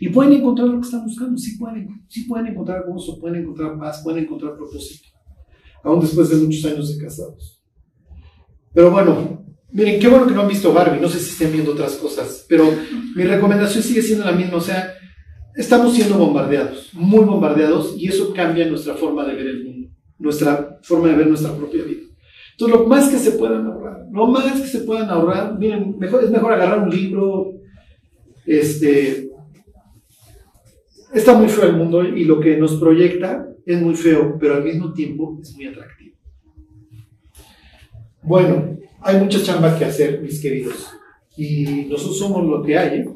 Y 0.00 0.08
pueden 0.10 0.34
encontrar 0.34 0.68
lo 0.68 0.80
que 0.80 0.86
están 0.86 1.04
buscando, 1.04 1.38
sí 1.38 1.56
pueden, 1.56 2.04
sí 2.08 2.24
pueden 2.24 2.48
encontrar 2.48 2.84
gozo, 2.86 3.18
pueden 3.18 3.42
encontrar 3.42 3.78
paz, 3.78 4.02
pueden 4.02 4.24
encontrar 4.24 4.56
propósito, 4.56 5.08
aún 5.82 6.00
después 6.00 6.28
de 6.28 6.36
muchos 6.36 6.64
años 6.66 6.94
de 6.94 7.02
casados. 7.02 7.62
Pero 8.74 8.90
bueno, 8.90 9.45
miren, 9.72 10.00
qué 10.00 10.08
bueno 10.08 10.26
que 10.26 10.34
no 10.34 10.42
han 10.42 10.48
visto 10.48 10.72
Barbie, 10.72 11.00
no 11.00 11.08
sé 11.08 11.18
si 11.18 11.30
estén 11.30 11.52
viendo 11.52 11.72
otras 11.72 11.94
cosas, 11.96 12.44
pero 12.48 12.70
mi 13.14 13.24
recomendación 13.24 13.82
sigue 13.82 14.02
siendo 14.02 14.24
la 14.24 14.32
misma, 14.32 14.56
o 14.56 14.60
sea, 14.60 14.94
estamos 15.54 15.94
siendo 15.94 16.18
bombardeados, 16.18 16.90
muy 16.94 17.24
bombardeados, 17.24 17.94
y 17.98 18.08
eso 18.08 18.32
cambia 18.34 18.66
nuestra 18.66 18.94
forma 18.94 19.24
de 19.24 19.34
ver 19.34 19.46
el 19.46 19.64
mundo, 19.64 19.88
nuestra 20.18 20.78
forma 20.82 21.08
de 21.08 21.14
ver 21.16 21.26
nuestra 21.26 21.54
propia 21.54 21.84
vida. 21.84 22.02
Entonces, 22.52 22.78
lo 22.78 22.86
más 22.86 23.08
que 23.10 23.18
se 23.18 23.32
puedan 23.32 23.66
ahorrar, 23.66 24.06
lo 24.10 24.26
más 24.28 24.60
que 24.60 24.66
se 24.66 24.80
puedan 24.80 25.10
ahorrar, 25.10 25.58
miren, 25.58 25.98
mejor, 25.98 26.24
es 26.24 26.30
mejor 26.30 26.54
agarrar 26.54 26.80
un 26.80 26.90
libro, 26.90 27.52
este, 28.46 29.28
está 31.12 31.34
muy 31.34 31.48
feo 31.48 31.68
el 31.68 31.76
mundo 31.76 32.04
y 32.04 32.24
lo 32.24 32.40
que 32.40 32.56
nos 32.56 32.76
proyecta 32.76 33.46
es 33.64 33.80
muy 33.80 33.94
feo, 33.94 34.36
pero 34.38 34.54
al 34.54 34.64
mismo 34.64 34.92
tiempo 34.92 35.38
es 35.42 35.54
muy 35.54 35.66
atractivo. 35.66 36.16
Bueno, 38.22 38.76
hay 39.06 39.20
mucha 39.20 39.40
chamba 39.40 39.78
que 39.78 39.84
hacer, 39.84 40.20
mis 40.20 40.40
queridos, 40.40 40.88
y 41.36 41.86
nosotros 41.88 42.18
somos 42.18 42.44
lo 42.44 42.62
que 42.62 42.76
hay. 42.76 42.98
¿eh? 42.98 43.08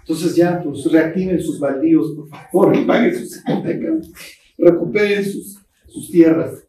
Entonces 0.00 0.34
ya, 0.34 0.62
pues 0.62 0.90
reactiven 0.90 1.40
sus 1.40 1.60
baldíos, 1.60 2.12
por 2.12 2.28
favor, 2.28 2.76
y 2.76 2.84
paguen 2.86 3.14
sus 3.14 3.38
hipotecas, 3.38 4.10
recuperen 4.56 5.24
sus, 5.24 6.10
tierras. 6.10 6.64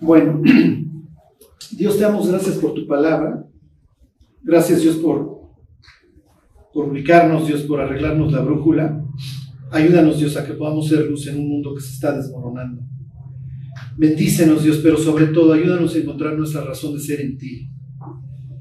Bueno, 0.00 0.42
Dios 1.72 1.96
te 1.96 2.02
damos 2.02 2.28
gracias 2.28 2.56
por 2.56 2.74
tu 2.74 2.86
palabra. 2.86 3.44
Gracias 4.42 4.80
Dios 4.80 4.96
por, 4.96 5.42
por 6.72 6.88
ubicarnos, 6.88 7.46
Dios 7.46 7.62
por 7.62 7.80
arreglarnos 7.80 8.32
la 8.32 8.40
brújula. 8.40 9.04
Ayúdanos 9.70 10.18
Dios 10.18 10.36
a 10.36 10.46
que 10.46 10.54
podamos 10.54 10.88
ser 10.88 11.04
luz 11.04 11.26
en 11.26 11.38
un 11.38 11.48
mundo 11.48 11.74
que 11.74 11.82
se 11.82 11.92
está 11.92 12.16
desmoronando. 12.16 12.82
Bendícenos 13.98 14.62
Dios, 14.62 14.78
pero 14.80 14.96
sobre 14.96 15.26
todo 15.26 15.52
ayúdanos 15.52 15.92
a 15.92 15.98
encontrar 15.98 16.38
nuestra 16.38 16.62
razón 16.62 16.94
de 16.94 17.00
ser 17.00 17.20
en 17.20 17.36
ti. 17.36 17.68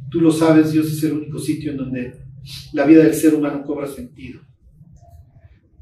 Tú 0.09 0.19
lo 0.19 0.31
sabes, 0.31 0.71
Dios 0.71 0.87
es 0.87 1.03
el 1.03 1.13
único 1.13 1.37
sitio 1.37 1.71
en 1.71 1.77
donde 1.77 2.13
la 2.73 2.85
vida 2.85 3.03
del 3.03 3.13
ser 3.13 3.35
humano 3.35 3.63
cobra 3.63 3.85
sentido. 3.85 4.41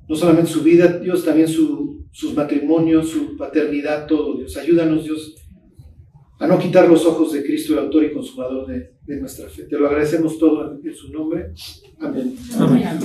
No 0.10 0.16
solamente 0.16 0.52
su 0.52 0.62
vida, 0.62 1.00
Dios, 1.00 1.24
también 1.24 1.48
su, 1.48 2.06
sus 2.12 2.34
matrimonios, 2.34 3.10
su 3.10 3.38
paternidad, 3.38 4.06
todo, 4.08 4.38
Dios. 4.38 4.58
Ayúdanos, 4.58 5.06
Dios, 5.06 5.36
a 6.38 6.48
no 6.48 6.60
quitar 6.60 6.90
los 6.90 7.06
ojos 7.06 7.32
de 7.32 7.44
Cristo, 7.44 7.74
el 7.74 7.80
autor 7.80 8.04
y 8.04 8.12
consumador 8.14 8.68
de, 8.68 8.96
de 9.06 9.22
nuestra 9.22 9.48
fe. 9.48 9.64
Te 9.64 9.80
lo 9.80 9.88
agradecemos 9.88 10.38
todo 10.38 10.70
en, 10.70 10.86
en 10.86 10.96
su 10.96 11.14
nombre. 11.14 11.54
Amén. 12.00 12.36
Amén. 12.60 13.00